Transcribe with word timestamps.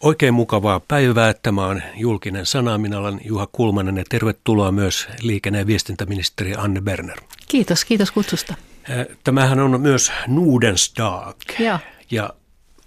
Oikein 0.00 0.34
mukavaa 0.34 0.80
päivää. 0.80 1.34
Tämä 1.34 1.66
on 1.66 1.82
julkinen 1.96 2.46
sana. 2.46 2.78
Minä 2.78 2.98
olen 2.98 3.20
Juha 3.24 3.48
Kulmanen 3.52 3.96
ja 3.96 4.04
tervetuloa 4.08 4.72
myös 4.72 5.08
liikenne- 5.22 5.58
ja 5.58 5.66
viestintäministeri 5.66 6.54
Anne 6.56 6.80
Berner. 6.80 7.20
Kiitos, 7.48 7.84
kiitos 7.84 8.10
kutsusta. 8.10 8.54
Tämähän 9.24 9.60
on 9.60 9.80
myös 9.80 10.12
Nudensdag. 10.26 11.36
Ja, 11.58 11.78
ja 12.10 12.30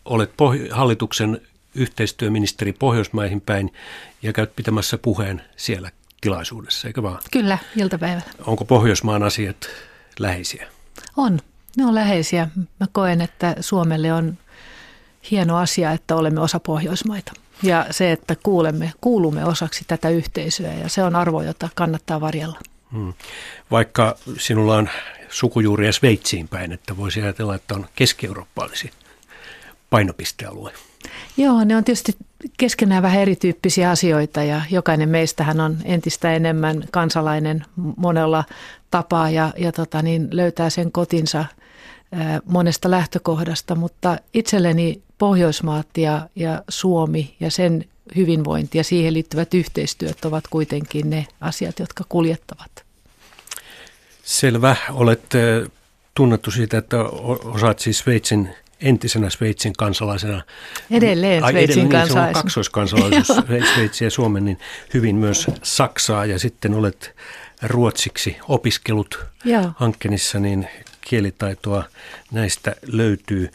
olet 0.05 0.31
hallituksen 0.71 1.41
yhteistyöministeri 1.76 2.73
Pohjoismaihin 2.73 3.41
päin 3.41 3.73
ja 4.21 4.34
käyt 4.34 4.55
pitämässä 4.55 4.98
puheen 4.98 5.41
siellä 5.55 5.91
tilaisuudessa, 6.21 6.88
eikö 6.88 7.04
vaan? 7.04 7.20
kyllä, 7.32 7.57
iltapäivällä. 7.75 8.32
Onko 8.45 8.66
Pohjoismaan 8.66 9.23
asiat 9.23 9.70
läheisiä? 10.20 10.68
On, 11.18 11.39
ne 11.77 11.86
on 11.86 11.95
läheisiä. 11.95 12.50
Mä 12.80 12.88
koen, 12.91 13.21
että 13.21 13.55
Suomelle 13.59 14.14
on 14.14 14.38
hieno 15.32 15.58
asia, 15.58 15.92
että 15.92 16.16
olemme 16.16 16.42
osa 16.42 16.60
Pohjoismaita. 16.60 17.32
Ja 17.64 17.86
se, 17.92 18.12
että 18.12 18.36
kuulemme, 18.44 18.94
kuulumme 19.02 19.45
osaksi 19.45 19.84
tätä 19.88 20.09
yhteisöä 20.09 20.73
ja 20.73 20.90
se 20.90 21.04
on 21.04 21.16
arvo, 21.16 21.41
jota 21.41 21.70
kannattaa 21.76 22.22
varjella. 22.22 22.59
Hmm. 22.91 23.14
Vaikka 23.72 24.17
sinulla 24.38 24.76
on 24.76 24.90
sukujuuria 25.30 25.91
Sveitsiin 25.91 26.48
päin, 26.48 26.72
että 26.72 26.98
voisi 26.98 27.22
ajatella, 27.22 27.55
että 27.55 27.76
on 27.76 27.86
keski-eurooppalaisia 27.95 28.91
painopistealue. 29.90 30.73
Joo, 31.38 31.64
ne 31.64 31.76
on 31.76 31.84
tietysti 31.84 32.16
keskenään 32.58 33.03
vähän 33.03 33.22
erityyppisiä 33.22 33.90
asioita 33.90 34.44
ja 34.44 34.62
jokainen 34.70 35.09
meistähän 35.09 35.59
on 35.59 35.78
entistä 35.86 36.34
enemmän 36.34 36.84
kansalainen 36.92 37.66
monella 37.98 38.44
tapaa 38.92 39.30
ja, 39.30 39.53
ja 39.58 39.72
tota, 39.72 40.02
niin 40.02 40.28
löytää 40.31 40.70
sen 40.70 40.92
kotinsa 40.92 41.45
monesta 42.45 42.91
lähtökohdasta, 42.91 43.76
mutta 43.76 44.17
itselleni 44.34 45.02
Pohjoismaat 45.17 45.88
ja, 45.98 46.30
ja 46.36 46.63
Suomi 46.70 47.36
ja 47.39 47.52
sen 47.52 47.86
hyvinvointi 48.16 48.77
ja 48.77 48.84
siihen 48.84 49.13
liittyvät 49.13 49.53
yhteistyöt 49.53 50.25
ovat 50.25 50.44
kuitenkin 50.50 51.09
ne 51.09 51.28
asiat, 51.41 51.80
jotka 51.80 52.03
kuljettavat. 52.09 52.84
Selvä. 54.23 54.75
Olet 54.91 55.23
tunnettu 56.16 56.52
siitä, 56.52 56.78
että 56.78 57.03
osaat 57.44 57.80
siis 57.80 58.00
Sveitsin 58.00 58.50
entisenä 58.81 59.30
Sveitsin 59.30 59.73
kansalaisena. 59.78 60.41
Edelleen 60.91 61.44
Ai, 61.44 61.52
Sveitsin 61.52 61.80
edelleen, 61.80 61.89
niin, 61.89 61.91
se 61.91 61.97
on 61.97 62.02
kansalaisena. 62.02 62.44
kaksoiskansalaisuus, 62.44 63.28
Sveitsi 63.75 64.03
ja 64.03 64.09
Suomen, 64.11 64.45
niin 64.45 64.59
hyvin 64.94 65.16
myös 65.16 65.47
Saksaa 65.64 66.25
ja 66.25 66.39
sitten 66.39 66.73
olet 66.73 67.16
ruotsiksi 67.61 68.38
opiskelut 68.47 69.25
Joo. 69.45 69.72
Hankkenissa, 69.75 70.39
niin 70.39 70.67
kielitaitoa 71.06 71.84
näistä 72.32 72.76
löytyy. 72.88 73.52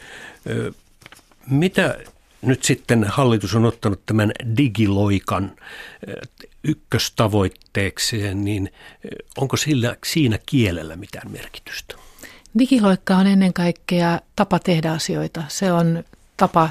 Mitä 1.49 1.97
nyt 2.41 2.63
sitten 2.63 3.03
hallitus 3.03 3.55
on 3.55 3.65
ottanut 3.65 4.05
tämän 4.05 4.31
digiloikan 4.57 5.51
ykköstavoitteekseen, 6.63 8.45
niin 8.45 8.71
onko 9.37 9.57
sillä, 9.57 9.95
siinä 10.05 10.39
kielellä 10.45 10.95
mitään 10.95 11.31
merkitystä? 11.31 11.95
Digiloikka 12.59 13.17
on 13.17 13.27
ennen 13.27 13.53
kaikkea 13.53 14.19
tapa 14.35 14.59
tehdä 14.59 14.91
asioita. 14.91 15.43
Se 15.47 15.71
on 15.71 16.03
tapa 16.37 16.69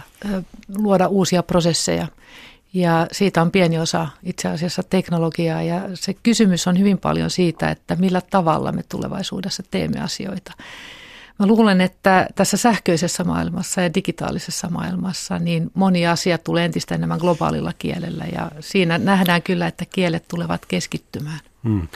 luoda 0.76 1.06
uusia 1.08 1.42
prosesseja 1.42 2.06
ja 2.72 3.06
siitä 3.12 3.42
on 3.42 3.50
pieni 3.50 3.78
osa 3.78 4.08
itse 4.22 4.48
asiassa 4.48 4.82
teknologiaa 4.82 5.62
ja 5.62 5.82
se 5.94 6.14
kysymys 6.14 6.66
on 6.66 6.78
hyvin 6.78 6.98
paljon 6.98 7.30
siitä, 7.30 7.70
että 7.70 7.96
millä 7.96 8.22
tavalla 8.30 8.72
me 8.72 8.82
tulevaisuudessa 8.88 9.62
teemme 9.70 10.00
asioita. 10.00 10.52
Mä 11.38 11.46
luulen, 11.46 11.80
että 11.80 12.28
tässä 12.34 12.56
sähköisessä 12.56 13.24
maailmassa 13.24 13.80
ja 13.80 13.94
digitaalisessa 13.94 14.68
maailmassa 14.70 15.38
niin 15.38 15.70
moni 15.74 16.06
asia 16.06 16.38
tulee 16.38 16.64
entistä 16.64 16.94
enemmän 16.94 17.18
globaalilla 17.18 17.72
kielellä 17.78 18.24
ja 18.32 18.50
siinä 18.60 18.98
nähdään 18.98 19.42
kyllä, 19.42 19.66
että 19.66 19.84
kielet 19.84 20.24
tulevat 20.28 20.66
keskittymään. 20.66 21.40
Hmm. 21.64 21.88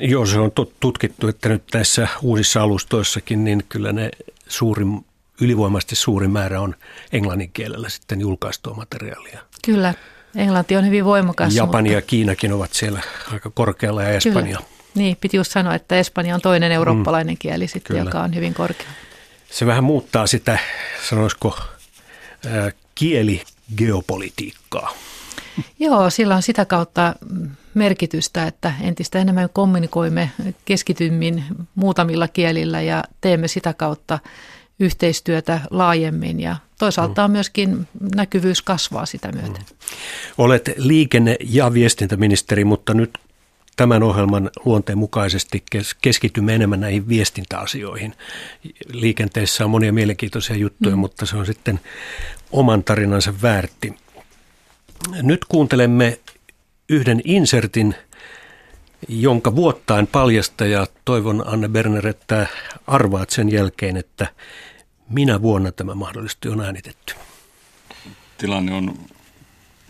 Joo, 0.00 0.26
se 0.26 0.38
on 0.38 0.52
tutkittu, 0.80 1.28
että 1.28 1.48
nyt 1.48 1.62
näissä 1.74 2.08
uusissa 2.22 2.62
alustoissakin, 2.62 3.44
niin 3.44 3.62
kyllä 3.68 3.92
ne 3.92 4.10
suurin, 4.48 5.04
ylivoimaisesti 5.40 5.96
suurin 5.96 6.30
määrä 6.30 6.60
on 6.60 6.74
englannin 7.12 7.50
kielellä 7.52 7.88
sitten 7.88 8.20
julkaistua 8.20 8.74
materiaalia. 8.74 9.40
Kyllä, 9.66 9.94
englanti 10.36 10.76
on 10.76 10.86
hyvin 10.86 11.04
voimakas. 11.04 11.54
Japani 11.56 11.88
mutta- 11.88 11.96
ja 11.98 12.02
Kiinakin 12.02 12.52
ovat 12.52 12.72
siellä 12.72 13.00
aika 13.32 13.50
korkealla 13.50 14.02
ja 14.02 14.08
Espanja. 14.08 14.56
Kyllä. 14.56 14.68
Niin, 14.94 15.16
piti 15.20 15.36
just 15.36 15.52
sanoa, 15.52 15.74
että 15.74 15.96
Espanja 15.96 16.34
on 16.34 16.40
toinen 16.40 16.72
eurooppalainen 16.72 17.36
kieli 17.38 17.68
sitten, 17.68 17.96
Kyllä. 17.96 18.08
joka 18.08 18.20
on 18.22 18.34
hyvin 18.34 18.54
korkea. 18.54 18.86
Se 19.50 19.66
vähän 19.66 19.84
muuttaa 19.84 20.26
sitä, 20.26 20.58
sanoisiko, 21.08 21.58
ää, 22.46 22.72
kieligeopolitiikkaa. 22.94 24.92
Joo, 25.78 26.10
sillä 26.10 26.36
on 26.36 26.42
sitä 26.42 26.64
kautta 26.64 27.14
merkitystä, 27.74 28.46
että 28.46 28.72
entistä 28.80 29.18
enemmän 29.18 29.48
kommunikoimme 29.52 30.30
keskitymmin 30.64 31.44
muutamilla 31.74 32.28
kielillä 32.28 32.82
ja 32.82 33.04
teemme 33.20 33.48
sitä 33.48 33.72
kautta 33.74 34.18
yhteistyötä 34.80 35.60
laajemmin 35.70 36.40
ja 36.40 36.56
toisaalta 36.78 37.28
myöskin 37.28 37.88
näkyvyys 38.14 38.62
kasvaa 38.62 39.06
sitä 39.06 39.32
myöten. 39.32 39.64
Olet 40.38 40.70
liikenne- 40.76 41.36
ja 41.40 41.72
viestintäministeri, 41.72 42.64
mutta 42.64 42.94
nyt 42.94 43.18
tämän 43.76 44.02
ohjelman 44.02 44.50
luonteen 44.64 44.98
mukaisesti 44.98 45.64
kes- 45.70 45.94
keskitymme 45.94 46.54
enemmän 46.54 46.80
näihin 46.80 47.08
viestintäasioihin. 47.08 48.14
Liikenteessä 48.92 49.64
on 49.64 49.70
monia 49.70 49.92
mielenkiintoisia 49.92 50.56
juttuja, 50.56 50.96
mm. 50.96 51.00
mutta 51.00 51.26
se 51.26 51.36
on 51.36 51.46
sitten 51.46 51.80
oman 52.52 52.84
tarinansa 52.84 53.34
väärti. 53.42 53.94
Nyt 55.22 55.44
kuuntelemme 55.44 56.18
yhden 56.88 57.20
insertin, 57.24 57.94
jonka 59.08 59.56
vuottain 59.56 60.06
paljasta 60.06 60.66
ja 60.66 60.86
toivon 61.04 61.44
Anne 61.46 61.68
Berner, 61.68 62.06
että 62.06 62.46
arvaat 62.86 63.30
sen 63.30 63.52
jälkeen, 63.52 63.96
että 63.96 64.26
minä 65.08 65.42
vuonna 65.42 65.72
tämä 65.72 65.94
mahdollisesti 65.94 66.48
on 66.48 66.60
äänitetty. 66.60 67.14
tilanne 68.38 68.74
on 68.74 68.98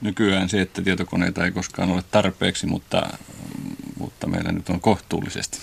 nykyään 0.00 0.48
se, 0.48 0.60
että 0.60 0.82
tietokoneita 0.82 1.44
ei 1.44 1.50
koskaan 1.50 1.90
ole 1.90 2.04
tarpeeksi, 2.10 2.66
mutta, 2.66 3.18
mutta 3.98 4.26
meillä 4.26 4.52
nyt 4.52 4.68
on 4.68 4.80
kohtuullisesti. 4.80 5.58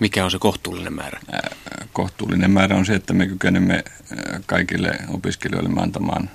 Mikä 0.00 0.24
on 0.24 0.30
se 0.30 0.38
kohtuullinen 0.38 0.92
määrä? 0.92 1.20
Ää, 1.32 1.50
Kohtuullinen 1.92 2.50
määrä 2.50 2.76
on 2.76 2.86
se, 2.86 2.94
että 2.94 3.12
me 3.12 3.26
kykenemme 3.26 3.84
kaikille 4.46 4.98
opiskelijoille 5.08 5.82
antamaan 5.82 6.30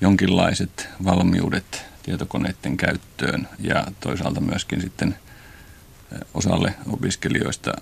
jonkinlaiset 0.00 0.88
valmiudet 1.04 1.93
tietokoneiden 2.04 2.76
käyttöön 2.76 3.48
ja 3.58 3.86
toisaalta 4.00 4.40
myöskin 4.40 4.80
sitten 4.80 5.16
osalle 6.34 6.74
opiskelijoista 6.92 7.72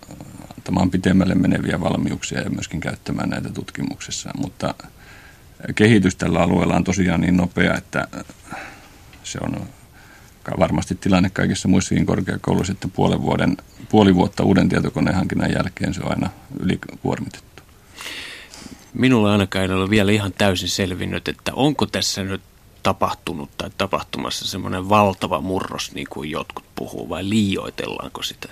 antamaan 0.57 0.91
pitemmälle 0.91 1.35
meneviä 1.35 1.81
valmiuksia 1.81 2.41
ja 2.41 2.51
myöskin 2.51 2.81
käyttämään 2.81 3.31
näitä 3.31 3.51
tutkimuksessa. 3.51 4.31
Mutta 4.37 4.75
kehitys 5.75 6.17
tällä 6.17 6.41
alueella 6.41 6.77
on 6.77 6.85
tosiaan 6.85 7.21
niin 7.21 7.37
nopea, 7.37 7.77
että 7.77 8.09
se 9.25 9.39
on 9.43 9.67
varmasti 10.59 10.95
tilanne 10.95 11.31
kaikissa 11.31 11.69
muissakin 11.69 12.07
korkeakouluissa, 12.07 12.73
että 12.73 12.89
puolen 12.89 13.23
vuoden, 13.23 13.57
puoli 13.89 14.15
vuotta 14.15 14.43
uuden 14.43 14.69
tietokoneen 14.69 15.17
hankinnan 15.17 15.53
jälkeen 15.53 15.95
se 15.95 16.01
on 16.03 16.11
aina 16.11 16.31
ylikuormitettu. 16.61 17.63
Minulla 18.95 19.33
ainakaan 19.33 19.65
ei 19.65 19.71
ole 19.71 19.91
vielä 19.91 20.13
ihan 20.13 20.33
täysin 20.33 20.69
selvinnyt, 20.69 21.29
että 21.29 21.53
onko 21.55 21.87
tässä 21.87 22.25
nyt 22.25 22.41
tapahtunut 22.83 23.51
tai 23.59 23.71
tapahtumassa 23.79 24.47
semmoinen 24.47 24.89
valtava 24.89 25.41
murros, 25.41 25.93
niin 25.93 26.07
kuin 26.11 26.31
jotkut 26.31 26.65
puhuu, 26.75 27.09
vai 27.09 27.29
liioitellaanko 27.29 28.23
sitä 28.23 28.49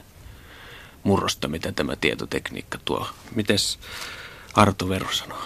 murrosta, 1.03 1.49
mitä 1.49 1.73
tämä 1.73 1.97
tietotekniikka 1.97 2.79
tuo. 2.85 3.07
Mites 3.35 3.79
Arto 4.55 4.89
Vero 4.89 5.13
sanoo? 5.13 5.39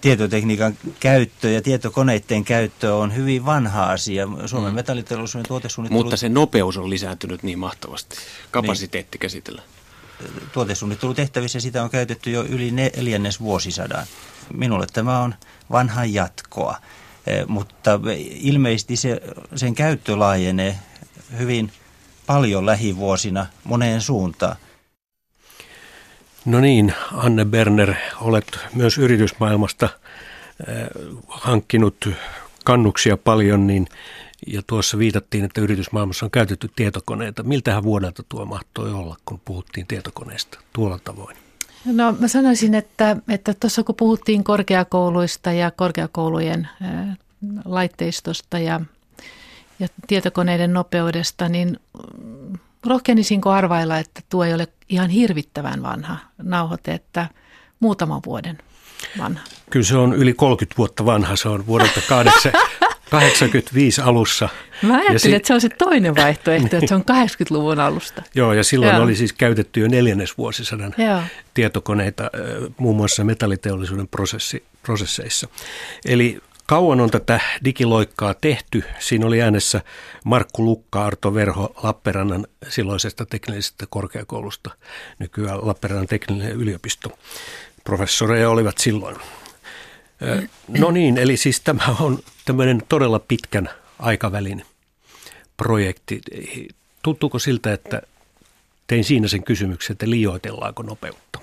Tietotekniikan 0.00 0.78
käyttö 1.00 1.50
ja 1.50 1.62
tietokoneiden 1.62 2.44
käyttö 2.44 2.94
on 2.94 3.14
hyvin 3.16 3.46
vanha 3.46 3.84
asia. 3.84 4.28
Suomen 4.46 4.72
mm. 4.72 4.74
metalliteollisuuden 4.74 5.48
tuotesuunnittelu, 5.48 6.02
Mutta 6.02 6.16
se 6.16 6.28
nopeus 6.28 6.76
on 6.76 6.90
lisääntynyt 6.90 7.42
niin 7.42 7.58
mahtavasti. 7.58 8.16
Kapasiteetti 8.50 9.18
käsitellä. 9.18 9.62
tuotesuunnittelutehtävissä 10.52 11.60
sitä 11.60 11.82
on 11.82 11.90
käytetty 11.90 12.30
jo 12.30 12.44
yli 12.44 12.70
neljännes 12.70 13.40
vuosisadan. 13.40 14.06
Minulle 14.54 14.86
tämä 14.92 15.18
on 15.18 15.34
vanha 15.70 16.04
jatkoa, 16.04 16.76
mutta 17.46 18.00
ilmeisesti 18.30 18.96
se, 18.96 19.20
sen 19.54 19.74
käyttö 19.74 20.18
laajenee 20.18 20.78
hyvin 21.38 21.72
paljon 22.26 22.66
lähivuosina 22.66 23.46
moneen 23.64 24.00
suuntaan. 24.00 24.56
No 26.44 26.60
niin, 26.60 26.94
Anne 27.12 27.44
Berner, 27.44 27.94
olet 28.20 28.58
myös 28.74 28.98
yritysmaailmasta 28.98 29.84
äh, 29.84 30.86
hankkinut 31.28 32.08
kannuksia 32.64 33.16
paljon, 33.16 33.66
niin, 33.66 33.86
ja 34.46 34.62
tuossa 34.66 34.98
viitattiin, 34.98 35.44
että 35.44 35.60
yritysmaailmassa 35.60 36.26
on 36.26 36.30
käytetty 36.30 36.70
tietokoneita. 36.76 37.42
Miltähän 37.42 37.82
vuodelta 37.82 38.22
tuo 38.28 38.44
mahtoi 38.44 38.92
olla, 38.92 39.16
kun 39.24 39.40
puhuttiin 39.44 39.86
tietokoneesta 39.86 40.58
tuolla 40.72 40.98
tavoin? 40.98 41.41
No 41.84 42.16
mä 42.18 42.28
sanoisin, 42.28 42.74
että, 42.74 43.16
että 43.28 43.54
tuossa 43.54 43.84
kun 43.84 43.94
puhuttiin 43.94 44.44
korkeakouluista 44.44 45.52
ja 45.52 45.70
korkeakoulujen 45.70 46.68
laitteistosta 47.64 48.58
ja, 48.58 48.80
ja 49.78 49.88
tietokoneiden 50.06 50.72
nopeudesta, 50.72 51.48
niin 51.48 51.80
rohkenisinko 52.86 53.50
arvailla, 53.50 53.98
että 53.98 54.20
tuo 54.28 54.44
ei 54.44 54.54
ole 54.54 54.68
ihan 54.88 55.10
hirvittävän 55.10 55.82
vanha 55.82 56.16
nauhoite, 56.42 56.92
että 56.92 57.28
muutaman 57.80 58.20
vuoden 58.26 58.58
vanha. 59.18 59.42
Kyllä 59.70 59.86
se 59.86 59.96
on 59.96 60.14
yli 60.14 60.34
30 60.34 60.78
vuotta 60.78 61.04
vanha, 61.04 61.36
se 61.36 61.48
on 61.48 61.66
vuodelta 61.66 62.00
85 63.12 64.00
alussa. 64.00 64.48
Mä 64.82 64.94
ajattelin, 64.94 65.20
si- 65.20 65.34
että 65.34 65.46
se 65.46 65.54
on 65.54 65.60
se 65.60 65.68
toinen 65.68 66.16
vaihtoehto, 66.16 66.76
että 66.76 66.86
se 66.86 66.94
on 66.94 67.04
80-luvun 67.10 67.80
alusta. 67.80 68.22
Joo, 68.34 68.52
ja 68.52 68.64
silloin 68.64 68.94
Joo. 68.94 69.04
oli 69.04 69.16
siis 69.16 69.32
käytetty 69.32 69.80
jo 69.80 69.88
neljännesvuosisadan 69.88 70.94
Joo. 70.98 71.20
tietokoneita 71.54 72.30
muun 72.78 72.96
muassa 72.96 73.24
metalliteollisuuden 73.24 74.08
prosessi, 74.08 74.64
prosesseissa. 74.82 75.48
Eli 76.04 76.40
kauan 76.66 77.00
on 77.00 77.10
tätä 77.10 77.40
digiloikkaa 77.64 78.34
tehty. 78.34 78.84
Siinä 78.98 79.26
oli 79.26 79.42
äänessä 79.42 79.80
Markku 80.24 80.64
Lukka, 80.64 81.04
Arto 81.06 81.34
Verho 81.34 81.74
Lappeenrannan 81.82 82.46
silloisesta 82.68 83.26
teknillisestä 83.26 83.86
korkeakoulusta, 83.90 84.70
nykyään 85.18 85.66
Lappeenrannan 85.66 86.06
teknillinen 86.08 86.52
yliopisto. 86.52 87.18
Professoreja 87.84 88.50
olivat 88.50 88.78
silloin. 88.78 89.16
No 90.68 90.90
niin, 90.90 91.18
eli 91.18 91.36
siis 91.36 91.60
tämä 91.60 91.96
on 92.00 92.18
tämmöinen 92.44 92.82
todella 92.88 93.18
pitkän 93.18 93.68
aikavälin 93.98 94.64
projekti. 95.56 96.20
Tuntuuko 97.02 97.38
siltä, 97.38 97.72
että 97.72 98.02
tein 98.86 99.04
siinä 99.04 99.28
sen 99.28 99.44
kysymyksen, 99.44 99.94
että 99.94 100.10
liioitellaanko 100.10 100.82
nopeutta? 100.82 101.38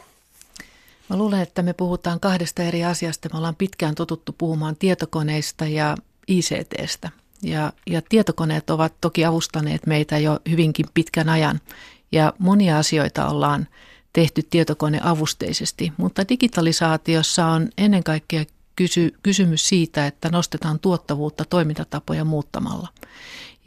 Mä 1.09 1.17
luulen, 1.17 1.41
että 1.41 1.61
me 1.61 1.73
puhutaan 1.73 2.19
kahdesta 2.19 2.63
eri 2.63 2.83
asiasta. 2.83 3.29
Me 3.33 3.37
ollaan 3.37 3.55
pitkään 3.55 3.95
totuttu 3.95 4.35
puhumaan 4.37 4.75
tietokoneista 4.75 5.65
ja 5.65 5.97
ICTstä. 6.27 7.09
Ja, 7.43 7.73
ja 7.87 8.01
tietokoneet 8.09 8.69
ovat 8.69 8.93
toki 9.01 9.25
avustaneet 9.25 9.85
meitä 9.85 10.17
jo 10.17 10.39
hyvinkin 10.49 10.85
pitkän 10.93 11.29
ajan. 11.29 11.59
Ja 12.11 12.33
monia 12.39 12.77
asioita 12.77 13.27
ollaan 13.27 13.67
tehty 14.13 14.43
tietokoneavusteisesti, 14.49 15.93
mutta 15.97 16.29
digitalisaatiossa 16.29 17.45
on 17.45 17.69
ennen 17.77 18.03
kaikkea 18.03 18.45
kysy, 18.79 19.13
kysymys 19.23 19.69
siitä, 19.69 20.07
että 20.07 20.29
nostetaan 20.29 20.79
tuottavuutta 20.79 21.45
toimintatapoja 21.45 22.25
muuttamalla. 22.25 22.87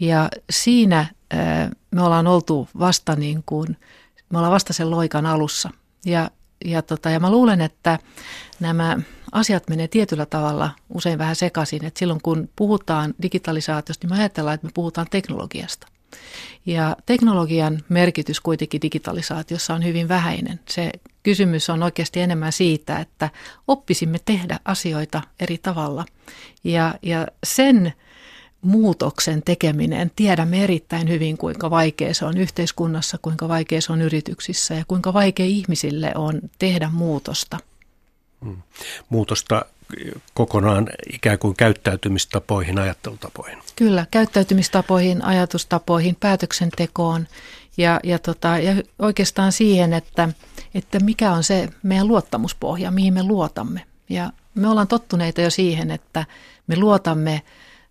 Ja 0.01 0.29
siinä 0.51 1.07
me 1.91 2.03
ollaan 2.03 2.27
oltu 2.27 2.69
vasta 2.79 3.17
niin 3.17 3.43
kuin, 3.47 3.77
me 4.31 4.39
ollaan 4.39 4.53
vasta 4.53 4.73
sen 4.73 4.91
loikan 4.91 5.27
alussa. 5.27 5.71
Ja, 6.05 6.31
ja, 6.65 6.83
tota, 6.83 7.11
ja 7.11 7.21
mä 7.21 7.31
luulen, 7.31 7.61
että 7.61 7.99
nämä 8.61 8.97
asiat 9.33 9.69
menee 9.69 9.89
tietyllä 9.89 10.27
tavalla 10.27 10.71
usein 10.95 11.19
vähän 11.19 11.37
sekaisin. 11.37 11.85
Että 11.85 11.99
silloin 11.99 12.23
kun 12.23 12.49
puhutaan 12.57 13.15
digitalisaatiosta, 13.23 14.07
niin 14.07 14.17
me 14.17 14.21
ajatellaan, 14.21 14.55
että 14.55 14.67
me 14.67 14.71
puhutaan 14.75 15.07
teknologiasta. 15.11 15.87
Ja 16.67 16.97
teknologian 17.07 17.83
merkitys 17.89 18.41
kuitenkin 18.41 18.83
digitalisaatiossa 18.83 19.75
on 19.75 19.85
hyvin 19.85 20.09
vähäinen. 20.09 20.61
Se 20.69 20.91
kysymys 21.23 21.71
on 21.71 21.83
oikeasti 21.83 22.21
enemmän 22.21 22.53
siitä, 22.53 22.99
että 22.99 23.31
oppisimme 23.69 24.19
tehdä 24.25 24.61
asioita 24.65 25.23
eri 25.41 25.59
tavalla. 25.59 26.05
Ja, 26.65 26.95
ja 27.03 27.27
sen 27.45 27.93
muutoksen 28.63 29.43
tekeminen, 29.43 30.11
tiedämme 30.17 30.65
erittäin 30.65 31.09
hyvin, 31.09 31.39
kuinka 31.39 31.71
vaikea 31.71 32.15
se 32.15 32.25
on 32.25 32.39
yhteiskunnassa, 32.39 33.19
kuinka 33.23 33.49
vaikea 33.49 33.81
se 33.81 33.93
on 33.93 34.03
yrityksissä 34.03 34.75
ja 34.75 34.85
kuinka 34.89 35.13
vaikea 35.13 35.47
ihmisille 35.47 36.13
on 36.15 36.41
tehdä 36.59 36.91
muutosta. 36.93 37.59
Hmm. 38.45 38.57
Muutosta 39.09 39.65
kokonaan 40.35 40.89
ikään 41.13 41.39
kuin 41.39 41.57
käyttäytymistapoihin, 41.57 42.79
ajattelutapoihin. 42.79 43.59
Kyllä, 43.77 44.07
käyttäytymistapoihin, 44.11 45.25
ajatustapoihin, 45.25 46.17
päätöksentekoon 46.21 47.27
ja, 47.77 48.01
ja, 48.05 48.19
tota, 48.19 48.59
ja 48.59 48.75
oikeastaan 48.99 49.53
siihen, 49.53 49.93
että, 49.93 50.29
että 50.75 51.01
mikä 51.01 51.33
on 51.33 51.45
se 51.45 51.69
meidän 51.83 52.09
luottamuspohja, 52.09 52.91
mihin 52.91 53.15
me 53.15 53.23
luotamme. 53.23 53.85
Ja 54.09 54.31
me 54.55 54.69
ollaan 54.69 54.89
tottuneita 54.89 55.41
jo 55.41 55.51
siihen, 55.51 55.91
että 55.91 56.27
me 56.67 56.77
luotamme 56.77 57.43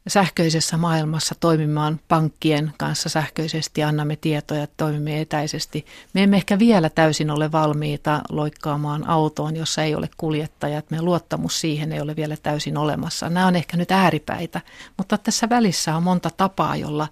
sähköisessä 0.08 0.78
maailmassa 0.78 1.36
toimimaan 1.40 2.00
pankkien 2.08 2.74
kanssa 2.78 3.10
sähköisesti, 3.10 3.84
annamme 3.84 4.16
tietoja, 4.16 4.68
toimimme 4.78 5.22
etäisesti. 5.22 5.86
Me 6.14 6.24
emme 6.24 6.38
ehkä 6.38 6.60
vielä 6.60 6.90
täysin 6.90 7.32
ole 7.32 7.52
valmiita 7.52 8.22
loikkaamaan 8.30 9.08
autoon, 9.08 9.56
jossa 9.56 9.84
ei 9.84 9.96
ole 9.96 10.10
kuljettajat. 10.18 10.92
Meidän 10.92 11.06
luottamus 11.06 11.62
siihen 11.62 11.92
ei 11.92 12.02
ole 12.02 12.16
vielä 12.16 12.38
täysin 12.44 12.78
olemassa. 12.78 13.30
Nämä 13.30 13.48
on 13.48 13.56
ehkä 13.56 13.78
nyt 13.78 13.92
ääripäitä, 13.92 14.62
mutta 14.98 15.18
tässä 15.18 15.50
välissä 15.50 15.96
on 15.96 16.04
monta 16.04 16.30
tapaa, 16.38 16.76
jolla 16.76 17.08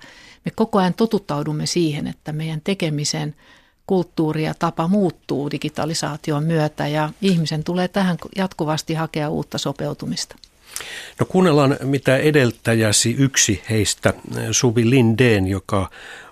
me 0.45 0.51
koko 0.55 0.79
ajan 0.79 0.93
totuttaudumme 0.93 1.65
siihen, 1.65 2.07
että 2.07 2.31
meidän 2.31 2.61
tekemisen 2.63 3.35
kulttuuri 3.87 4.43
ja 4.43 4.53
tapa 4.53 4.87
muuttuu 4.87 5.51
digitalisaation 5.51 6.43
myötä 6.43 6.87
ja 6.87 7.09
ihmisen 7.21 7.63
tulee 7.63 7.87
tähän 7.87 8.17
jatkuvasti 8.35 8.93
hakea 8.93 9.29
uutta 9.29 9.57
sopeutumista. 9.57 10.35
No 11.19 11.25
kuunnellaan, 11.25 11.77
mitä 11.83 12.17
edeltäjäsi 12.17 13.15
yksi 13.19 13.63
heistä, 13.69 14.13
Suvi 14.51 14.89
Lindeen, 14.89 15.47
joka 15.47 15.89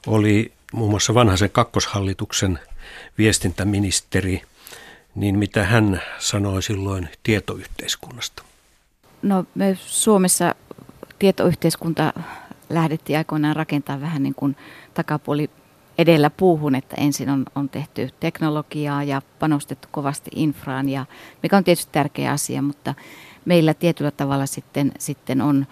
oli 0.08 0.52
muun 0.74 0.90
muassa 0.90 1.14
vanhaisen 1.14 1.50
kakkoshallituksen 1.50 2.60
viestintäministeri, 3.18 4.42
niin 5.16 5.40
mitä 5.40 5.64
hän 5.64 6.02
sanoi 6.20 6.64
silloin 6.64 7.10
tietoyhteiskunnasta? 7.24 8.44
No 9.22 9.46
me 9.56 9.78
Suomessa 9.86 10.56
tietoyhteiskunta 11.20 12.14
lähdettiin 12.70 13.18
aikoinaan 13.18 13.56
rakentaa 13.56 14.02
vähän 14.02 14.24
niin 14.24 14.36
kuin 14.36 14.56
takapuoli 14.94 15.50
edellä 15.98 16.30
puuhun, 16.30 16.76
että 16.76 16.96
ensin 17.00 17.30
on, 17.30 17.46
on 17.56 17.70
tehty 17.70 18.10
teknologiaa 18.20 19.04
ja 19.04 19.22
panostettu 19.40 19.88
kovasti 19.92 20.32
infraan, 20.36 20.90
ja, 20.90 21.06
mikä 21.44 21.58
on 21.58 21.64
tietysti 21.64 21.92
tärkeä 21.92 22.32
asia, 22.32 22.62
mutta 22.62 22.96
meillä 23.48 23.74
tietyllä 23.74 24.12
tavalla 24.12 24.46
sitten, 24.46 24.92
sitten 25.00 25.42
on 25.42 25.68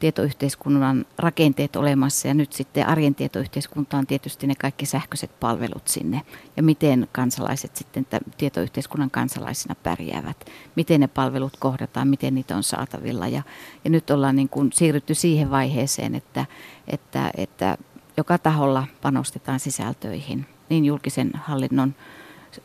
tietoyhteiskunnan 0.00 1.06
rakenteet 1.18 1.76
olemassa 1.76 2.28
ja 2.28 2.34
nyt 2.34 2.52
sitten 2.52 2.86
arjen 2.86 3.14
tietoyhteiskunta 3.14 3.96
on 3.96 4.06
tietysti 4.06 4.46
ne 4.46 4.54
kaikki 4.54 4.86
sähköiset 4.86 5.40
palvelut 5.40 5.88
sinne. 5.88 6.22
Ja 6.56 6.62
miten 6.62 7.08
kansalaiset 7.12 7.76
sitten 7.76 8.06
tietoyhteiskunnan 8.36 9.10
kansalaisina 9.10 9.74
pärjäävät, 9.82 10.50
miten 10.76 11.00
ne 11.00 11.08
palvelut 11.08 11.56
kohdataan, 11.58 12.08
miten 12.08 12.34
niitä 12.34 12.56
on 12.56 12.62
saatavilla. 12.62 13.28
Ja, 13.28 13.42
ja 13.84 13.90
nyt 13.90 14.10
ollaan 14.10 14.36
niin 14.36 14.48
kuin 14.48 14.72
siirrytty 14.72 15.14
siihen 15.14 15.50
vaiheeseen, 15.50 16.14
että, 16.14 16.46
että, 16.86 17.30
että 17.36 17.78
joka 18.16 18.38
taholla 18.38 18.86
panostetaan 19.02 19.60
sisältöihin 19.60 20.46
niin 20.68 20.84
julkisen 20.84 21.30
hallinnon 21.34 21.94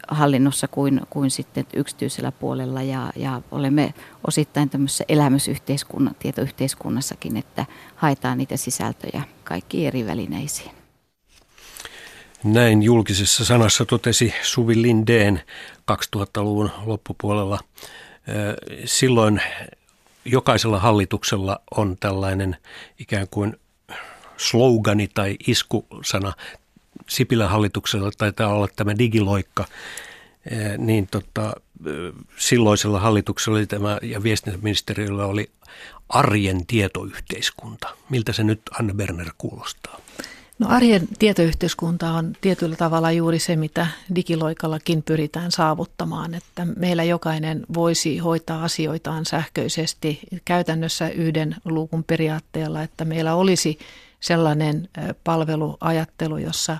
hallinnossa 0.07 0.67
kuin, 0.67 1.01
kuin 1.10 1.31
sitten 1.31 1.65
yksityisellä 1.74 2.31
puolella 2.31 2.81
ja, 2.81 3.12
ja 3.15 3.41
olemme 3.51 3.93
osittain 4.27 4.69
tämmöisessä 4.69 5.05
elämysyhteiskunnan, 5.10 6.15
tietoyhteiskunnassakin, 6.19 7.38
että 7.38 7.65
haetaan 7.95 8.38
niitä 8.38 8.57
sisältöjä 8.57 9.24
kaikki 9.43 9.88
eri 9.88 10.05
välineisiin. 10.05 10.71
Näin 12.43 12.83
julkisessa 12.83 13.45
sanassa 13.45 13.86
totesi 13.86 14.33
Suvi 14.41 14.81
Lindeen 14.81 15.41
2000-luvun 15.91 16.71
loppupuolella. 16.86 17.60
Silloin 18.86 19.41
jokaisella 20.25 20.79
hallituksella 20.79 21.60
on 21.77 21.98
tällainen 22.00 22.57
ikään 23.00 23.27
kuin 23.31 23.57
slogani 24.38 25.07
tai 25.07 25.36
iskusana 25.48 26.33
Sipilän 27.10 27.50
hallituksella 27.50 28.12
taitaa 28.17 28.53
olla 28.53 28.67
tämä 28.75 28.98
digiloikka, 28.98 29.65
eh, 30.51 30.77
niin 30.77 31.08
tota, 31.08 31.53
eh, 31.86 32.13
silloisella 32.38 33.00
hallituksella 33.00 33.58
oli 33.58 33.67
tämä 33.67 33.98
ja 34.01 34.24
viestintäministeriöllä 34.24 35.25
oli 35.25 35.50
arjen 36.10 36.65
tietoyhteiskunta. 36.65 37.88
Miltä 38.10 38.34
se 38.34 38.43
nyt 38.43 38.62
Anne 38.79 38.93
Berner 38.93 39.31
kuulostaa? 39.38 40.01
No 40.62 40.67
arjen 40.70 41.08
tietoyhteiskunta 41.20 42.12
on 42.12 42.34
tietyllä 42.41 42.75
tavalla 42.75 43.12
juuri 43.12 43.39
se, 43.39 43.55
mitä 43.55 43.88
digiloikallakin 44.15 45.03
pyritään 45.03 45.51
saavuttamaan, 45.51 46.34
että 46.34 46.67
meillä 46.75 47.03
jokainen 47.03 47.65
voisi 47.74 48.17
hoitaa 48.17 48.63
asioitaan 48.63 49.25
sähköisesti 49.25 50.20
käytännössä 50.46 51.10
yhden 51.10 51.55
luukun 51.65 52.03
periaatteella, 52.03 52.84
että 52.84 53.05
meillä 53.05 53.36
olisi 53.36 53.79
sellainen 54.21 54.89
palveluajattelu, 55.23 56.37
jossa 56.37 56.77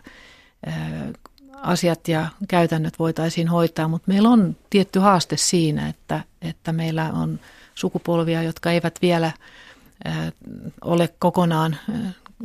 asiat 1.62 2.07
ja 2.07 2.27
käytännöt 2.48 3.00
voitaisiin 3.00 3.48
hoitaa, 3.48 3.88
mutta 3.88 4.12
meillä 4.12 4.29
on 4.29 4.55
tietty 4.69 5.00
haaste 5.00 5.38
siinä, 5.38 5.89
että, 5.89 6.24
että 6.41 6.74
meillä 6.74 7.12
on 7.13 7.39
sukupolvia, 7.75 8.43
jotka 8.43 8.71
eivät 8.71 9.00
vielä 9.01 9.31
ole 10.81 11.10
kokonaan 11.19 11.77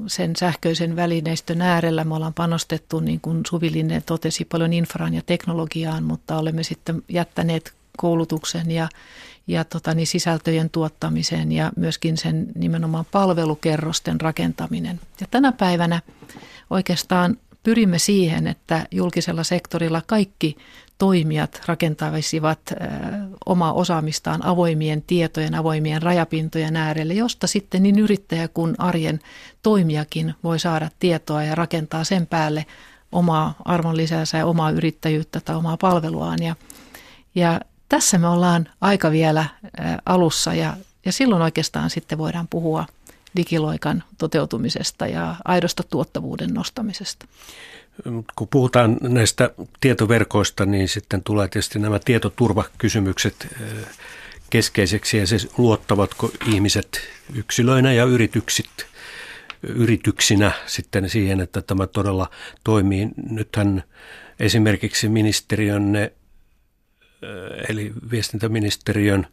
sen 0.07 0.37
sähköisen 0.37 0.97
välineistön 0.97 1.63
äärellä. 1.63 2.05
Me 2.05 2.15
ollaan 2.15 2.35
panostettu, 2.35 3.01
niin 3.01 3.21
kuin 3.21 3.43
Suvilinen 3.47 4.03
totesi, 4.07 4.45
paljon 4.45 4.73
infraan 4.73 5.15
ja 5.15 5.23
teknologiaan, 5.27 6.05
mutta 6.05 6.39
olemme 6.39 6.63
sitten 6.63 7.03
jättäneet 7.09 7.75
koulutuksen 7.97 8.71
ja, 8.71 8.89
ja 9.47 9.65
tota, 9.65 9.95
niin 9.95 10.07
sisältöjen 10.07 10.71
tuottamisen 10.71 11.53
ja 11.53 11.73
myöskin 11.77 12.17
sen 12.17 12.47
nimenomaan 12.55 13.05
palvelukerrosten 13.13 14.21
rakentaminen. 14.21 15.01
Ja 15.21 15.27
tänä 15.31 15.53
päivänä 15.53 16.03
oikeastaan 16.71 17.37
pyrimme 17.63 17.99
siihen, 17.99 18.47
että 18.47 18.87
julkisella 18.91 19.45
sektorilla 19.45 20.03
kaikki 20.07 20.57
toimijat 20.99 21.63
rakentaisivat 21.67 22.61
omaa 23.47 23.73
osaamistaan 23.73 24.45
avoimien 24.45 25.03
tietojen, 25.03 25.55
avoimien 25.55 26.03
rajapintojen 26.03 26.77
äärelle, 26.77 27.15
josta 27.15 27.47
sitten 27.47 27.83
niin 27.83 27.99
yrittäjä 27.99 28.49
kuin 28.49 28.75
arjen 28.79 29.21
toimijakin 29.63 30.35
voi 30.45 30.59
saada 30.59 30.91
tietoa 30.99 31.43
ja 31.43 31.55
rakentaa 31.55 32.05
sen 32.05 32.27
päälle 32.27 32.67
omaa 33.13 33.55
arvonlisänsä 33.65 34.39
ja 34.39 34.47
omaa 34.47 34.71
yrittäjyyttä 34.71 35.41
tai 35.41 35.57
omaa 35.57 35.77
palveluaan. 35.77 36.43
Ja, 36.43 36.57
ja 37.35 37.61
tässä 37.89 38.19
me 38.19 38.29
ollaan 38.29 38.69
aika 38.81 39.11
vielä 39.11 39.45
alussa 40.07 40.55
ja, 40.55 40.77
ja 41.05 41.13
silloin 41.13 41.43
oikeastaan 41.43 41.91
sitten 41.91 42.19
voidaan 42.19 42.49
puhua 42.49 42.87
digiloikan 43.37 44.03
toteutumisesta 44.19 45.07
ja 45.07 45.37
aidosta 45.45 45.83
tuottavuuden 45.83 46.55
nostamisesta. 46.55 47.27
Kun 48.37 48.49
puhutaan 48.49 48.97
näistä 49.01 49.51
tietoverkoista, 49.81 50.67
niin 50.67 50.89
sitten 50.89 51.23
tulee 51.23 51.49
tietysti 51.49 51.79
nämä 51.79 51.99
tietoturvakysymykset 51.99 53.55
keskeiseksi 54.51 55.19
ja 55.19 55.27
se 55.27 55.37
luottavatko 55.59 56.31
ihmiset 56.47 57.01
yksilöinä 57.35 57.93
ja 57.93 58.05
yrityksit, 58.05 58.87
yrityksinä 59.63 60.53
sitten 60.67 61.11
siihen, 61.11 61.41
että 61.41 61.63
tämä 61.63 61.87
todella 61.87 62.31
toimii. 62.65 63.09
Nythän 63.31 63.83
esimerkiksi 64.41 65.09
ministeriön 65.09 65.93
eli 67.69 67.93
viestintäministeriön 68.11 69.27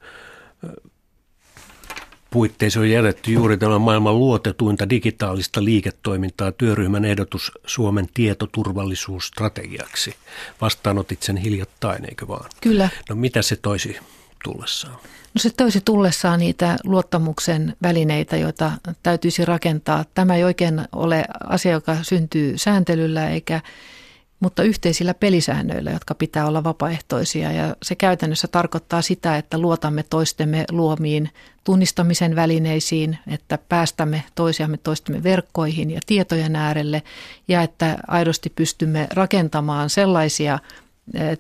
puitteissa 2.33 2.79
on 2.79 2.89
jätetty 2.89 3.31
juuri 3.31 3.57
tämän 3.57 3.81
maailman 3.81 4.19
luotetuinta 4.19 4.89
digitaalista 4.89 5.63
liiketoimintaa 5.63 6.51
työryhmän 6.51 7.05
ehdotus 7.05 7.51
Suomen 7.65 8.07
tietoturvallisuusstrategiaksi. 8.13 10.15
Vastaanotit 10.61 11.23
sen 11.23 11.37
hiljattain, 11.37 12.05
eikö 12.05 12.27
vaan? 12.27 12.49
Kyllä. 12.61 12.89
No 13.09 13.15
mitä 13.15 13.41
se 13.41 13.55
toisi 13.55 13.97
tullessaan? 14.43 14.99
No 15.33 15.39
se 15.39 15.49
toisi 15.49 15.81
tullessaan 15.81 16.39
niitä 16.39 16.77
luottamuksen 16.83 17.75
välineitä, 17.81 18.37
joita 18.37 18.71
täytyisi 19.03 19.45
rakentaa. 19.45 20.05
Tämä 20.13 20.35
ei 20.35 20.43
oikein 20.43 20.81
ole 20.91 21.25
asia, 21.49 21.71
joka 21.71 21.97
syntyy 22.01 22.57
sääntelyllä 22.57 23.29
eikä 23.29 23.61
mutta 24.43 24.63
yhteisillä 24.63 25.13
pelisäännöillä, 25.13 25.91
jotka 25.91 26.15
pitää 26.15 26.47
olla 26.47 26.63
vapaaehtoisia. 26.63 27.51
Ja 27.51 27.75
se 27.83 27.95
käytännössä 27.95 28.47
tarkoittaa 28.47 29.01
sitä, 29.01 29.37
että 29.37 29.57
luotamme 29.57 30.03
toistemme 30.03 30.65
luomiin 30.71 31.29
tunnistamisen 31.63 32.35
välineisiin, 32.35 33.17
että 33.27 33.59
päästämme 33.69 34.23
toisiamme 34.35 34.77
toistemme 34.77 35.23
verkkoihin 35.23 35.91
ja 35.91 35.99
tietojen 36.05 36.55
äärelle 36.55 37.03
ja 37.47 37.61
että 37.61 37.97
aidosti 38.07 38.49
pystymme 38.49 39.07
rakentamaan 39.13 39.89
sellaisia 39.89 40.59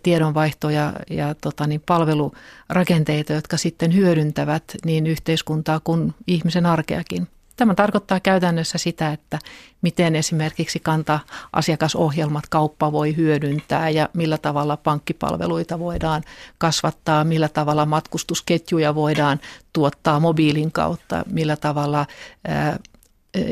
tiedonvaihtoja 0.03 0.93
ja 1.09 1.35
tota, 1.35 1.67
niin 1.67 1.83
palvelurakenteita, 1.85 3.33
jotka 3.33 3.57
sitten 3.57 3.95
hyödyntävät 3.95 4.63
niin 4.85 5.07
yhteiskuntaa 5.07 5.79
kuin 5.83 6.13
ihmisen 6.27 6.65
arkeakin. 6.65 7.27
Tämä 7.55 7.75
tarkoittaa 7.75 8.19
käytännössä 8.19 8.77
sitä, 8.77 9.11
että 9.11 9.39
miten 9.81 10.15
esimerkiksi 10.15 10.79
kanta-asiakasohjelmat 10.79 12.43
kauppa 12.49 12.91
voi 12.91 13.15
hyödyntää 13.15 13.89
ja 13.89 14.09
millä 14.13 14.37
tavalla 14.37 14.77
pankkipalveluita 14.77 15.79
voidaan 15.79 16.23
kasvattaa, 16.57 17.23
millä 17.23 17.49
tavalla 17.49 17.85
matkustusketjuja 17.85 18.95
voidaan 18.95 19.39
tuottaa 19.73 20.19
mobiilin 20.19 20.71
kautta, 20.71 21.23
millä 21.31 21.55
tavalla 21.55 22.05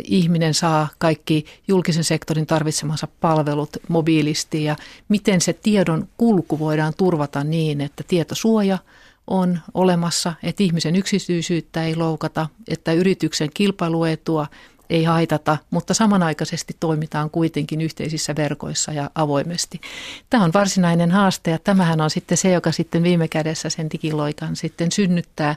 ihminen 0.03 0.53
saa 0.53 0.87
kaikki 0.97 1.45
julkisen 1.67 2.03
sektorin 2.03 2.45
tarvitsemansa 2.45 3.07
palvelut 3.19 3.77
mobiilisti 3.87 4.63
ja 4.63 4.75
miten 5.09 5.41
se 5.41 5.53
tiedon 5.53 6.07
kulku 6.17 6.59
voidaan 6.59 6.93
turvata 6.97 7.43
niin, 7.43 7.81
että 7.81 8.03
tietosuoja– 8.07 8.77
on 9.31 9.59
olemassa, 9.73 10.33
että 10.43 10.63
ihmisen 10.63 10.95
yksityisyyttä 10.95 11.83
ei 11.83 11.95
loukata, 11.95 12.47
että 12.67 12.93
yrityksen 12.93 13.49
kilpailuetua 13.53 14.47
ei 14.89 15.03
haitata, 15.03 15.57
mutta 15.69 15.93
samanaikaisesti 15.93 16.75
toimitaan 16.79 17.29
kuitenkin 17.29 17.81
yhteisissä 17.81 18.35
verkoissa 18.35 18.93
ja 18.93 19.09
avoimesti. 19.15 19.81
Tämä 20.29 20.43
on 20.43 20.53
varsinainen 20.53 21.11
haaste 21.11 21.51
ja 21.51 21.59
tämähän 21.59 22.01
on 22.01 22.09
sitten 22.09 22.37
se, 22.37 22.51
joka 22.51 22.71
sitten 22.71 23.03
viime 23.03 23.27
kädessä 23.27 23.69
sen 23.69 23.91
digiloikan 23.91 24.55
sitten 24.55 24.91
synnyttää 24.91 25.55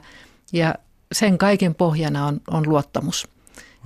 ja 0.53 0.75
sen 1.11 1.37
kaiken 1.37 1.75
pohjana 1.75 2.25
on, 2.25 2.41
on 2.51 2.69
luottamus. 2.69 3.27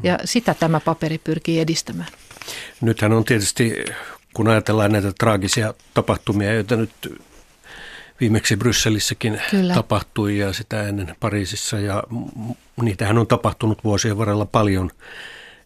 Ja 0.03 0.19
sitä 0.25 0.53
tämä 0.53 0.79
paperi 0.79 1.17
pyrkii 1.17 1.60
edistämään. 1.60 2.10
Nythän 2.81 3.13
on 3.13 3.25
tietysti, 3.25 3.86
kun 4.34 4.48
ajatellaan 4.48 4.91
näitä 4.91 5.12
traagisia 5.19 5.74
tapahtumia, 5.93 6.53
joita 6.53 6.75
nyt 6.75 6.91
viimeksi 8.20 8.58
Brysselissäkin 8.58 9.42
Kyllä. 9.52 9.74
tapahtui 9.74 10.38
ja 10.38 10.54
sitä 10.54 10.84
ennen 10.84 11.16
Pariisissa 11.20 11.80
ja 11.80 12.04
niitähän 12.82 13.18
on 13.18 13.28
tapahtunut 13.28 13.84
vuosien 13.84 14.18
varrella 14.18 14.46
paljon. 14.46 14.92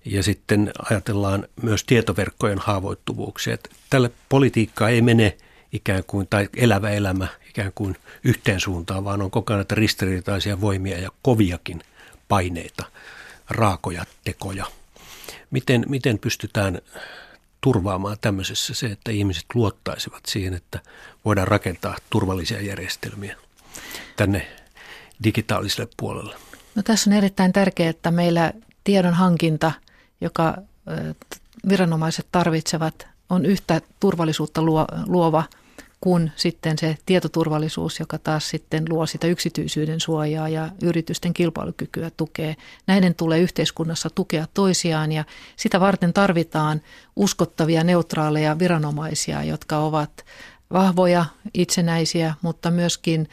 Ja 0.06 0.24
sitten 0.24 0.72
ajatellaan 0.92 1.48
myös 1.62 1.84
tietoverkkojen 1.84 2.60
haavoittuvuuksia. 2.60 3.54
Että 3.54 3.70
tälle 3.90 4.12
politiikkaa 4.30 4.90
ei 4.90 5.02
mene 5.02 5.38
ikään 5.74 6.04
kuin, 6.08 6.28
tai 6.30 6.50
elävä 6.58 6.90
elämä 6.90 7.28
ikään 7.50 7.72
kuin 7.76 7.96
yhteen 8.24 8.60
suuntaan, 8.60 9.04
vaan 9.04 9.22
on 9.22 9.32
koko 9.32 9.54
ajan 9.54 9.60
näitä 9.60 9.76
ristiriitaisia 9.76 10.62
voimia 10.62 11.00
ja 11.00 11.10
koviakin 11.22 11.82
paineita, 12.28 12.86
raakoja 13.50 14.06
tekoja. 14.24 14.66
Miten, 15.52 15.86
miten 15.88 16.20
pystytään 16.20 16.82
turvaamaan 17.63 18.17
tämmöisessä 18.22 18.74
se, 18.74 18.86
että 18.86 19.12
ihmiset 19.12 19.46
luottaisivat 19.53 20.25
siihen, 20.27 20.53
että 20.53 20.79
voidaan 21.25 21.48
rakentaa 21.48 21.96
turvallisia 22.10 22.62
järjestelmiä 22.62 23.36
tänne 24.15 24.48
digitaaliselle 25.24 25.89
puolelle? 25.98 26.36
No 26.75 26.84
tässä 26.84 27.10
on 27.10 27.17
erittäin 27.17 27.53
tärkeää, 27.53 27.89
että 27.89 28.12
meillä 28.12 28.53
tiedon 28.84 29.13
hankinta, 29.13 29.72
joka 30.22 30.58
viranomaiset 31.70 32.27
tarvitsevat, 32.32 33.08
on 33.29 33.46
yhtä 33.46 33.82
turvallisuutta 34.00 34.62
luova– 35.08 35.43
kuin 36.04 36.32
sitten 36.36 36.78
se 36.78 36.98
tietoturvallisuus, 37.06 38.00
joka 38.00 38.18
taas 38.18 38.50
sitten 38.50 38.86
luo 38.90 39.06
sitä 39.06 39.28
yksityisyyden 39.28 40.00
suojaa 40.00 40.50
ja 40.50 40.70
yritysten 40.82 41.34
kilpailukykyä 41.34 42.12
tukee. 42.18 42.56
Näiden 42.88 43.16
tulee 43.16 43.40
yhteiskunnassa 43.40 44.10
tukea 44.10 44.48
toisiaan 44.54 45.12
ja 45.12 45.24
sitä 45.56 45.80
varten 45.80 46.14
tarvitaan 46.14 46.82
uskottavia, 47.16 47.84
neutraaleja 47.84 48.60
viranomaisia, 48.60 49.44
jotka 49.44 49.78
ovat 49.78 50.26
vahvoja, 50.74 51.26
itsenäisiä, 51.54 52.34
mutta 52.42 52.72
myöskin 52.72 53.30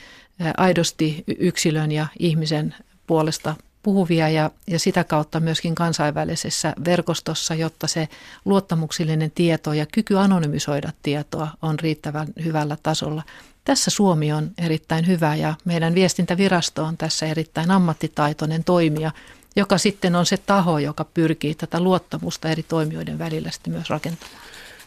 aidosti 0.57 1.25
yksilön 1.39 1.93
ja 1.93 2.07
ihmisen 2.19 2.75
puolesta 3.07 3.55
puhuvia 3.82 4.28
ja, 4.28 4.50
ja 4.66 4.78
sitä 4.78 5.04
kautta 5.04 5.40
myöskin 5.40 5.75
kansainvälisessä 5.75 6.75
verkostossa, 6.84 7.54
jotta 7.54 7.87
se 7.87 8.08
luottamuksellinen 8.44 9.30
tieto 9.30 9.72
ja 9.72 9.87
kyky 9.87 10.18
anonymisoida 10.18 10.92
tietoa 11.02 11.49
on 11.62 11.78
riittävän 11.78 12.28
hyvällä 12.44 12.76
tasolla. 12.82 13.22
Tässä 13.64 13.90
Suomi 13.90 14.32
on 14.32 14.50
erittäin 14.58 15.06
hyvä 15.06 15.34
ja 15.34 15.54
meidän 15.64 15.94
viestintävirasto 15.94 16.84
on 16.84 16.96
tässä 16.96 17.26
erittäin 17.26 17.70
ammattitaitoinen 17.70 18.64
toimija, 18.64 19.10
joka 19.56 19.78
sitten 19.78 20.14
on 20.14 20.26
se 20.26 20.37
taho, 20.37 20.78
joka 20.78 21.04
pyrkii 21.04 21.54
tätä 21.54 21.80
luottamusta 21.80 22.49
eri 22.49 22.62
toimijoiden 22.62 23.18
välillä 23.18 23.50
sitten 23.50 23.72
myös 23.72 23.90
rakentamaan. 23.90 24.40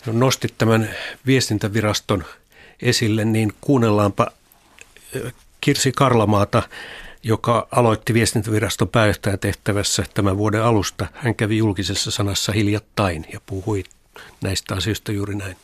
No 0.06 0.14
nostit 0.14 0.54
tämän 0.58 0.90
viestintäviraston 1.26 2.24
esille, 2.82 3.26
niin 3.26 3.54
kuunnellaanpa 3.62 4.28
Kirsi 5.62 5.92
Karlamaata 5.92 6.64
joka 7.24 7.68
aloitti 7.72 8.14
viestintäviraston 8.14 8.90
pääjohtajan 8.90 9.40
tehtävässä 9.40 10.04
tämän 10.14 10.38
vuoden 10.38 10.64
alusta. 10.64 11.08
Hän 11.14 11.36
kävi 11.36 11.58
julkisessa 11.58 12.12
sanassa 12.12 12.52
hiljattain 12.52 13.26
ja 13.34 13.42
puhui 13.46 13.84
näistä 14.42 14.76
asioista 14.76 15.12
juuri 15.12 15.36
näin. 15.36 15.58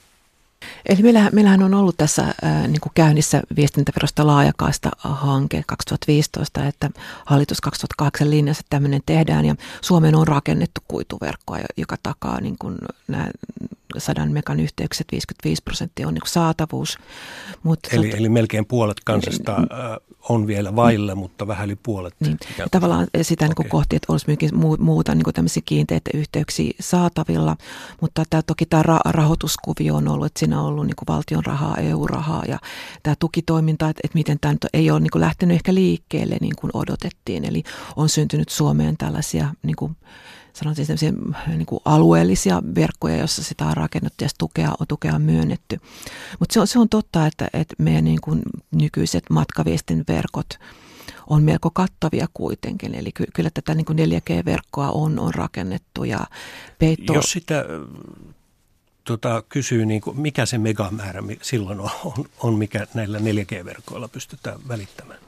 Eli 0.86 1.02
meillähän, 1.02 1.32
meillähän 1.34 1.64
on 1.64 1.74
ollut 1.74 1.98
tässä 1.98 2.34
ää, 2.42 2.68
niin 2.68 2.82
kuin 2.82 2.94
käynnissä 2.96 3.42
viestintävirasta 3.56 4.28
laajakaista 4.28 4.90
hanke 4.98 5.64
2015, 5.68 6.68
että 6.68 6.90
hallitus 7.26 7.62
2008 7.62 8.30
linjassa 8.30 8.64
tämmöinen 8.70 9.02
tehdään 9.06 9.46
ja 9.46 9.56
Suomeen 9.82 10.16
on 10.16 10.28
rakennettu 10.28 10.82
kuituverkkoa, 10.88 11.58
joka 11.78 11.96
takaa 12.04 12.42
niin 12.42 12.56
kuin 12.60 12.78
nämä 13.08 13.28
sadan 13.98 14.32
megan 14.32 14.60
yhteykset, 14.60 15.08
55 15.12 15.64
prosenttia 15.64 16.08
on 16.08 16.14
niin 16.14 16.22
saatavuus. 16.26 16.98
Mutta 17.64 17.90
eli, 17.92 18.12
eli 18.18 18.30
melkein 18.30 18.66
puolet 18.66 18.98
kansasta 19.06 19.58
niin, 19.58 19.70
on 20.30 20.48
vielä 20.48 20.76
vailla, 20.76 21.16
mutta 21.16 21.48
vähän 21.48 21.66
yli 21.66 21.78
puolet. 21.84 22.16
Niin. 22.20 22.38
Tavallaan 22.72 23.08
sitä 23.22 23.46
okay. 23.46 23.56
niin 23.58 23.70
kohti, 23.70 23.96
että 23.96 24.14
olisi 24.14 24.26
myöskin 24.28 24.50
muuta 24.80 25.16
niin 25.16 25.34
tämmöisiä 25.34 25.64
kiinteitä 25.66 26.10
yhteyksiä 26.14 26.72
saatavilla, 26.80 27.56
mutta 28.02 28.24
tämä, 28.30 28.42
toki 28.42 28.66
tämä 28.66 28.84
rahoituskuvio 29.06 29.96
on 29.96 30.08
ollut, 30.08 30.26
että 30.26 30.40
siinä 30.40 30.62
on 30.62 30.66
ollut 30.66 30.86
niin 30.86 30.96
valtion 31.08 31.46
rahaa, 31.46 31.78
EU-rahaa 31.78 32.44
ja 32.48 32.60
tämä 33.04 33.16
tukitoiminta, 33.20 33.90
että, 33.90 34.02
että 34.04 34.18
miten 34.18 34.38
tämä 34.40 34.52
nyt 34.54 34.66
ei 34.74 34.92
ole 34.92 35.00
niin 35.00 35.12
lähtenyt 35.16 35.56
ehkä 35.56 35.74
liikkeelle 35.74 36.38
niin 36.42 36.56
kuin 36.56 36.72
odotettiin. 36.74 37.46
Eli 37.46 37.64
on 37.96 38.10
syntynyt 38.10 38.50
Suomeen 38.50 38.98
tällaisia 38.98 39.50
niin 39.64 39.76
kuin, 39.76 39.96
sanoisin 40.60 40.98
niin 41.48 41.66
kuin 41.66 41.80
alueellisia 41.86 42.62
verkkoja, 42.76 43.18
joissa 43.18 43.44
sitä 43.44 43.66
on 43.66 43.78
rakennettu 43.78 44.24
ja 44.24 44.30
tukea, 44.38 44.74
tukea 44.88 45.16
on 45.16 45.22
myönnetty. 45.22 45.80
Mutta 46.40 46.54
se 46.54 46.60
on, 46.60 46.68
se 46.68 46.80
on 46.80 46.90
totta, 46.90 47.28
että, 47.28 47.48
että 47.54 47.76
meidän 47.78 48.04
niin 48.04 48.22
kuin 48.22 48.42
nykyiset 48.72 49.24
matkaviestin 49.30 50.04
verkot 50.08 50.50
on 51.28 51.44
melko 51.44 51.72
kattavia 51.72 52.28
kuitenkin. 52.34 52.96
Eli 52.96 53.12
ky- 53.12 53.28
kyllä 53.34 53.50
tätä 53.54 53.76
niin 53.76 53.86
kuin 53.86 53.98
4G-verkkoa 54.00 54.92
on, 54.92 55.20
on 55.20 55.34
rakennettu 55.34 56.04
ja 56.04 56.20
peitto... 56.80 57.14
Jos 57.14 57.32
sitä 57.32 57.66
tota, 59.04 59.44
kysyy, 59.50 59.86
niin 59.86 60.02
kuin, 60.02 60.20
mikä 60.20 60.46
se 60.46 60.58
megamäärä 60.58 61.24
silloin 61.42 61.80
on, 61.80 61.90
on, 62.06 62.26
on, 62.40 62.54
mikä 62.54 62.88
näillä 62.94 63.18
4G-verkoilla 63.18 64.08
pystytään 64.08 64.60
välittämään? 64.68 65.20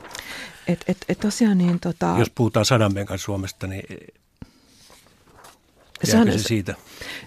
Et, 0.68 0.84
et, 0.88 0.98
et 1.10 1.20
tosiaan 1.20 1.58
niin, 1.58 1.80
tota... 1.80 2.16
Jos 2.20 2.30
puhutaan 2.36 2.66
sadan 2.66 2.94
megan 2.94 3.20
Suomesta, 3.20 3.68
niin 3.68 3.84
Se, 6.03 6.31
se 6.31 6.48
siitä? 6.48 6.75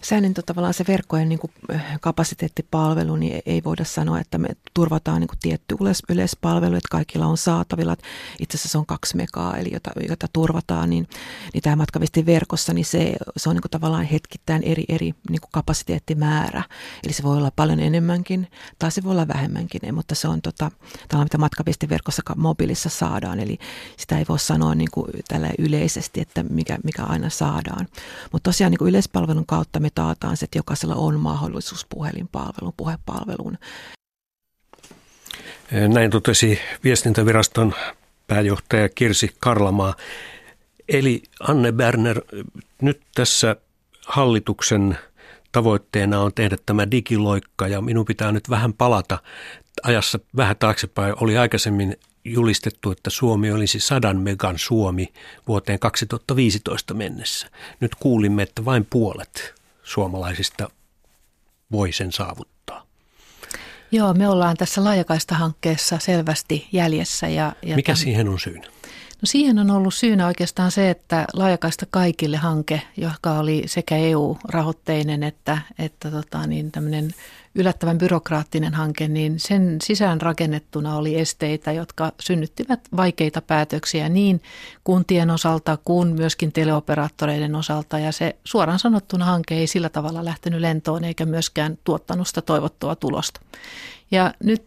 Sehän 0.02 0.22
niin, 0.22 0.34
tavallaan 0.34 0.74
se 0.74 0.84
verkkojen 0.88 1.28
niin 1.28 1.38
kuin, 1.38 1.52
kapasiteettipalvelu, 2.00 3.16
niin 3.16 3.42
ei 3.46 3.64
voida 3.64 3.84
sanoa, 3.84 4.20
että 4.20 4.38
me 4.38 4.48
turvataan 4.74 5.20
niin 5.20 5.28
kuin, 5.28 5.38
tietty 5.42 5.74
yleis- 5.80 6.02
yleispalvelu, 6.08 6.74
että 6.74 6.88
kaikilla 6.90 7.26
on 7.26 7.36
saatavilla. 7.36 7.96
Itse 8.40 8.56
asiassa 8.56 8.68
se 8.68 8.78
on 8.78 8.86
kaksi 8.86 9.16
megaa, 9.16 9.56
eli 9.56 9.70
jota, 9.72 9.90
jota 10.08 10.26
turvataan, 10.32 10.90
niin, 10.90 11.08
niin 11.54 11.62
tämä 11.62 11.76
matkaviestin 11.76 12.26
verkossa, 12.26 12.72
niin 12.72 12.84
se, 12.84 13.16
se 13.36 13.48
on 13.48 13.56
niin 13.56 13.62
kuin, 13.62 13.70
tavallaan 13.70 14.04
hetkittäin 14.04 14.62
eri, 14.62 14.84
eri 14.88 15.14
niin 15.30 15.40
kuin 15.40 15.50
kapasiteettimäärä. 15.52 16.62
Eli 17.04 17.12
se 17.12 17.22
voi 17.22 17.36
olla 17.36 17.52
paljon 17.56 17.80
enemmänkin, 17.80 18.48
tai 18.78 18.90
se 18.90 19.02
voi 19.02 19.12
olla 19.12 19.28
vähemmänkin, 19.28 19.94
mutta 19.94 20.14
se 20.14 20.28
on 20.28 20.42
tota, 20.42 20.70
tällä, 21.08 21.24
mitä 21.24 21.38
matkaviestin 21.38 21.88
verkossa 21.88 22.22
mobiilissa 22.36 22.88
saadaan. 22.88 23.40
Eli 23.40 23.58
sitä 23.96 24.18
ei 24.18 24.24
voi 24.28 24.38
sanoa 24.38 24.74
niin 24.74 24.90
kuin, 24.92 25.06
tällä 25.28 25.50
yleisesti, 25.58 26.20
että 26.20 26.42
mikä, 26.42 26.78
mikä 26.84 27.02
aina 27.02 27.30
saadaan. 27.30 27.86
Mutta 28.32 28.50
tosiaan 28.50 28.63
niin 28.70 28.78
kuin 28.78 28.88
yleispalvelun 28.88 29.46
kautta 29.46 29.80
me 29.80 29.88
taataan 29.94 30.36
se, 30.36 30.44
että 30.44 30.58
jokaisella 30.58 30.94
on 30.94 31.20
mahdollisuus 31.20 31.86
puhelinpalveluun, 31.88 32.74
puhepalveluun. 32.76 33.58
Näin 35.88 36.10
totesi 36.10 36.58
viestintäviraston 36.84 37.74
pääjohtaja 38.26 38.88
Kirsi 38.88 39.30
Karlamaa. 39.38 39.94
Eli 40.88 41.22
Anne 41.40 41.72
Berner, 41.72 42.20
nyt 42.82 43.02
tässä 43.14 43.56
hallituksen 44.06 44.98
tavoitteena 45.52 46.20
on 46.20 46.34
tehdä 46.34 46.56
tämä 46.66 46.90
digiloikka 46.90 47.68
ja 47.68 47.80
minun 47.80 48.04
pitää 48.04 48.32
nyt 48.32 48.50
vähän 48.50 48.72
palata 48.72 49.18
ajassa 49.82 50.18
vähän 50.36 50.56
taaksepäin. 50.56 51.14
Oli 51.20 51.38
aikaisemmin 51.38 51.96
julistettu, 52.24 52.90
että 52.90 53.10
Suomi 53.10 53.52
olisi 53.52 53.80
sadan 53.80 54.16
megan 54.16 54.58
Suomi 54.58 55.12
vuoteen 55.48 55.78
2015 55.78 56.94
mennessä. 56.94 57.46
Nyt 57.80 57.94
kuulimme, 57.94 58.42
että 58.42 58.64
vain 58.64 58.86
puolet 58.90 59.54
suomalaisista 59.82 60.70
voi 61.72 61.92
sen 61.92 62.12
saavuttaa. 62.12 62.86
Joo, 63.90 64.14
me 64.14 64.28
ollaan 64.28 64.56
tässä 64.56 64.84
laajakaista 64.84 65.34
hankkeessa 65.34 65.98
selvästi 65.98 66.68
jäljessä. 66.72 67.28
Ja, 67.28 67.52
ja 67.62 67.76
Mikä 67.76 67.92
tämän... 67.92 68.04
siihen 68.04 68.28
on 68.28 68.40
syynä? 68.40 68.66
No 69.22 69.26
siihen 69.26 69.58
on 69.58 69.70
ollut 69.70 69.94
syynä 69.94 70.26
oikeastaan 70.26 70.70
se, 70.70 70.90
että 70.90 71.24
laajakaista 71.32 71.86
kaikille 71.90 72.36
hanke, 72.36 72.82
joka 72.96 73.38
oli 73.38 73.62
sekä 73.66 73.96
EU-rahoitteinen 73.96 75.22
että, 75.22 75.58
että 75.78 76.10
tota, 76.10 76.46
niin 76.46 76.72
tämmöinen 76.72 77.14
yllättävän 77.54 77.98
byrokraattinen 77.98 78.74
hanke, 78.74 79.08
niin 79.08 79.40
sen 79.40 79.76
sisään 79.82 80.20
rakennettuna 80.20 80.96
oli 80.96 81.18
esteitä, 81.18 81.72
jotka 81.72 82.12
synnyttivät 82.20 82.80
vaikeita 82.96 83.42
päätöksiä 83.42 84.08
niin 84.08 84.42
kuntien 84.84 85.30
osalta 85.30 85.78
kuin 85.84 86.08
myöskin 86.08 86.52
teleoperaattoreiden 86.52 87.54
osalta. 87.54 87.98
Ja 87.98 88.12
se 88.12 88.36
suoraan 88.44 88.78
sanottuna 88.78 89.24
hanke 89.24 89.54
ei 89.54 89.66
sillä 89.66 89.88
tavalla 89.88 90.24
lähtenyt 90.24 90.60
lentoon 90.60 91.04
eikä 91.04 91.26
myöskään 91.26 91.78
tuottanut 91.84 92.28
sitä 92.28 92.42
toivottua 92.42 92.96
tulosta. 92.96 93.40
Ja 94.10 94.34
nyt 94.44 94.62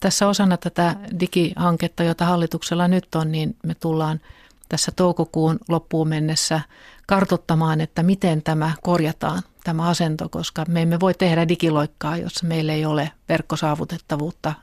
tässä 0.00 0.28
osana 0.28 0.56
tätä 0.56 0.96
digihanketta, 1.20 2.02
jota 2.02 2.24
hallituksella 2.24 2.88
nyt 2.88 3.14
on, 3.14 3.32
niin 3.32 3.56
me 3.62 3.74
tullaan 3.74 4.20
tässä 4.68 4.92
toukokuun 4.96 5.58
loppuun 5.68 6.08
mennessä 6.08 6.60
kartottamaan, 7.06 7.80
että 7.80 8.02
miten 8.02 8.42
tämä 8.42 8.72
korjataan, 8.82 9.42
tämä 9.64 9.88
asento, 9.88 10.28
koska 10.28 10.64
me 10.68 10.82
emme 10.82 11.00
voi 11.00 11.14
tehdä 11.14 11.48
digiloikkaa, 11.48 12.16
jos 12.16 12.42
meillä 12.42 12.72
ei 12.72 12.84
ole 12.84 13.10
verkkosaavutettavuutta 13.28 14.54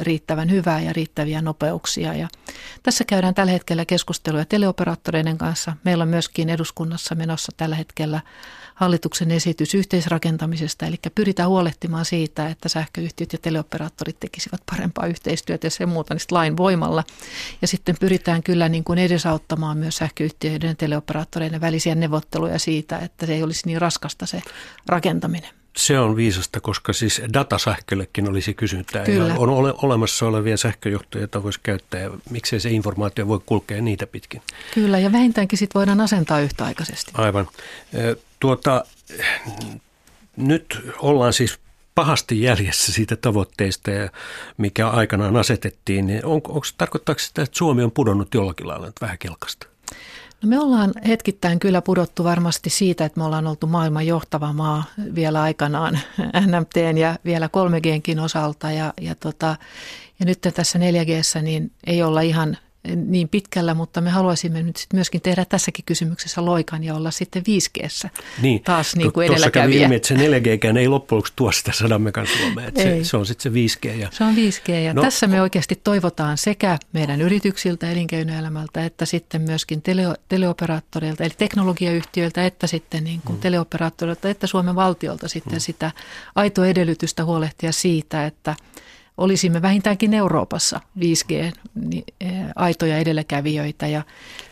riittävän 0.00 0.50
hyvää 0.50 0.80
ja 0.80 0.92
riittäviä 0.92 1.42
nopeuksia. 1.42 2.14
Ja 2.14 2.28
tässä 2.82 3.04
käydään 3.04 3.34
tällä 3.34 3.52
hetkellä 3.52 3.84
keskusteluja 3.84 4.44
teleoperaattoreiden 4.44 5.38
kanssa. 5.38 5.76
Meillä 5.84 6.02
on 6.02 6.08
myöskin 6.08 6.48
eduskunnassa 6.48 7.14
menossa 7.14 7.52
tällä 7.56 7.76
hetkellä 7.76 8.20
hallituksen 8.74 9.30
esitys 9.30 9.74
yhteisrakentamisesta, 9.74 10.86
eli 10.86 10.96
pyritään 11.14 11.48
huolehtimaan 11.48 12.04
siitä, 12.04 12.48
että 12.48 12.68
sähköyhtiöt 12.68 13.32
ja 13.32 13.38
teleoperaattorit 13.42 14.20
tekisivät 14.20 14.60
parempaa 14.70 15.06
yhteistyötä 15.06 15.66
ja 15.66 15.70
sen 15.70 15.88
muuta 15.88 16.14
niistä 16.14 16.34
lain 16.34 16.56
voimalla. 16.56 17.04
Ja 17.62 17.68
sitten 17.68 17.96
pyritään 18.00 18.42
kyllä 18.42 18.68
niin 18.68 18.84
kuin 18.84 18.98
edesauttamaan 18.98 19.78
myös 19.78 19.96
sähköyhtiöiden 19.96 20.68
ja 20.68 20.74
teleoperaattoreiden 20.74 21.60
välisiä 21.60 21.94
neuvotteluja 21.94 22.58
siitä, 22.58 22.98
että 22.98 23.26
se 23.26 23.34
ei 23.34 23.42
olisi 23.42 23.66
niin 23.66 23.80
raskasta 23.80 24.26
se 24.26 24.42
rakentaminen. 24.86 25.50
Se 25.76 25.98
on 25.98 26.16
viisasta, 26.16 26.60
koska 26.60 26.92
siis 26.92 27.22
datasähköllekin 27.32 28.28
olisi 28.28 28.54
kysyntää. 28.54 29.04
Kyllä. 29.04 29.28
Ja 29.28 29.34
on 29.38 29.48
ole, 29.48 29.74
olemassa 29.82 30.26
olevia 30.26 30.56
sähköjohtoja, 30.56 31.22
joita 31.22 31.42
voisi 31.42 31.60
käyttää 31.62 32.00
ja 32.00 32.10
miksei 32.30 32.60
se 32.60 32.70
informaatio 32.70 33.28
voi 33.28 33.40
kulkea 33.46 33.82
niitä 33.82 34.06
pitkin. 34.06 34.42
Kyllä 34.74 34.98
ja 34.98 35.12
vähintäänkin 35.12 35.58
sitten 35.58 35.78
voidaan 35.78 36.00
asentaa 36.00 36.40
yhtäaikaisesti. 36.40 37.12
Aivan. 37.14 37.48
Tuota, 38.44 38.84
nyt 40.36 40.92
ollaan 40.98 41.32
siis 41.32 41.58
pahasti 41.94 42.42
jäljessä 42.42 42.92
siitä 42.92 43.16
tavoitteista, 43.16 43.90
mikä 44.56 44.88
aikanaan 44.88 45.36
asetettiin. 45.36 46.06
Niin 46.06 46.26
on, 46.26 46.32
onko, 46.32 46.60
tarkoittaako 46.78 47.18
sitä, 47.18 47.42
että 47.42 47.58
Suomi 47.58 47.82
on 47.82 47.92
pudonnut 47.92 48.34
jollakin 48.34 48.68
lailla 48.68 48.92
vähän 49.00 49.18
kelkasta? 49.18 49.66
No 50.42 50.48
me 50.48 50.58
ollaan 50.58 50.92
hetkittäin 51.08 51.58
kyllä 51.58 51.82
pudottu 51.82 52.24
varmasti 52.24 52.70
siitä, 52.70 53.04
että 53.04 53.20
me 53.20 53.24
ollaan 53.24 53.46
oltu 53.46 53.66
maailman 53.66 54.06
johtava 54.06 54.52
maa 54.52 54.84
vielä 55.14 55.42
aikanaan 55.42 55.98
NMTn 56.46 56.98
ja 56.98 57.18
vielä 57.24 57.46
3Gnkin 57.46 58.20
osalta. 58.20 58.70
Ja, 58.70 58.92
ja, 59.00 59.14
tota, 59.14 59.56
ja 60.20 60.26
nyt 60.26 60.40
tässä 60.54 60.78
4Gssä 60.78 61.42
niin 61.42 61.72
ei 61.86 62.02
olla 62.02 62.20
ihan 62.20 62.56
niin 62.96 63.28
pitkällä, 63.28 63.74
mutta 63.74 64.00
me 64.00 64.10
haluaisimme 64.10 64.62
nyt 64.62 64.76
sit 64.76 64.92
myöskin 64.92 65.20
tehdä 65.20 65.44
tässäkin 65.44 65.84
kysymyksessä 65.84 66.44
loikan 66.44 66.84
ja 66.84 66.94
olla 66.94 67.10
sitten 67.10 67.42
5G 67.42 68.08
niin, 68.42 68.62
taas 68.62 68.96
niin 68.96 69.12
kuin 69.12 69.26
edelläkävijä. 69.26 69.66
Tuossa 69.68 69.84
ilmi, 69.84 69.94
että 69.94 70.08
se 70.08 70.14
4G 70.14 70.78
ei 70.78 70.88
loppujen 70.88 71.16
lopuksi 71.16 71.32
tuo 71.36 71.52
sitä 71.52 71.72
100 71.72 71.98
megan 71.98 72.26
Suomea, 72.26 72.68
että 72.68 72.82
se, 72.82 73.04
se 73.04 73.16
on 73.16 73.26
sitten 73.26 73.52
se 73.52 73.78
5G. 73.88 73.92
Ja... 73.92 74.08
Se 74.12 74.24
on 74.24 74.34
5G 74.34 74.72
ja 74.72 74.94
no, 74.94 75.02
tässä 75.02 75.26
me 75.26 75.42
oikeasti 75.42 75.80
toivotaan 75.84 76.38
sekä 76.38 76.78
meidän 76.92 77.20
yrityksiltä, 77.20 77.90
elinkeinoelämältä, 77.90 78.84
että 78.84 79.06
sitten 79.06 79.42
myöskin 79.42 79.82
tele, 79.82 80.02
teleoperaattoreilta, 80.28 81.24
eli 81.24 81.34
teknologiayhtiöiltä, 81.38 82.46
että 82.46 82.66
sitten 82.66 83.04
niin 83.04 83.20
kuin 83.24 83.34
hmm. 83.34 83.40
teleoperaattoreilta, 83.40 84.28
että 84.28 84.46
Suomen 84.46 84.74
valtiolta 84.74 85.28
sitten 85.28 85.52
hmm. 85.52 85.60
sitä 85.60 85.90
aitoa 86.34 86.66
edellytystä 86.66 87.24
huolehtia 87.24 87.72
siitä, 87.72 88.26
että– 88.26 88.56
olisimme 89.16 89.62
vähintäänkin 89.62 90.14
Euroopassa 90.14 90.80
5G-aitoja 90.98 92.98
edelläkävijöitä. 92.98 93.86
Ja 93.86 94.02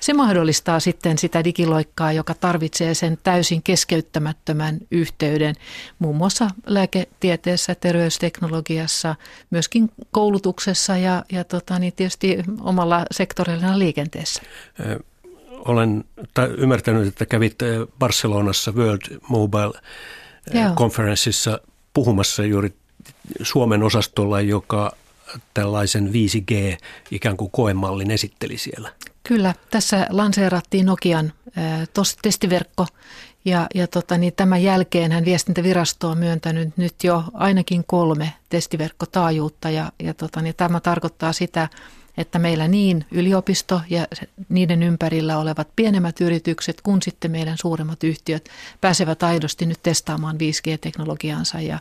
se 0.01 0.13
mahdollistaa 0.13 0.81
sitten 0.81 1.19
sitä 1.19 1.45
digiloikkaa, 1.45 2.13
joka 2.13 2.35
tarvitsee 2.35 2.95
sen 2.95 3.19
täysin 3.23 3.63
keskeyttämättömän 3.63 4.79
yhteyden 4.91 5.55
muun 5.99 6.17
muassa 6.17 6.51
lääketieteessä, 6.67 7.75
terveysteknologiassa, 7.75 9.15
myöskin 9.51 9.91
koulutuksessa 10.11 10.97
ja, 10.97 11.25
ja 11.33 11.45
tota, 11.45 11.79
niin 11.79 11.93
tietysti 11.93 12.39
omalla 12.61 13.07
sektorilla 13.11 13.79
liikenteessä. 13.79 14.43
Olen 15.65 16.05
ymmärtänyt, 16.59 17.09
että 17.09 17.27
kävit 17.27 17.59
Barcelonassa 17.99 18.73
World 18.73 19.19
Mobile 19.29 19.81
Conferenceissa 20.77 21.61
puhumassa 21.95 22.45
juuri 22.45 22.75
Suomen 23.43 23.83
osastolla, 23.83 24.41
joka 24.41 24.93
tällaisen 25.55 26.09
5G 26.09 26.79
ikään 27.11 27.37
kuin 27.37 27.51
koemallin 27.51 28.11
esitteli 28.11 28.59
siellä. 28.59 28.93
Kyllä, 29.23 29.55
tässä 29.71 30.07
lanseerattiin 30.11 30.87
Nokian 30.87 31.33
testiverkko. 32.23 32.87
Ja, 33.45 33.67
ja 33.75 33.87
tota, 33.87 34.19
niin 34.19 34.33
tämän 34.33 34.63
jälkeen 34.63 35.13
hän 35.13 35.25
viestintävirasto 35.25 36.09
on 36.09 36.19
myöntänyt 36.19 36.77
nyt 36.77 36.95
jo 37.05 37.25
ainakin 37.35 37.85
kolme 37.87 38.33
testiverkkotaajuutta. 38.49 39.71
Ja, 39.71 39.93
ja 40.03 40.15
tota, 40.15 40.43
niin 40.43 40.55
tämä 40.57 40.81
tarkoittaa 40.81 41.33
sitä, 41.33 41.69
että 42.17 42.39
meillä 42.39 42.69
niin 42.69 43.05
yliopisto 43.11 43.81
ja 43.91 44.07
niiden 44.49 44.83
ympärillä 44.83 45.39
olevat 45.39 45.69
pienemmät 45.77 46.21
yritykset 46.21 46.81
kuin 46.81 47.03
sitten 47.03 47.31
meidän 47.31 47.59
suuremmat 47.59 48.05
yhtiöt 48.05 48.49
pääsevät 48.81 49.23
aidosti 49.23 49.67
nyt 49.67 49.79
testaamaan 49.83 50.37
5G-teknologiansa 50.37 51.61
ja, 51.61 51.79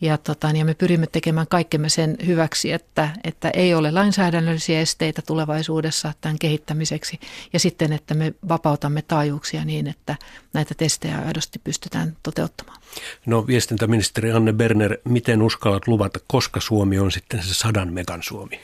ja, 0.00 0.18
tota, 0.18 0.50
ja 0.50 0.64
me 0.64 0.74
pyrimme 0.74 1.06
tekemään 1.06 1.46
kaikkemme 1.50 1.88
sen 1.88 2.16
hyväksi, 2.26 2.72
että, 2.72 3.10
että 3.24 3.50
ei 3.50 3.74
ole 3.74 3.90
lainsäädännöllisiä 3.90 4.80
esteitä 4.80 5.22
tulevaisuudessa 5.22 6.12
tämän 6.20 6.38
kehittämiseksi 6.38 7.20
ja 7.52 7.60
sitten, 7.60 7.92
että 7.92 8.14
me 8.14 8.34
vapautamme 8.48 9.02
taajuuksia 9.02 9.64
niin, 9.64 9.86
että 9.86 10.16
näitä 10.52 10.74
testejä 10.74 11.18
aidosti 11.26 11.58
pystytään 11.58 12.16
toteuttamaan. 12.22 12.78
No 13.26 13.46
viestintäministeri 13.46 14.32
Anne 14.32 14.52
Berner, 14.52 14.98
miten 15.04 15.42
uskallat 15.42 15.88
luvata, 15.88 16.20
koska 16.26 16.60
Suomi 16.60 16.98
on 16.98 17.12
sitten 17.12 17.42
se 17.42 17.54
sadan 17.54 17.92
megan 17.92 18.22
Suomi? 18.22 18.60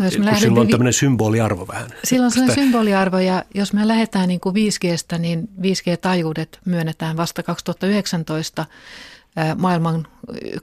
No 0.00 0.06
jos 0.06 0.18
me 0.18 0.38
silloin 0.38 0.58
on 0.58 0.68
tämmöinen 0.68 0.92
symboliarvo 0.92 1.68
vähän. 1.68 1.90
Silloin 2.04 2.32
on 2.42 2.54
symboliarvo 2.54 3.18
ja 3.18 3.44
jos 3.54 3.72
me 3.72 3.88
lähdetään 3.88 4.28
niin 4.28 4.40
kuin 4.40 4.54
5Gstä, 4.54 5.18
niin 5.18 5.48
5G-taajuudet 5.60 6.58
myönnetään 6.64 7.16
vasta 7.16 7.42
2019 7.42 8.66
maailman 9.58 10.06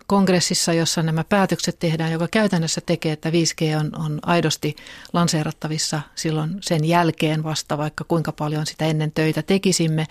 kongressissa, 0.08 0.74
jossa 0.74 1.04
nämä 1.04 1.24
päätökset 1.24 1.80
tehdään, 1.80 2.12
joka 2.12 2.28
käytännössä 2.28 2.82
tekee, 2.86 3.12
että 3.12 3.30
5G 3.30 3.80
on, 3.80 4.06
on 4.06 4.20
aidosti 4.22 4.76
lanseerattavissa 5.14 6.02
silloin 6.16 6.58
sen 6.62 6.86
jälkeen 6.86 7.44
vasta, 7.44 7.78
vaikka 7.78 8.04
kuinka 8.04 8.32
paljon 8.32 8.66
sitä 8.66 8.86
ennen 8.86 9.12
töitä 9.12 9.42
tekisimme. 9.42 10.08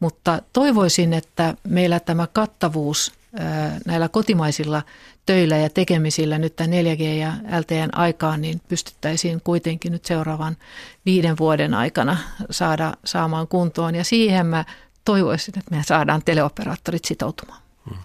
Mutta 0.00 0.42
toivoisin, 0.52 1.12
että 1.12 1.54
meillä 1.68 2.00
tämä 2.00 2.26
kattavuus 2.26 3.12
näillä 3.86 4.08
kotimaisilla 4.08 4.82
töillä 5.26 5.56
ja 5.56 5.70
tekemisillä 5.70 6.38
nyt 6.38 6.56
tämän 6.56 6.70
4G 6.70 7.02
ja 7.02 7.32
LTN 7.60 7.88
aikaan, 7.92 8.40
niin 8.40 8.60
pystyttäisiin 8.68 9.40
kuitenkin 9.44 9.92
nyt 9.92 10.04
seuraavan 10.04 10.56
viiden 11.06 11.38
vuoden 11.38 11.74
aikana 11.74 12.16
saada 12.50 12.94
saamaan 13.04 13.48
kuntoon. 13.48 13.94
Ja 13.94 14.04
siihen 14.04 14.46
mä 14.46 14.64
toivoisin, 15.04 15.58
että 15.58 15.76
me 15.76 15.82
saadaan 15.86 16.22
teleoperaattorit 16.24 17.04
sitoutumaan. 17.04 17.60
Hmm. 17.88 17.98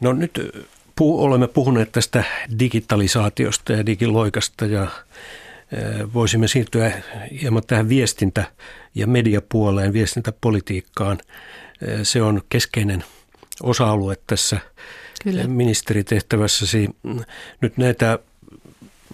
No 0.00 0.12
nyt 0.12 0.38
puh- 1.00 1.20
olemme 1.20 1.48
puhuneet 1.48 1.92
tästä 1.92 2.24
digitalisaatiosta 2.58 3.72
ja 3.72 3.86
digiloikasta 3.86 4.66
ja 4.66 4.86
voisimme 6.14 6.48
siirtyä 6.48 6.92
hieman 7.42 7.62
tähän 7.66 7.88
viestintä- 7.88 8.44
ja 8.94 9.06
mediapuoleen, 9.06 9.92
viestintäpolitiikkaan. 9.92 11.18
Se 12.02 12.22
on 12.22 12.42
keskeinen 12.48 13.04
osa-alue 13.62 14.16
tässä 14.26 14.60
Kyllä. 15.22 15.46
ministeritehtävässäsi. 15.46 16.90
Nyt 17.60 17.76
näitä 17.76 18.18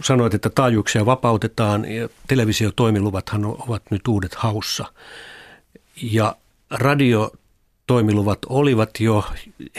sanoit, 0.02 0.34
että 0.34 0.50
taajuuksia 0.50 1.06
vapautetaan 1.06 1.92
ja 1.92 2.08
televisiotoimiluvathan 2.26 3.44
ovat 3.44 3.82
nyt 3.90 4.08
uudet 4.08 4.34
haussa. 4.34 4.84
Ja 6.02 6.36
radio 6.70 7.32
toimiluvat 7.86 8.38
olivat 8.48 9.00
jo, 9.00 9.24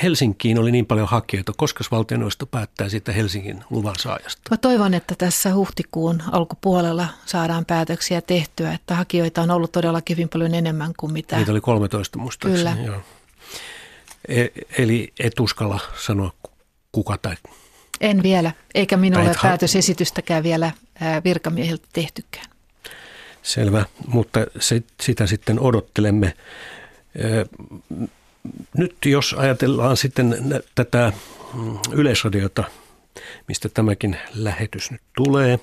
Helsinkiin 0.04 0.60
oli 0.60 0.72
niin 0.72 0.86
paljon 0.86 1.08
hakijoita, 1.08 1.52
koska 1.58 1.84
valtioneuvosto 1.92 2.46
päättää 2.46 2.90
siitä 2.90 3.12
Helsingin 3.12 3.64
luvan 3.70 3.96
saajasta? 4.00 4.42
Mä 4.52 4.58
toivon, 4.58 4.94
että 4.94 5.16
tässä 5.18 5.54
huhtikuun 5.54 6.24
alkupuolella 6.32 7.08
saadaan 7.26 7.66
päätöksiä 7.66 8.22
tehtyä, 8.22 8.74
että 8.74 8.96
hakijoita 8.96 9.42
on 9.42 9.52
ollut 9.52 9.72
todellakin 9.72 10.18
hyvin 10.18 10.30
paljon 10.30 10.56
enemmän 10.56 10.94
kuin 10.98 11.14
mitä. 11.14 11.38
Niitä 11.38 11.52
oli 11.52 11.62
13 11.62 12.20
muistaakseni. 12.20 12.76
Kyllä. 12.76 12.86
Joo. 12.86 13.02
E, 14.28 14.48
eli 14.78 15.14
et 15.20 15.40
uskalla 15.40 15.80
sanoa 15.98 16.34
kuka 16.92 17.18
tai... 17.18 17.36
En 18.02 18.24
vielä, 18.24 18.52
eikä 18.76 18.98
minulle 18.98 19.30
ole 19.30 19.36
päätösesitystäkään 19.42 20.44
vielä 20.44 20.72
virkamiehiltä 21.24 21.88
tehtykään. 21.94 22.46
Selvä, 23.44 23.86
mutta 24.08 24.40
se, 24.60 24.84
sitä 25.02 25.28
sitten 25.28 25.60
odottelemme. 25.60 26.34
Nyt 28.78 28.96
jos 29.06 29.34
ajatellaan 29.34 29.98
sitten 29.98 30.62
tätä 30.76 31.14
mm, 31.54 31.78
yleisradiota, 31.92 32.64
mistä 33.48 33.70
tämäkin 33.70 34.18
lähetys 34.34 34.92
nyt 34.92 35.02
tulee, 35.16 35.60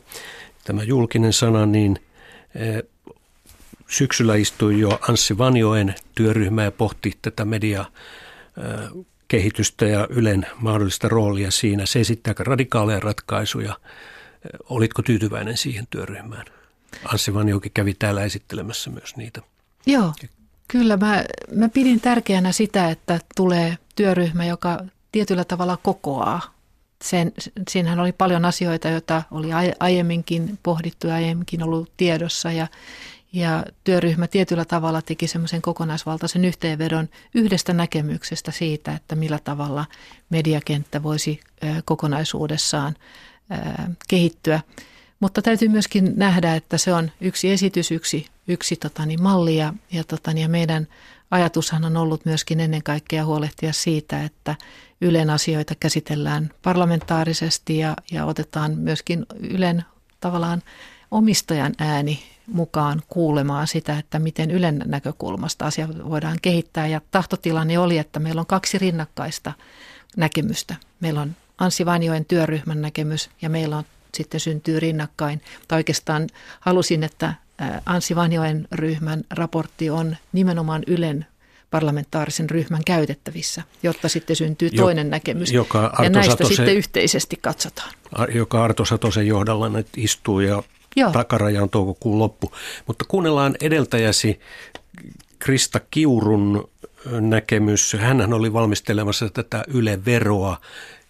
tämä 0.65 0.83
julkinen 0.83 1.33
sana, 1.33 1.67
niin 1.67 1.99
syksyllä 3.89 4.35
istui 4.35 4.81
jo 4.81 4.99
Anssi 5.09 5.39
Vanjoen 5.39 5.95
työryhmä 6.15 6.65
ja 6.65 6.73
pohti 6.73 7.19
tätä 7.23 7.45
mediaa 7.45 7.87
kehitystä 9.29 9.87
ja 9.87 10.07
Ylen 10.11 10.47
mahdollista 10.61 11.09
roolia 11.09 11.51
siinä. 11.51 11.87
Se 11.87 12.01
esittää 12.01 12.35
radikaaleja 12.39 13.01
ratkaisuja. 13.01 13.79
Olitko 14.65 15.03
tyytyväinen 15.03 15.57
siihen 15.57 15.87
työryhmään? 15.91 16.45
Anssi 17.05 17.35
Vanjoki 17.35 17.71
kävi 17.71 17.95
täällä 17.95 18.25
esittelemässä 18.25 18.91
myös 18.91 19.17
niitä. 19.17 19.43
Joo, 19.87 20.13
kyllä. 20.69 20.97
Mä, 20.97 21.25
mä 21.55 21.69
pidin 21.69 22.01
tärkeänä 22.01 22.53
sitä, 22.53 22.91
että 22.91 23.21
tulee 23.37 23.79
työryhmä, 23.97 24.45
joka 24.45 24.85
tietyllä 25.13 25.45
tavalla 25.45 25.77
kokoaa. 25.77 26.55
Sen, 27.05 27.33
siinähän 27.71 28.01
oli 28.01 28.13
paljon 28.13 28.45
asioita, 28.45 28.89
joita 28.89 29.23
oli 29.31 29.49
aiemminkin 29.81 30.59
pohdittu 30.63 31.07
ja 31.07 31.15
aiemminkin 31.15 31.63
ollut 31.63 31.93
tiedossa 31.97 32.53
ja, 32.53 32.67
ja 33.33 33.65
työryhmä 33.85 34.27
tietyllä 34.27 34.65
tavalla 34.65 35.03
teki 35.03 35.27
semmoisen 35.27 35.63
kokonaisvaltaisen 35.63 36.45
yhteenvedon 36.45 37.09
yhdestä 37.35 37.73
näkemyksestä 37.73 38.51
siitä, 38.51 38.95
että 38.95 39.15
millä 39.15 39.39
tavalla 39.45 39.85
mediakenttä 40.31 41.03
voisi 41.03 41.41
kokonaisuudessaan 41.85 42.95
kehittyä. 44.09 44.61
Mutta 45.21 45.43
täytyy 45.43 45.69
myöskin 45.69 46.13
nähdä, 46.17 46.55
että 46.55 46.79
se 46.79 46.95
on 46.95 47.11
yksi 47.21 47.51
esitys, 47.51 47.91
yksi, 47.91 48.27
yksi 48.49 48.77
totani, 48.77 49.17
malli 49.17 49.57
ja, 49.57 49.75
ja, 49.93 50.05
totani, 50.05 50.43
ja 50.43 50.49
meidän 50.49 50.89
ajatushan 51.31 51.85
on 51.85 51.97
ollut 51.97 52.25
myöskin 52.25 52.61
ennen 52.61 52.83
kaikkea 52.83 53.25
huolehtia 53.25 53.73
siitä, 53.73 54.25
että 54.25 54.55
Ylen 55.01 55.31
asioita 55.31 55.75
käsitellään 55.81 56.51
parlamentaarisesti 56.63 57.79
ja, 57.79 57.97
ja 58.11 58.25
otetaan 58.25 58.79
myöskin 58.79 59.27
Ylen 59.41 59.85
tavallaan 60.21 60.63
omistajan 61.11 61.73
ääni 61.79 62.23
mukaan 62.49 63.03
kuulemaan 63.09 63.67
sitä, 63.67 63.99
että 63.99 64.19
miten 64.19 64.51
Ylen 64.51 64.83
näkökulmasta 64.87 65.67
asia 65.67 65.89
voidaan 65.89 66.39
kehittää. 66.43 66.87
Ja 66.87 67.01
tahtotilani 67.11 67.77
oli, 67.77 67.99
että 67.99 68.21
meillä 68.21 68.41
on 68.41 68.47
kaksi 68.47 68.79
rinnakkaista 68.79 69.53
näkemystä. 70.17 70.77
Meillä 71.01 71.21
on 71.21 71.37
Anssi 71.59 71.87
Vanjoen 71.87 72.25
työryhmän 72.25 72.83
näkemys 72.83 73.31
ja 73.43 73.49
meillä 73.51 73.77
on 73.77 73.85
sitten 74.15 74.41
syntyy 74.41 74.81
rinnakkain. 74.81 75.41
Tai 75.69 75.79
oikeastaan 75.79 76.27
halusin, 76.61 77.05
että 77.05 77.35
Anssi 77.87 78.17
Vanjoen 78.17 78.69
ryhmän 78.73 79.25
raportti 79.31 79.91
on 79.91 80.17
nimenomaan 80.33 80.83
Ylen 80.87 81.27
parlamentaarisen 81.71 82.51
ryhmän 82.51 82.85
käytettävissä, 82.87 83.63
jotta 83.83 84.09
sitten 84.09 84.37
syntyy 84.37 84.71
toinen 84.71 85.07
jo, 85.07 85.11
näkemys. 85.11 85.53
Joka 85.53 85.85
Arto 85.85 86.03
ja 86.03 86.11
näistä 86.11 86.33
Satosen, 86.33 86.57
sitten 86.57 86.75
yhteisesti 86.75 87.37
katsotaan. 87.37 87.91
Joka 88.35 88.65
Arto 88.65 88.85
Satosen 88.85 89.27
johdalla 89.27 89.69
nyt 89.69 89.89
istuu 89.97 90.41
ja 90.41 90.63
Joo. 90.97 91.11
takaraja 91.13 91.63
on 91.63 91.71
toukokuun 91.71 92.19
loppu. 92.19 92.53
Mutta 92.87 93.05
kuunnellaan 93.09 93.55
edeltäjäsi 93.61 94.41
Krista 95.39 95.81
Kiurun 95.91 96.69
näkemys. 97.21 97.97
Hänhän 98.01 98.33
oli 98.33 98.53
valmistelemassa 98.53 99.29
tätä 99.29 99.65
Yle-veroa, 99.69 100.61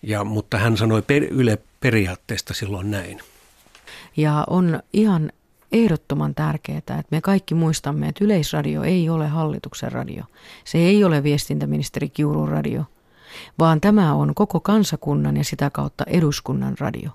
ja, 0.02 0.24
mutta 0.24 0.58
hän 0.58 0.76
sanoi 0.76 1.02
per, 1.02 1.24
Yle-periaatteesta 1.24 2.54
silloin 2.54 2.90
näin. 2.90 3.20
Ja 4.16 4.44
on 4.50 4.80
ihan 4.92 5.32
ehdottoman 5.72 6.34
tärkeää, 6.34 6.78
että 6.78 7.04
me 7.10 7.20
kaikki 7.20 7.54
muistamme, 7.54 8.08
että 8.08 8.24
Yleisradio 8.24 8.82
ei 8.82 9.08
ole 9.10 9.26
hallituksen 9.26 9.92
radio. 9.92 10.24
Se 10.64 10.78
ei 10.78 11.04
ole 11.04 11.22
viestintäministeri 11.22 12.08
Kiurun 12.08 12.48
radio, 12.48 12.84
vaan 13.58 13.80
tämä 13.80 14.14
on 14.14 14.34
koko 14.34 14.60
kansakunnan 14.60 15.36
ja 15.36 15.44
sitä 15.44 15.70
kautta 15.70 16.04
eduskunnan 16.06 16.74
radio. 16.78 17.10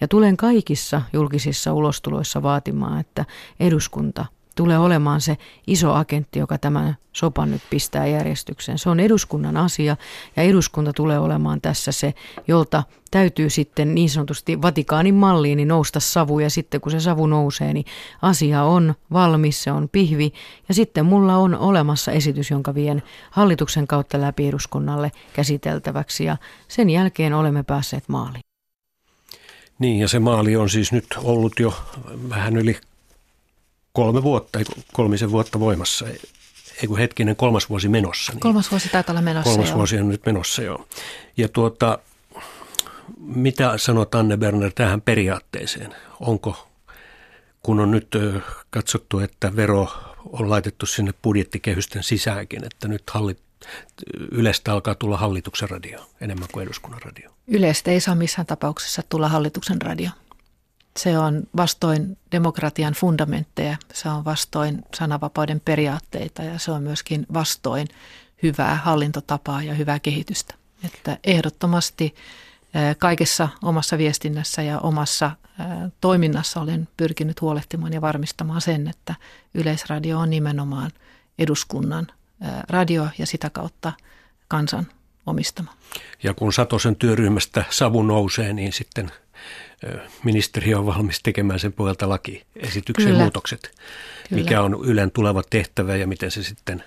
Ja 0.00 0.08
tulen 0.08 0.36
kaikissa 0.36 1.02
julkisissa 1.12 1.72
ulostuloissa 1.72 2.42
vaatimaan, 2.42 3.00
että 3.00 3.24
eduskunta 3.60 4.26
tulee 4.56 4.78
olemaan 4.78 5.20
se 5.20 5.36
iso 5.66 5.92
agentti, 5.92 6.38
joka 6.38 6.58
tämän 6.58 6.96
sopan 7.12 7.50
nyt 7.50 7.62
pistää 7.70 8.06
järjestykseen. 8.06 8.78
Se 8.78 8.90
on 8.90 9.00
eduskunnan 9.00 9.56
asia 9.56 9.96
ja 10.36 10.42
eduskunta 10.42 10.92
tulee 10.92 11.18
olemaan 11.18 11.60
tässä 11.60 11.92
se, 11.92 12.14
jolta 12.48 12.82
täytyy 13.10 13.50
sitten 13.50 13.94
niin 13.94 14.10
sanotusti 14.10 14.62
Vatikaanin 14.62 15.14
malliin 15.14 15.56
niin 15.56 15.68
nousta 15.68 16.00
savu 16.00 16.38
ja 16.38 16.50
sitten 16.50 16.80
kun 16.80 16.92
se 16.92 17.00
savu 17.00 17.26
nousee, 17.26 17.72
niin 17.72 17.84
asia 18.22 18.62
on 18.62 18.94
valmis, 19.12 19.62
se 19.62 19.72
on 19.72 19.88
pihvi 19.88 20.32
ja 20.68 20.74
sitten 20.74 21.06
mulla 21.06 21.36
on 21.36 21.54
olemassa 21.54 22.12
esitys, 22.12 22.50
jonka 22.50 22.74
vien 22.74 23.02
hallituksen 23.30 23.86
kautta 23.86 24.20
läpi 24.20 24.48
eduskunnalle 24.48 25.12
käsiteltäväksi 25.32 26.24
ja 26.24 26.36
sen 26.68 26.90
jälkeen 26.90 27.34
olemme 27.34 27.62
päässeet 27.62 28.04
maaliin. 28.08 28.49
Niin, 29.80 29.98
ja 29.98 30.08
se 30.08 30.18
maali 30.18 30.56
on 30.56 30.70
siis 30.70 30.92
nyt 30.92 31.06
ollut 31.16 31.52
jo 31.60 31.74
vähän 32.28 32.56
yli 32.56 32.78
kolme 33.92 34.22
vuotta, 34.22 34.58
ei 34.58 34.64
kolmisen 34.92 35.30
vuotta 35.30 35.60
voimassa. 35.60 36.06
Ei 36.82 36.88
kun 36.88 36.98
hetkinen, 36.98 37.36
kolmas 37.36 37.70
vuosi 37.70 37.88
menossa. 37.88 38.32
Niin 38.32 38.40
Kolmas 38.40 38.70
vuosi 38.70 38.88
taitaa 38.88 39.12
olla 39.12 39.22
menossa, 39.22 39.50
kolmas 39.50 39.68
joo. 39.68 39.76
vuosi 39.76 39.98
on 39.98 40.08
nyt 40.08 40.26
menossa, 40.26 40.62
joo. 40.62 40.86
Ja 41.36 41.48
tuota, 41.48 41.98
mitä 43.18 43.78
sanot 43.78 44.14
Anne 44.14 44.36
Berner 44.36 44.72
tähän 44.74 45.00
periaatteeseen? 45.00 45.94
Onko, 46.20 46.68
kun 47.62 47.80
on 47.80 47.90
nyt 47.90 48.08
katsottu, 48.70 49.18
että 49.18 49.56
vero 49.56 49.88
on 50.32 50.50
laitettu 50.50 50.86
sinne 50.86 51.14
budjettikehysten 51.22 52.02
sisäänkin, 52.02 52.64
että 52.64 52.88
nyt 52.88 53.02
hallit, 53.10 53.38
Ylestä 54.30 54.72
alkaa 54.72 54.94
tulla 54.94 55.16
hallituksen 55.16 55.70
radio 55.70 56.10
enemmän 56.20 56.48
kuin 56.52 56.64
eduskunnan 56.64 57.02
radio. 57.02 57.30
Yleistä 57.46 57.90
ei 57.90 58.00
saa 58.00 58.14
missään 58.14 58.46
tapauksessa 58.46 59.02
tulla 59.08 59.28
hallituksen 59.28 59.82
radio. 59.82 60.10
Se 60.96 61.18
on 61.18 61.42
vastoin 61.56 62.18
demokratian 62.32 62.94
fundamentteja, 62.94 63.76
se 63.92 64.08
on 64.08 64.24
vastoin 64.24 64.82
sananvapauden 64.96 65.60
periaatteita 65.60 66.42
ja 66.42 66.58
se 66.58 66.72
on 66.72 66.82
myöskin 66.82 67.26
vastoin 67.34 67.88
hyvää 68.42 68.74
hallintotapaa 68.74 69.62
ja 69.62 69.74
hyvää 69.74 69.98
kehitystä. 69.98 70.54
Että 70.84 71.18
ehdottomasti 71.24 72.14
kaikessa 72.98 73.48
omassa 73.62 73.98
viestinnässä 73.98 74.62
ja 74.62 74.78
omassa 74.78 75.30
toiminnassa 76.00 76.60
olen 76.60 76.88
pyrkinyt 76.96 77.40
huolehtimaan 77.40 77.92
ja 77.92 78.00
varmistamaan 78.00 78.60
sen, 78.60 78.88
että 78.88 79.14
Yleisradio 79.54 80.18
on 80.18 80.30
nimenomaan 80.30 80.90
eduskunnan 81.38 82.06
radio 82.68 83.08
ja 83.18 83.26
sitä 83.26 83.50
kautta 83.50 83.92
kansan 84.48 84.86
omistama. 85.26 85.74
Ja 86.22 86.34
kun 86.34 86.52
Satosen 86.52 86.96
työryhmästä 86.96 87.64
savu 87.70 88.02
nousee, 88.02 88.52
niin 88.52 88.72
sitten 88.72 89.12
ministeriö 90.24 90.78
on 90.78 90.86
valmis 90.86 91.22
tekemään 91.22 91.60
sen 91.60 91.72
pohjalta 91.72 92.08
lakiesityksen 92.08 93.06
Kyllä. 93.06 93.22
muutokset. 93.22 93.62
Kyllä. 94.28 94.42
Mikä 94.42 94.62
on 94.62 94.78
Ylen 94.84 95.10
tuleva 95.10 95.42
tehtävä 95.50 95.96
ja 95.96 96.06
miten 96.06 96.30
se 96.30 96.42
sitten, 96.42 96.84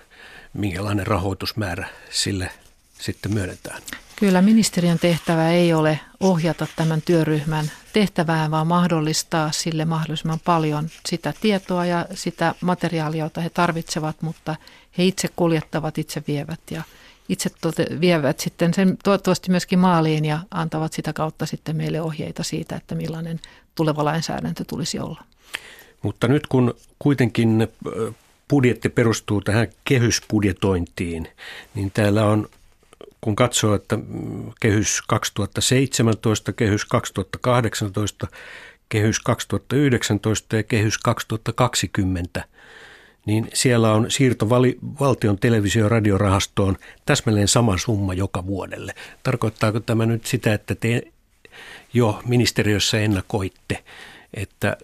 minkälainen 0.52 1.06
rahoitusmäärä 1.06 1.88
sille 2.10 2.50
sitten 2.98 3.34
myönnetään. 3.34 3.82
Kyllä 4.16 4.42
ministeriön 4.42 4.98
tehtävä 4.98 5.50
ei 5.50 5.74
ole 5.74 6.00
ohjata 6.20 6.66
tämän 6.76 7.02
työryhmän 7.02 7.70
tehtävää, 7.92 8.50
vaan 8.50 8.66
mahdollistaa 8.66 9.52
sille 9.52 9.84
mahdollisimman 9.84 10.40
paljon 10.44 10.88
sitä 11.08 11.34
tietoa 11.40 11.86
ja 11.86 12.06
sitä 12.14 12.54
materiaalia, 12.60 13.24
jota 13.24 13.40
he 13.40 13.50
tarvitsevat, 13.50 14.22
mutta 14.22 14.56
he 14.98 15.04
itse 15.04 15.28
kuljettavat, 15.36 15.98
itse 15.98 16.22
vievät 16.26 16.60
ja 16.70 16.82
itse 17.28 17.50
tote- 17.50 18.00
vievät 18.00 18.40
sitten 18.40 18.74
sen 18.74 18.96
toivottavasti 19.04 19.50
myöskin 19.50 19.78
maaliin 19.78 20.24
ja 20.24 20.38
antavat 20.50 20.92
sitä 20.92 21.12
kautta 21.12 21.46
sitten 21.46 21.76
meille 21.76 22.00
ohjeita 22.00 22.42
siitä, 22.42 22.76
että 22.76 22.94
millainen 22.94 23.40
tuleva 23.74 24.04
lainsäädäntö 24.04 24.64
tulisi 24.68 24.98
olla. 24.98 25.24
Mutta 26.02 26.28
nyt 26.28 26.46
kun 26.46 26.74
kuitenkin 26.98 27.68
budjetti 28.50 28.88
perustuu 28.88 29.40
tähän 29.40 29.68
kehysbudjetointiin, 29.84 31.28
niin 31.74 31.90
täällä 31.90 32.24
on, 32.24 32.48
kun 33.24 33.36
katsoo, 33.36 33.74
että 33.74 33.98
kehys 34.60 35.02
2017, 35.02 36.52
kehys 36.52 36.84
2018, 36.84 38.26
kehys 38.88 39.20
2019 39.20 40.56
ja 40.56 40.62
kehys 40.62 40.98
2020, 40.98 42.44
niin 43.26 43.48
siellä 43.54 43.92
on 43.92 44.10
siirto 44.10 44.50
valtion 45.00 45.38
televisio- 45.38 45.82
ja 45.82 45.88
radiorahastoon 45.88 46.76
täsmälleen 47.06 47.48
sama 47.48 47.78
summa 47.78 48.14
joka 48.14 48.46
vuodelle. 48.46 48.94
Tarkoittaako 49.22 49.80
tämä 49.80 50.06
nyt 50.06 50.26
sitä, 50.26 50.54
että 50.54 50.74
te 50.74 51.02
jo 51.94 52.22
ministeriössä 52.26 53.00
ennakoitte, 53.00 53.84
että 54.34 54.76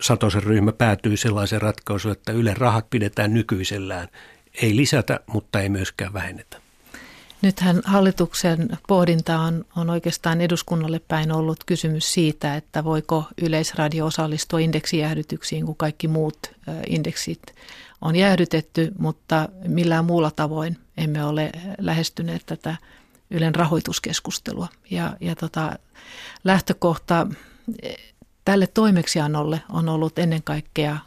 Satosen 0.00 0.42
ryhmä 0.42 0.72
päätyy 0.72 1.16
sellaiseen 1.16 1.62
ratkaisuun, 1.62 2.12
että 2.12 2.32
Yle 2.32 2.54
rahat 2.54 2.90
pidetään 2.90 3.34
nykyisellään. 3.34 4.08
Ei 4.62 4.76
lisätä, 4.76 5.20
mutta 5.26 5.60
ei 5.60 5.68
myöskään 5.68 6.12
vähennetä. 6.12 6.60
Nythän 7.42 7.82
hallituksen 7.84 8.68
pohdinta 8.88 9.40
on, 9.40 9.64
on 9.76 9.90
oikeastaan 9.90 10.40
eduskunnalle 10.40 10.98
päin 10.98 11.32
ollut 11.32 11.64
kysymys 11.66 12.12
siitä, 12.12 12.56
että 12.56 12.84
voiko 12.84 13.24
Yleisradio 13.42 14.06
osallistua 14.06 14.58
indeksijäähdytyksiin, 14.58 15.66
kun 15.66 15.76
kaikki 15.76 16.08
muut 16.08 16.38
indeksit 16.86 17.42
on 18.00 18.16
jäähdytetty, 18.16 18.92
mutta 18.98 19.48
millään 19.68 20.04
muulla 20.04 20.30
tavoin 20.30 20.76
emme 20.96 21.24
ole 21.24 21.50
lähestyneet 21.78 22.42
tätä 22.46 22.76
Ylen 23.30 23.54
rahoituskeskustelua. 23.54 24.68
Ja, 24.90 25.16
ja 25.20 25.36
tota, 25.36 25.78
lähtökohta 26.44 27.26
eh, 27.82 27.96
tälle 28.44 28.66
toimeksiannolle 28.66 29.62
on 29.68 29.88
ollut 29.88 30.18
ennen 30.18 30.42
kaikkea 30.42 30.98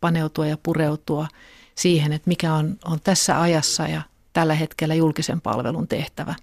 paneutua 0.00 0.46
ja 0.46 0.56
pureutua 0.62 1.28
siihen, 1.74 2.12
että 2.12 2.28
mikä 2.28 2.54
on, 2.54 2.76
on 2.84 3.00
tässä 3.04 3.40
ajassa 3.40 3.88
ja 3.88 4.02
tällä 4.32 4.54
hetkellä 4.54 4.94
julkisen 4.94 5.40
palvelun 5.40 5.88
tehtävä. 5.88 6.34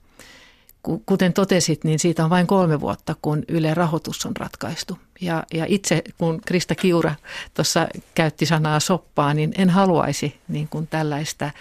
Ku- 0.84 1.04
Kuten 1.06 1.34
totesit, 1.34 1.84
niin 1.84 2.00
siitä 2.00 2.24
on 2.24 2.30
vain 2.30 2.48
kolme 2.48 2.80
vuotta, 2.80 3.16
kun 3.22 3.44
Yle 3.48 3.74
rahoitus 3.74 4.26
on 4.26 4.36
ratkaistu. 4.38 5.00
Ja, 5.22 5.44
ja 5.54 5.66
itse, 5.68 6.04
kun 6.18 6.42
Krista 6.46 6.76
Kiura 6.76 7.16
tuossa 7.54 7.88
käytti 8.16 8.46
sanaa 8.46 8.80
soppaa, 8.80 9.34
niin 9.34 9.54
en 9.58 9.70
haluaisi 9.70 10.40
niin 10.48 10.68
kuin 10.68 10.88
tällaista 10.88 11.52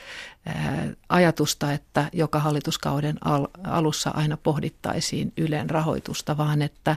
ajatusta, 1.09 1.73
että 1.73 2.11
joka 2.13 2.39
hallituskauden 2.39 3.17
al- 3.25 3.47
alussa 3.65 4.11
aina 4.11 4.37
pohdittaisiin 4.37 5.33
Ylen 5.37 5.71
rahoitusta, 5.71 6.37
vaan 6.37 6.63
että 6.63 6.97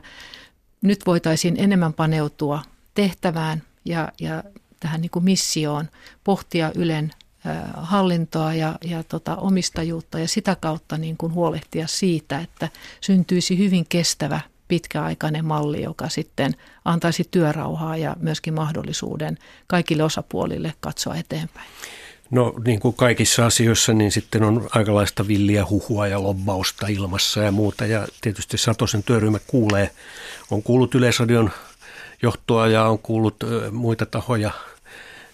nyt 0.81 1.05
voitaisiin 1.05 1.55
enemmän 1.59 1.93
paneutua 1.93 2.61
tehtävään 2.93 3.63
ja, 3.85 4.11
ja 4.19 4.43
tähän 4.81 5.01
niin 5.01 5.11
kuin 5.11 5.25
missioon, 5.25 5.89
pohtia 6.23 6.71
Ylen 6.75 7.11
hallintoa 7.73 8.53
ja, 8.53 8.77
ja 8.83 9.03
tota, 9.03 9.35
omistajuutta 9.35 10.19
ja 10.19 10.27
sitä 10.27 10.57
kautta 10.59 10.97
niin 10.97 11.17
kuin 11.17 11.33
huolehtia 11.33 11.87
siitä, 11.87 12.39
että 12.39 12.69
syntyisi 13.01 13.57
hyvin 13.57 13.85
kestävä 13.89 14.41
pitkäaikainen 14.67 15.45
malli, 15.45 15.83
joka 15.83 16.09
sitten 16.09 16.55
antaisi 16.85 17.27
työrauhaa 17.31 17.97
ja 17.97 18.15
myöskin 18.19 18.53
mahdollisuuden 18.53 19.37
kaikille 19.67 20.03
osapuolille 20.03 20.73
katsoa 20.79 21.15
eteenpäin. 21.15 21.67
No 22.31 22.53
niin 22.65 22.79
kuin 22.79 22.95
kaikissa 22.95 23.45
asioissa, 23.45 23.93
niin 23.93 24.11
sitten 24.11 24.43
on 24.43 24.69
aikalaista 24.75 25.27
villiä 25.27 25.65
huhua 25.69 26.07
ja 26.07 26.23
lobbausta 26.23 26.87
ilmassa 26.87 27.39
ja 27.39 27.51
muuta. 27.51 27.85
Ja 27.85 28.07
tietysti 28.21 28.57
Satosen 28.57 29.03
työryhmä 29.03 29.39
kuulee, 29.47 29.91
on 30.51 30.63
kuullut 30.63 30.95
Yleisradion 30.95 31.51
johtoa 32.21 32.67
ja 32.67 32.85
on 32.85 32.99
kuullut 32.99 33.35
muita 33.71 34.05
tahoja, 34.05 34.51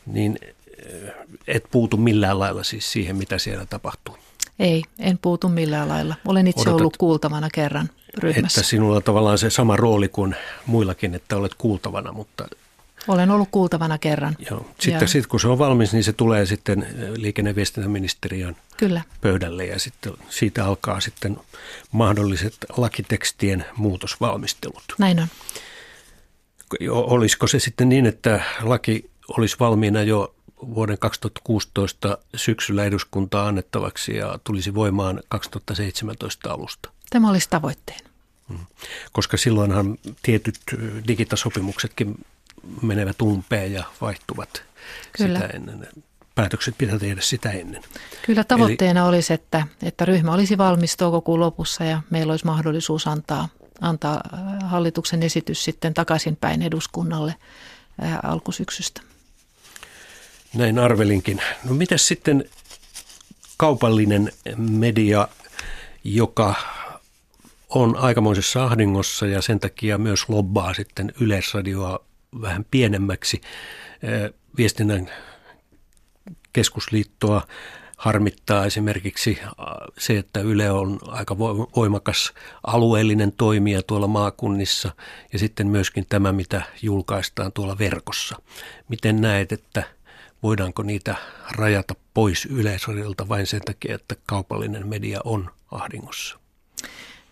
niin 0.08 0.40
ö, 0.86 1.12
et 1.48 1.64
puutu 1.72 1.98
millään 1.98 2.40
lailla 2.40 2.64
siis 2.64 2.92
siihen, 2.92 3.16
mitä 3.16 3.38
siellä 3.38 3.66
tapahtuu. 3.66 4.18
Ei, 4.60 4.84
en 5.00 5.18
puutu 5.18 5.50
millään 5.50 5.88
lailla. 5.90 6.16
Olen 6.28 6.48
itse 6.48 6.70
Odotat- 6.70 6.74
ollut 6.74 6.98
kuultavana 6.98 7.50
kerran 7.54 7.90
ryhmässä. 8.18 8.60
Että 8.62 8.70
sinulla 8.70 8.96
on 8.96 9.04
tavallaan 9.04 9.38
se 9.38 9.50
sama 9.50 9.76
rooli 9.76 10.08
kuin 10.10 10.36
muillakin, 10.66 11.16
että 11.16 11.38
olet 11.38 11.54
kuultavana, 11.58 12.12
mutta 12.12 12.48
Olen 13.08 13.32
ollut 13.32 13.50
kuultavana 13.52 13.98
kerran. 13.98 14.36
joo. 14.52 14.66
Sitten 14.80 15.02
Ja- 15.02 15.08
sit, 15.08 15.28
kun 15.28 15.40
se 15.40 15.48
on 15.48 15.60
valmis, 15.60 15.94
niin 15.94 16.04
se 16.04 16.14
tulee 16.14 16.46
sitten 16.46 16.84
ö, 17.00 17.14
liikenne- 17.16 17.50
ja 17.52 17.56
viestintäministeriön 17.56 18.56
Kyllä. 18.78 19.02
pöydälle 19.22 19.66
ja 19.66 19.80
sitten 19.80 20.14
siitä 20.30 20.66
alkaa 20.66 21.00
sitten 21.00 21.38
mahdolliset 21.92 22.56
lakitekstien 22.78 23.66
muutosvalmistelut. 23.76 24.84
Näin 25.00 25.20
on. 25.20 25.28
Olisiko 26.92 27.48
se 27.48 27.60
sitten 27.60 27.90
niin, 27.90 28.06
että 28.06 28.42
laki 28.62 29.10
olisi 29.28 29.56
valmiina 29.60 30.02
jo 30.04 30.36
vuoden 30.76 30.98
2016 30.98 32.18
syksyllä 32.36 32.86
eduskuntaa 32.86 33.48
annettavaksi 33.48 34.16
ja 34.16 34.40
tulisi 34.44 34.76
voimaan 34.76 35.22
2017 35.28 36.52
alusta? 36.52 36.90
Tämä 37.10 37.30
olisi 37.30 37.50
tavoitteena. 37.50 38.10
Koska 39.12 39.38
silloinhan 39.38 39.98
tietyt 40.22 40.60
digitasopimuksetkin 41.08 42.26
menevät 42.82 43.22
umpeen 43.22 43.74
ja 43.74 43.84
vaihtuvat 44.02 44.64
Kyllä. 45.18 45.40
sitä 45.40 45.54
ennen. 45.54 45.88
Päätökset 46.36 46.76
pitää 46.78 47.00
tehdä 47.00 47.22
sitä 47.22 47.52
ennen. 47.52 47.84
Kyllä 48.26 48.44
tavoitteena 48.44 49.00
Eli... 49.00 49.10
olisi, 49.10 49.34
että, 49.34 49.68
että 49.84 50.06
ryhmä 50.06 50.34
olisi 50.34 50.58
valmis 50.58 50.98
toukokuun 50.98 51.40
lopussa 51.40 51.84
ja 51.84 52.02
meillä 52.10 52.32
olisi 52.32 52.46
mahdollisuus 52.46 53.08
antaa, 53.08 53.50
antaa 53.82 54.22
hallituksen 54.66 55.24
esitys 55.24 55.64
sitten 55.64 55.94
takaisinpäin 55.94 56.62
eduskunnalle 56.62 57.36
ää, 58.02 58.20
alkusyksystä. 58.24 59.02
Näin 60.54 60.80
arvelinkin. 60.80 61.42
No 61.64 61.74
mitäs 61.74 62.08
sitten 62.08 62.46
kaupallinen 63.58 64.32
media, 64.58 65.28
joka 66.04 66.56
on 67.70 67.96
aikamoisessa 67.96 68.64
ahdingossa 68.64 69.28
ja 69.28 69.42
sen 69.42 69.60
takia 69.60 69.98
myös 69.98 70.30
lobbaa 70.30 70.74
sitten 70.74 71.14
Yleisradioa 71.22 72.00
vähän 72.42 72.66
pienemmäksi. 72.72 73.42
Viestinnän 74.58 75.12
keskusliittoa 76.54 77.48
harmittaa 77.98 78.66
esimerkiksi 78.66 79.40
se, 79.98 80.18
että 80.18 80.40
Yle 80.40 80.72
on 80.72 81.00
aika 81.08 81.38
voimakas 81.76 82.34
alueellinen 82.64 83.32
toimija 83.32 83.84
tuolla 83.84 84.08
maakunnissa 84.08 84.92
ja 85.34 85.40
sitten 85.40 85.68
myöskin 85.68 86.06
tämä, 86.10 86.32
mitä 86.32 86.62
julkaistaan 86.82 87.52
tuolla 87.52 87.78
verkossa. 87.78 88.36
Miten 88.90 89.22
näet, 89.22 89.52
että 89.52 89.84
voidaanko 90.44 90.84
niitä 90.84 91.16
rajata 91.52 91.96
pois 92.14 92.46
yleisradiolta 92.46 93.30
vain 93.30 93.48
sen 93.48 93.62
takia, 93.62 93.96
että 93.96 94.16
kaupallinen 94.26 94.88
media 94.88 95.20
on 95.24 95.50
ahdingossa? 95.72 96.40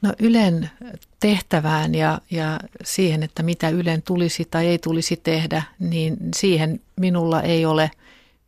No 0.02 0.14
Ylen 0.20 0.70
tehtävään 1.20 1.96
ja, 1.96 2.22
ja 2.32 2.60
siihen, 2.84 3.24
että 3.24 3.44
mitä 3.44 3.70
Ylen 3.70 4.02
tulisi 4.02 4.46
tai 4.52 4.68
ei 4.68 4.80
tulisi 4.80 5.18
tehdä, 5.18 5.64
niin 5.80 6.18
siihen 6.36 6.82
minulla 7.00 7.42
ei 7.42 7.66
ole 7.66 7.92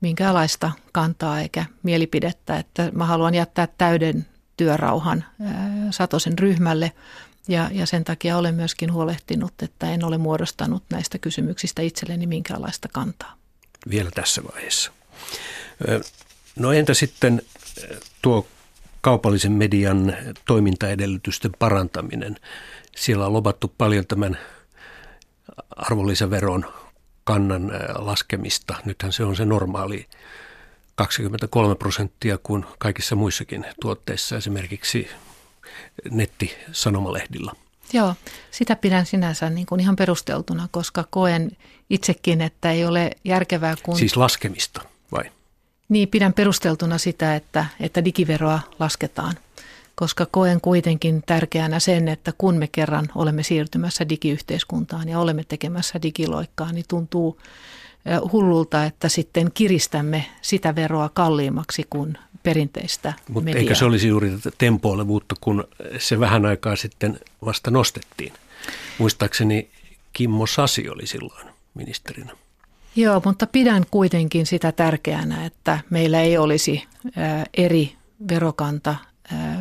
minkäänlaista 0.02 0.72
kantaa 0.92 1.40
eikä 1.40 1.66
mielipidettä. 1.84 2.58
Että 2.58 2.92
mä 2.94 3.06
haluan 3.06 3.34
jättää 3.34 3.68
täyden 3.78 4.26
työrauhan 4.58 5.26
Satosen 5.92 6.40
ryhmälle 6.40 6.92
ja, 7.48 7.70
ja 7.74 7.86
sen 7.86 8.04
takia 8.04 8.38
olen 8.38 8.56
myöskin 8.56 8.94
huolehtinut, 8.94 9.54
että 9.62 9.92
en 9.92 10.04
ole 10.04 10.18
muodostanut 10.18 10.84
näistä 10.90 11.18
kysymyksistä 11.18 11.82
itselleni 11.82 12.28
minkäänlaista 12.28 12.88
kantaa. 12.94 13.38
Vielä 13.90 14.12
tässä 14.12 14.42
vaiheessa. 14.54 14.92
No 16.56 16.74
entä 16.74 16.94
sitten 16.94 17.42
tuo 18.22 18.48
kaupallisen 19.02 19.52
median 19.52 20.18
toimintaedellytysten 20.46 21.52
parantaminen. 21.60 22.36
Siellä 22.96 23.26
on 23.26 23.34
lobattu 23.34 23.74
paljon 23.78 24.08
tämän 24.08 24.38
arvonlisäveron 25.76 26.66
kannan 27.24 27.72
laskemista. 27.96 28.76
Nythän 28.86 29.14
se 29.14 29.24
on 29.24 29.36
se 29.36 29.46
normaali 29.46 30.08
23 30.96 31.76
prosenttia 31.76 32.38
kuin 32.38 32.66
kaikissa 32.80 33.16
muissakin 33.16 33.66
tuotteissa, 33.82 34.38
esimerkiksi 34.38 35.08
nettisanomalehdillä. 36.12 37.52
Joo, 37.94 38.16
sitä 38.52 38.76
pidän 38.76 39.06
sinänsä 39.06 39.50
niin 39.50 39.66
kuin 39.66 39.82
ihan 39.82 39.96
perusteltuna, 39.96 40.68
koska 40.72 41.06
koen 41.10 41.52
itsekin, 41.90 42.42
että 42.42 42.72
ei 42.72 42.86
ole 42.86 43.12
järkevää 43.24 43.76
kun... 43.84 43.98
Siis 43.98 44.18
laskemista 44.18 44.82
vai? 45.12 45.24
Niin, 45.90 46.10
pidän 46.10 46.34
perusteltuna 46.34 46.98
sitä, 46.98 47.36
että, 47.36 47.66
että 47.80 48.06
digiveroa 48.06 48.60
lasketaan, 48.80 49.36
koska 49.96 50.26
koen 50.26 50.62
kuitenkin 50.62 51.24
tärkeänä 51.26 51.80
sen, 51.80 52.08
että 52.08 52.34
kun 52.38 52.56
me 52.56 52.68
kerran 52.68 53.08
olemme 53.16 53.44
siirtymässä 53.44 54.10
digiyhteiskuntaan 54.10 55.10
ja 55.10 55.20
olemme 55.20 55.44
tekemässä 55.44 56.02
digiloikkaa, 56.02 56.72
niin 56.72 56.86
tuntuu 56.88 57.40
hullulta, 58.32 58.86
että 58.86 59.10
sitten 59.10 59.52
kiristämme 59.54 60.26
sitä 60.42 60.76
veroa 60.76 61.10
kalliimmaksi 61.10 61.84
kuin 61.90 62.18
perinteistä 62.44 63.14
Mutta 63.28 63.46
mediaa. 63.46 63.62
eikö 63.62 63.76
se 63.76 63.86
olisi 63.86 64.08
juuri 64.08 64.30
tätä 64.30 64.52
tempoilevuutta, 64.58 65.36
kun 65.42 65.68
se 65.98 66.20
vähän 66.20 66.46
aikaa 66.46 66.76
sitten 66.76 67.20
vasta 67.46 67.72
nostettiin? 67.72 68.34
Muistaakseni 68.98 69.70
Kimmo 70.14 70.48
Sasi 70.48 70.90
oli 70.90 71.08
silloin 71.08 71.47
ministerinä. 71.78 72.32
Joo, 72.96 73.22
mutta 73.26 73.48
pidän 73.48 73.86
kuitenkin 73.92 74.46
sitä 74.46 74.72
tärkeänä, 74.72 75.46
että 75.46 75.80
meillä 75.90 76.22
ei 76.22 76.38
olisi 76.38 76.84
eri 77.58 77.96
verokanta 78.30 78.96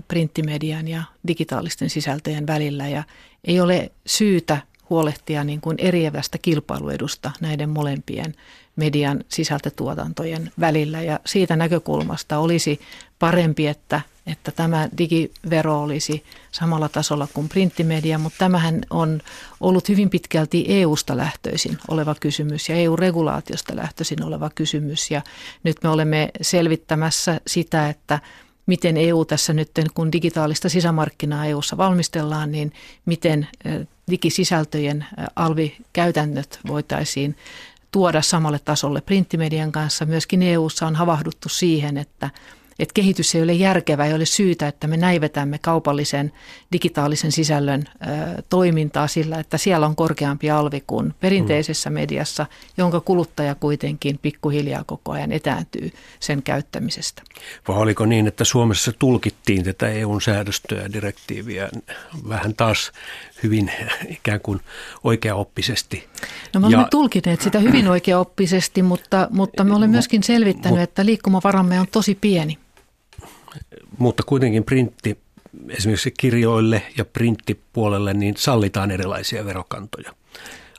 printtimedian 0.09 0.88
ja 0.88 1.02
digitaalisten 1.26 1.90
sisältöjen 1.90 2.46
välillä 2.46 2.88
ja 2.88 3.02
ei 3.44 3.61
ole 3.61 3.92
syytä 4.07 4.59
huolehtia 4.90 5.44
niin 5.44 5.61
kuin 5.61 5.76
eriävästä 5.81 6.38
kilpailuedusta 6.38 7.31
näiden 7.40 7.68
molempien 7.68 8.35
median 8.76 9.24
sisältötuotantojen 9.29 10.50
välillä. 10.61 11.02
Ja 11.02 11.20
siitä 11.26 11.57
näkökulmasta 11.57 12.38
olisi 12.38 12.81
parempi, 13.18 13.66
että, 13.66 14.00
että 14.27 14.53
tämä 14.53 14.89
digivero 14.99 15.83
olisi 15.83 16.25
samalla 16.53 16.89
tasolla 16.89 17.29
kuin 17.35 17.49
printtimedia, 17.49 18.19
mutta 18.19 18.39
tämähän 18.39 18.83
on 18.91 19.21
ollut 19.61 19.89
hyvin 19.89 20.11
pitkälti 20.11 20.65
EU-sta 20.69 21.17
lähtöisin 21.17 21.79
oleva 21.89 22.15
kysymys 22.15 22.69
ja 22.69 22.77
EU-regulaatiosta 22.77 23.77
lähtöisin 23.77 24.25
oleva 24.25 24.51
kysymys. 24.55 25.11
Ja 25.11 25.23
nyt 25.62 25.77
me 25.83 25.89
olemme 25.89 26.31
selvittämässä 26.41 27.41
sitä, 27.47 27.89
että 27.89 28.21
miten 28.67 28.97
EU 28.97 29.25
tässä 29.25 29.53
nyt, 29.53 29.71
kun 29.95 30.12
digitaalista 30.12 30.69
sisämarkkinaa 30.69 31.47
EUssa 31.47 31.77
valmistellaan, 31.77 32.53
niin 32.53 32.73
miten 33.07 33.49
digisisältöjen 34.11 35.07
alvikäytännöt 35.37 36.61
voitaisiin 36.69 37.37
tuoda 37.91 38.23
samalle 38.23 38.59
tasolle 38.59 39.01
printtimedian 39.01 39.73
kanssa. 39.73 40.05
Myöskin 40.05 40.43
EUssa 40.43 40.87
on 40.87 40.97
havahduttu 40.97 41.49
siihen, 41.49 41.97
että 41.99 42.31
että 42.79 42.95
kehitys 42.95 43.35
ei 43.35 43.43
ole 43.43 43.53
järkevää, 43.53 44.07
ei 44.07 44.15
ole 44.15 44.25
syytä, 44.25 44.69
että 44.69 44.87
me 44.87 44.97
näivetämme 44.97 45.59
kaupallisen 45.59 46.33
digitaalisen 46.73 47.33
sisällön 47.33 47.85
ö, 47.89 48.43
toimintaa 48.49 49.07
sillä, 49.07 49.39
että 49.39 49.59
siellä 49.59 49.87
on 49.87 49.97
korkeampi 49.97 50.51
alvi 50.51 50.83
kuin 50.87 51.15
perinteisessä 51.21 51.91
mediassa, 51.91 52.47
jonka 52.77 53.01
kuluttaja 53.01 53.55
kuitenkin 53.55 54.19
pikkuhiljaa 54.19 54.85
koko 54.85 55.12
ajan 55.12 55.33
etääntyy 55.33 55.93
sen 56.21 56.43
käyttämisestä. 56.43 57.23
Vai 57.69 57.77
oliko 57.77 58.07
niin, 58.07 58.27
että 58.27 58.45
Suomessa 58.45 58.93
tulkittiin 58.99 59.65
tätä 59.65 59.89
EUn 59.89 60.23
säädöstöä 60.23 60.83
ja 60.83 60.93
direktiiviä 60.93 61.69
vähän 62.29 62.55
taas 62.55 62.93
hyvin 63.43 63.73
ikään 64.09 64.41
kuin 64.41 64.61
oikeaoppisesti. 65.05 66.09
No 66.55 66.61
me 66.61 66.67
olemme 66.67 66.83
ja, 66.83 66.89
tulkineet 66.91 67.41
sitä 67.41 67.59
hyvin 67.59 67.89
oikeaoppisesti, 67.89 68.83
mutta, 68.83 69.29
mutta 69.31 69.65
me 69.65 69.75
olemme 69.75 69.93
myöskin 69.93 70.23
selvittänyt, 70.23 70.81
että 70.81 71.07
liikkumavaramme 71.07 71.81
on 71.81 71.87
tosi 71.93 72.15
pieni. 72.15 72.59
Mutta 73.99 74.23
kuitenkin 74.23 74.64
printti, 74.64 75.19
esimerkiksi 75.69 76.14
kirjoille 76.19 76.83
ja 76.97 77.05
printtipuolelle, 77.05 78.14
niin 78.14 78.35
sallitaan 78.37 78.90
erilaisia 78.90 79.45
verokantoja 79.45 80.12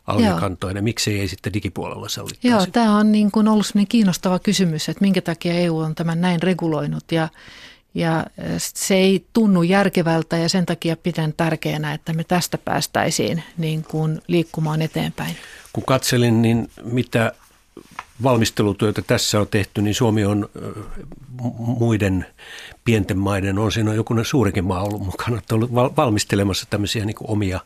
alvikantoina. 0.07 0.81
Miksi 0.81 1.19
ei 1.19 1.27
sitten 1.27 1.53
digipuolella 1.53 2.09
sallittaisi? 2.09 2.47
Joo, 2.47 2.65
tämä 2.65 2.97
on 2.97 3.11
niin 3.11 3.31
kuin 3.31 3.47
ollut 3.47 3.71
kiinnostava 3.89 4.39
kysymys, 4.39 4.89
että 4.89 5.01
minkä 5.01 5.21
takia 5.21 5.53
EU 5.53 5.77
on 5.77 5.95
tämän 5.95 6.21
näin 6.21 6.41
reguloinut 6.41 7.11
ja 7.11 7.27
ja 7.93 8.25
se 8.57 8.95
ei 8.95 9.25
tunnu 9.33 9.63
järkevältä 9.63 10.37
ja 10.37 10.49
sen 10.49 10.65
takia 10.65 10.97
pidän 10.97 11.33
tärkeänä, 11.37 11.93
että 11.93 12.13
me 12.13 12.23
tästä 12.23 12.57
päästäisiin 12.57 13.43
niin 13.57 13.83
kuin 13.83 14.21
liikkumaan 14.27 14.81
eteenpäin. 14.81 15.35
Kun 15.73 15.83
katselin, 15.85 16.41
niin 16.41 16.69
mitä 16.83 17.33
valmistelutyötä 18.23 19.01
tässä 19.01 19.39
on 19.39 19.47
tehty, 19.47 19.81
niin 19.81 19.95
Suomi 19.95 20.25
on 20.25 20.49
muiden 21.57 22.25
pienten 22.85 23.17
maiden, 23.17 23.59
on 23.59 23.71
siinä 23.71 23.93
joku 23.93 24.15
suurikin 24.23 24.65
maa 24.65 24.83
ollut 24.83 25.01
mukana, 25.01 25.37
että 25.37 25.55
ollut 25.55 25.71
valmistelemassa 25.73 26.67
tämmöisiä 26.69 27.05
niin 27.05 27.15
kuin 27.15 27.29
omia 27.29 27.59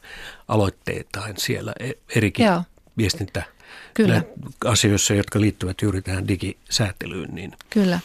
aloitteitaan 0.47 1.33
siellä 1.37 1.73
e, 1.79 1.91
erikin 2.15 2.45
Joo. 2.45 2.63
viestintä 2.97 3.43
Kyllä. 3.93 4.23
asioissa, 4.65 5.13
jotka 5.13 5.41
liittyvät 5.41 5.81
juuri 5.81 6.01
tähän 6.01 6.27
digisäätelyyn. 6.27 7.29
Niin 7.35 7.51
Kyllä 7.69 7.99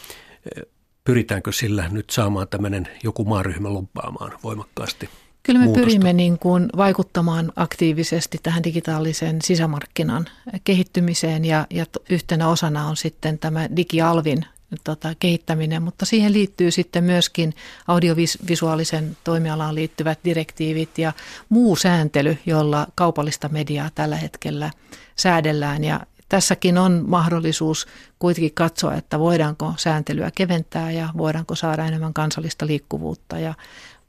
pyritäänkö 1.07 1.51
sillä 1.51 1.89
nyt 1.89 2.09
saamaan 2.09 2.47
tämmöinen 2.47 2.87
joku 3.03 3.25
maaryhmä 3.25 3.73
loppaamaan 3.73 4.31
voimakkaasti? 4.43 5.09
Kyllä 5.47 5.59
me 5.59 5.65
muutosta? 5.65 5.85
pyrimme 5.85 6.13
niin 6.13 6.39
kuin 6.39 6.69
vaikuttamaan 6.77 7.51
aktiivisesti 7.55 8.39
tähän 8.43 8.63
digitaalisen 8.63 9.41
sisämarkkinan 9.41 10.25
kehittymiseen 10.63 11.45
ja, 11.45 11.67
ja 11.69 11.85
yhtenä 12.09 12.47
osana 12.47 12.87
on 12.87 12.97
sitten 12.97 13.39
tämä 13.39 13.69
digialvin 13.75 14.45
tota, 14.83 15.13
kehittäminen, 15.19 15.83
mutta 15.83 16.05
siihen 16.05 16.33
liittyy 16.33 16.71
sitten 16.71 17.03
myöskin 17.03 17.53
audiovisuaalisen 17.87 19.17
toimialaan 19.23 19.75
liittyvät 19.75 20.19
direktiivit 20.25 20.97
ja 20.97 21.13
muu 21.49 21.75
sääntely, 21.75 22.37
jolla 22.45 22.87
kaupallista 22.95 23.49
mediaa 23.49 23.89
tällä 23.95 24.15
hetkellä 24.15 24.71
säädellään 25.15 25.83
ja, 25.83 25.99
tässäkin 26.29 26.77
on 26.77 27.03
mahdollisuus 27.07 27.87
kuitenkin 28.19 28.53
katsoa, 28.53 28.93
että 28.93 29.19
voidaanko 29.19 29.73
sääntelyä 29.77 30.31
keventää 30.35 30.91
ja 30.91 31.09
voidaanko 31.17 31.55
saada 31.55 31.85
enemmän 31.85 32.13
kansallista 32.13 32.67
liikkuvuutta. 32.67 33.39
Ja 33.39 33.53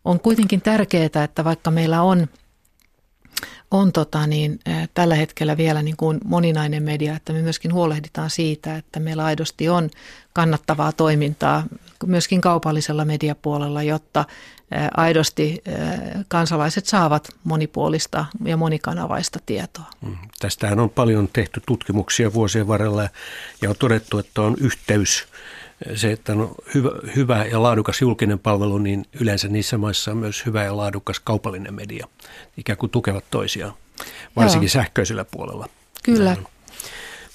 on 0.09 0.21
kuitenkin 0.21 0.61
tärkeää, 0.61 1.25
että 1.25 1.45
vaikka 1.45 1.71
meillä 1.71 2.03
on 2.03 2.27
on 3.71 3.93
tota 3.93 4.27
niin, 4.27 4.61
tällä 4.95 5.15
hetkellä 5.15 5.57
vielä 5.57 5.83
niin 5.83 5.97
kuin 5.97 6.19
moninainen 6.25 6.83
media, 6.83 7.17
että 7.17 7.33
me 7.33 7.43
myöskin 7.43 7.73
huolehditaan 7.73 8.31
siitä, 8.31 8.77
että 8.77 9.01
meillä 9.01 9.25
aidosti 9.25 9.69
on 9.69 9.91
kannattavaa 10.33 10.93
toimintaa 10.93 11.65
myöskin 12.07 12.41
kaupallisella 12.41 13.05
mediapuolella, 13.05 13.83
jotta 13.83 14.25
aidosti 14.97 15.63
kansalaiset 16.29 16.87
saavat 16.87 17.29
monipuolista 17.45 18.25
ja 18.45 18.57
monikanavaista 18.57 19.39
tietoa. 19.47 19.91
Mm. 20.01 20.17
Tästähän 20.39 20.81
on 20.81 20.91
paljon 20.91 21.29
tehty 21.33 21.63
tutkimuksia 21.67 22.33
vuosien 22.33 22.69
varrella 22.69 23.09
ja 23.63 23.71
on 23.71 23.77
todettu, 23.79 24.19
että 24.19 24.43
on 24.43 24.57
yhteys 24.61 25.28
se, 25.95 26.13
että 26.13 26.33
on 26.33 26.55
hyvä, 26.75 26.91
hyvä 27.17 27.45
ja 27.45 27.63
laadukas 27.63 28.01
julkinen 28.01 28.39
palvelu, 28.39 28.79
niin 28.79 29.07
yleensä 29.21 29.49
niissä 29.49 29.79
maissa 29.79 30.11
on 30.11 30.17
myös 30.17 30.47
hyvä 30.47 30.65
ja 30.65 30.77
laadukas 30.77 31.21
kaupallinen 31.21 31.75
media. 31.75 32.07
Ikään 32.57 32.77
kuin 32.79 32.91
tukevat 32.91 33.25
toisiaan, 33.31 33.73
varsinkin 34.37 34.67
Joo. 34.67 34.73
sähköisellä 34.73 35.25
puolella. 35.25 35.69
Kyllä. 36.03 36.37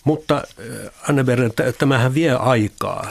Mutta 0.03 0.35
äh, 0.35 0.93
Anne 1.09 1.23
Berner, 1.23 1.51
tämähän 1.77 2.13
vie 2.13 2.31
aikaa, 2.31 3.07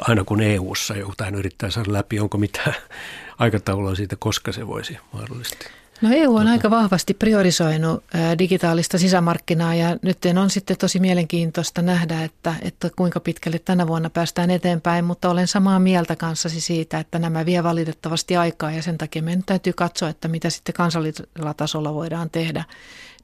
aina 0.00 0.24
kun 0.24 0.40
EU-ssa 0.40 0.96
jotain 0.96 1.34
yrittää 1.34 1.70
saada 1.70 1.92
läpi. 1.92 2.20
Onko 2.20 2.38
mitään 2.38 2.74
aikataulua 3.38 3.94
siitä, 3.94 4.16
koska 4.18 4.52
se 4.52 4.66
voisi 4.66 4.98
mahdollisesti? 5.12 5.66
No 6.02 6.08
EU 6.12 6.36
on 6.36 6.48
aika 6.48 6.70
vahvasti 6.70 7.14
priorisoinut 7.14 8.04
digitaalista 8.38 8.98
sisämarkkinaa 8.98 9.74
ja 9.74 9.96
nyt 10.02 10.18
on 10.40 10.50
sitten 10.50 10.76
tosi 10.76 11.00
mielenkiintoista 11.00 11.82
nähdä, 11.82 12.24
että, 12.24 12.54
että 12.62 12.90
kuinka 12.96 13.20
pitkälle 13.20 13.58
tänä 13.58 13.86
vuonna 13.86 14.10
päästään 14.10 14.50
eteenpäin, 14.50 15.04
mutta 15.04 15.30
olen 15.30 15.48
samaa 15.48 15.78
mieltä 15.78 16.16
kanssasi 16.16 16.60
siitä, 16.60 16.98
että 16.98 17.18
nämä 17.18 17.46
vie 17.46 17.62
valitettavasti 17.62 18.36
aikaa 18.36 18.72
ja 18.72 18.82
sen 18.82 18.98
takia 18.98 19.22
meidän 19.22 19.42
täytyy 19.46 19.72
katsoa, 19.72 20.08
että 20.08 20.28
mitä 20.28 20.50
sitten 20.50 20.74
kansallisella 20.74 21.54
tasolla 21.56 21.94
voidaan 21.94 22.30
tehdä 22.30 22.64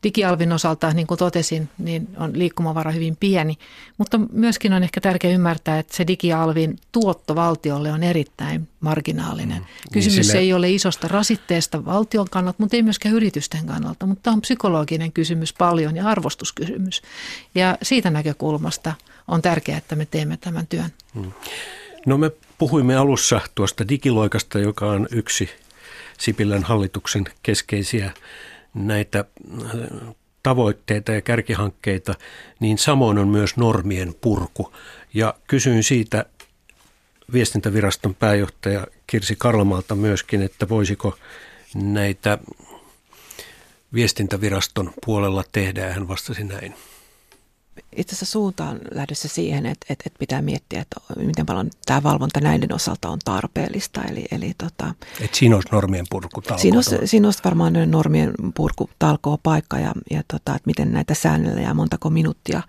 digialvin 0.03 0.53
osalta, 0.53 0.92
niin 0.92 1.07
kuin 1.07 1.18
totesin, 1.18 1.68
niin 1.78 2.09
on 2.16 2.38
liikkumavara 2.38 2.90
hyvin 2.90 3.16
pieni, 3.16 3.59
mutta 3.99 4.18
myöskin 4.32 4.72
on 4.72 4.82
ehkä 4.82 5.01
tärkeää 5.01 5.34
ymmärtää, 5.34 5.78
että 5.78 5.96
se 5.96 6.07
digialvin 6.07 6.78
tuotto 6.92 7.34
valtiolle 7.34 7.92
on 7.92 8.03
erittäin 8.03 8.68
marginaalinen. 8.80 9.59
Mm, 9.59 9.92
Kysymys 9.92 10.16
niin 10.16 10.24
sille... 10.24 10.38
ei 10.38 10.53
ole 10.53 10.70
isosta 10.70 11.09
rasitteesta 11.09 11.84
valtion 11.84 12.26
kannalta, 12.30 12.57
mutta 12.59 12.76
ei 12.76 12.82
myöskään 12.82 13.14
yritysten 13.14 13.66
kannalta, 13.66 14.07
mutta 14.07 14.22
tämä 14.22 14.34
on 14.34 14.40
psykologinen 14.40 15.12
kysymys 15.12 15.53
paljon 15.53 15.96
ja 15.96 16.09
arvostuskysymys. 16.09 17.03
Ja 17.55 17.78
siitä 17.82 18.11
näkökulmasta 18.11 18.94
on 19.28 19.42
tärkeää, 19.42 19.78
että 19.78 19.96
me 19.96 20.07
teemme 20.07 20.36
tämän 20.36 20.66
työn. 20.66 20.92
Mm. 21.14 21.32
No 22.07 22.18
me 22.18 22.30
puhuimme 22.59 22.96
alussa 22.96 23.40
tuosta 23.55 23.88
digiloikasta, 23.88 24.59
joka 24.59 24.86
on 24.86 25.09
yksi 25.11 25.51
Sipilän 26.18 26.62
hallituksen 26.62 27.24
keskeisiä 27.42 28.12
näitä 28.87 29.24
äh, 29.64 30.14
tavoitteita 30.43 31.12
ja 31.12 31.20
kärkihankkeita, 31.20 32.14
niin 32.61 32.79
samoin 32.79 33.18
on 33.18 33.29
myös 33.29 33.57
normien 33.57 34.14
purku. 34.20 34.72
Ja 35.14 35.35
kysyin 35.47 35.83
siitä 35.83 36.24
viestintäviraston 37.33 38.14
pääjohtaja 38.14 38.87
Kirsi 39.07 39.37
Karlamalta 39.39 39.95
myöskin, 39.95 40.43
että 40.43 40.68
voisiko 40.68 41.18
näitä 41.74 42.39
viestintäviraston 43.95 44.93
puolella 45.07 45.45
tehdä, 45.53 45.93
hän 45.93 46.09
vastasi 46.09 46.45
näin 46.45 46.74
itse 47.97 48.14
asiassa 48.14 48.33
suuntaan 48.33 48.81
lähdössä 48.95 49.29
siihen, 49.29 49.66
että, 49.66 49.87
että, 49.91 50.03
että 50.07 50.18
pitää 50.18 50.43
miettiä, 50.43 50.81
että 50.81 51.01
miten 51.16 51.47
paljon 51.47 51.70
tämä 51.87 52.03
valvonta 52.03 52.41
näiden 52.41 52.74
osalta 52.74 53.09
on 53.09 53.18
tarpeellista. 53.24 54.05
Eli, 54.05 54.26
eli 54.31 54.55
tota, 54.59 54.95
Et 55.20 55.35
siinä 55.35 55.55
olisi 55.55 55.68
normien 55.72 56.07
purku 56.11 56.43
siinä 56.57 56.79
olisi, 56.79 56.97
siinä 57.05 57.29
olisi 57.29 57.45
varmaan 57.45 57.72
normien 57.87 58.33
purku 58.55 58.91
talkoa 58.99 59.39
paikka 59.43 59.79
ja, 59.79 59.93
ja 60.11 60.22
tota, 60.29 60.57
että 60.57 60.66
miten 60.66 60.93
näitä 60.93 61.14
säännellä 61.14 61.61
ja 61.61 61.74
montako 61.74 62.11
minuuttia 62.11 62.62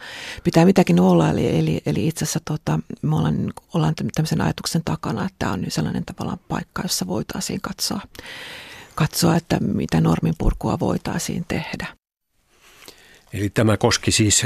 pitää 0.43 0.65
mitäkin 0.65 0.99
olla. 0.99 1.29
Eli, 1.29 1.59
eli, 1.59 1.81
eli 1.85 2.07
itse 2.07 2.25
asiassa 2.25 2.39
tota, 2.45 2.79
me 3.01 3.15
ollaan, 3.15 3.53
ollaan 3.73 3.93
tämmöisen 4.15 4.41
ajatuksen 4.41 4.81
takana, 4.85 5.25
että 5.25 5.35
tämä 5.39 5.51
on 5.51 5.65
sellainen 5.67 6.05
tavallaan 6.05 6.39
paikka, 6.47 6.81
jossa 6.81 7.07
voitaisiin 7.07 7.61
katsoa, 7.61 8.01
katsoa 8.95 9.35
että 9.35 9.57
mitä 9.59 10.01
normin 10.01 10.33
purkua 10.37 10.79
voitaisiin 10.79 11.45
tehdä. 11.47 11.87
Eli 13.33 13.49
tämä 13.49 13.77
koski 13.77 14.11
siis 14.11 14.43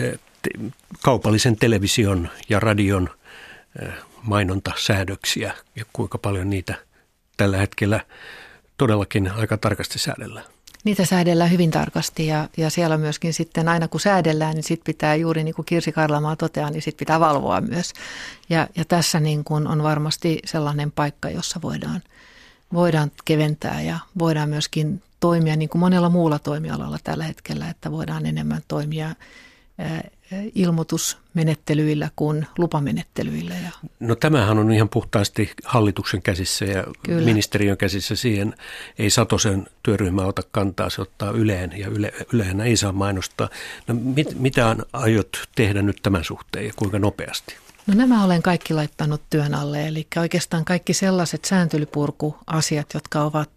kaupallisen 1.02 1.56
television 1.56 2.30
ja 2.50 2.60
radion 2.60 3.10
mainontasäädöksiä 4.22 5.54
ja 5.76 5.86
kuinka 5.94 6.18
paljon 6.18 6.50
niitä 6.50 6.76
tällä 7.38 7.58
hetkellä 7.58 8.00
todellakin 8.78 9.32
aika 9.32 9.58
tarkasti 9.58 10.00
säädellään. 10.00 10.46
Niitä 10.84 11.06
säädellään 11.06 11.52
hyvin 11.52 11.72
tarkasti 11.72 12.28
ja, 12.28 12.50
ja 12.58 12.70
siellä 12.70 12.98
myöskin 12.98 13.34
sitten 13.34 13.68
aina 13.68 13.88
kun 13.88 14.00
säädellään, 14.00 14.56
niin 14.56 14.64
sitten 14.64 14.94
pitää 14.94 15.16
juuri 15.16 15.44
niin 15.44 15.56
kuin 15.56 15.66
Kirsi 15.66 15.92
Karlamaa 15.92 16.36
toteaa, 16.36 16.70
niin 16.70 16.82
sitten 16.82 17.00
pitää 17.00 17.20
valvoa 17.20 17.62
myös. 17.62 17.94
Ja, 18.50 18.68
ja 18.76 18.86
tässä 18.86 19.20
niin 19.20 19.44
kuin 19.44 19.68
on 19.68 19.84
varmasti 19.84 20.40
sellainen 20.46 20.92
paikka, 20.92 21.30
jossa 21.30 21.62
voidaan, 21.62 22.02
voidaan 22.74 23.12
keventää 23.26 23.82
ja 23.82 24.00
voidaan 24.20 24.50
myöskin 24.50 25.02
toimia 25.20 25.56
niin 25.56 25.70
kuin 25.70 25.80
monella 25.80 26.10
muulla 26.10 26.40
toimialalla 26.40 27.00
tällä 27.04 27.24
hetkellä, 27.24 27.70
että 27.70 27.92
voidaan 27.92 28.26
enemmän 28.26 28.62
toimia 28.68 29.16
ilmoitusmenettelyillä 30.56 32.10
kuin 32.16 32.48
lupamenettelyillä. 32.58 33.54
No 34.00 34.16
tämähän 34.16 34.58
on 34.58 34.72
ihan 34.72 34.90
puhtaasti 34.90 35.52
hallituksen 35.66 36.22
käsissä 36.22 36.66
ja 36.66 36.84
Kyllä. 37.04 37.26
ministeriön 37.26 37.78
käsissä. 37.78 38.16
Siihen 38.16 38.56
ei 39.00 39.10
Satosen 39.10 39.68
työryhmä 39.84 40.22
ota 40.22 40.42
kantaa, 40.52 40.90
se 40.90 41.02
ottaa 41.02 41.32
Yleen 41.32 41.80
ja 41.80 41.88
Yle, 41.88 42.14
Yleen 42.34 42.62
ei 42.62 42.78
saa 42.78 42.92
mainostaa. 42.92 43.50
No 43.88 43.96
mit, 43.96 44.40
mitä 44.40 44.76
aiot 44.94 45.50
tehdä 45.56 45.82
nyt 45.82 46.00
tämän 46.04 46.24
suhteen 46.24 46.66
ja 46.66 46.74
kuinka 46.76 47.00
nopeasti? 47.00 47.63
No 47.88 47.94
nämä 47.94 48.24
olen 48.24 48.42
kaikki 48.42 48.74
laittanut 48.74 49.22
työn 49.30 49.54
alle, 49.54 49.88
eli 49.88 50.08
oikeastaan 50.18 50.66
kaikki 50.66 50.94
sellaiset 50.94 51.46
sääntelypurkuasiat, 51.46 52.94
jotka 52.94 53.24
ovat 53.24 53.50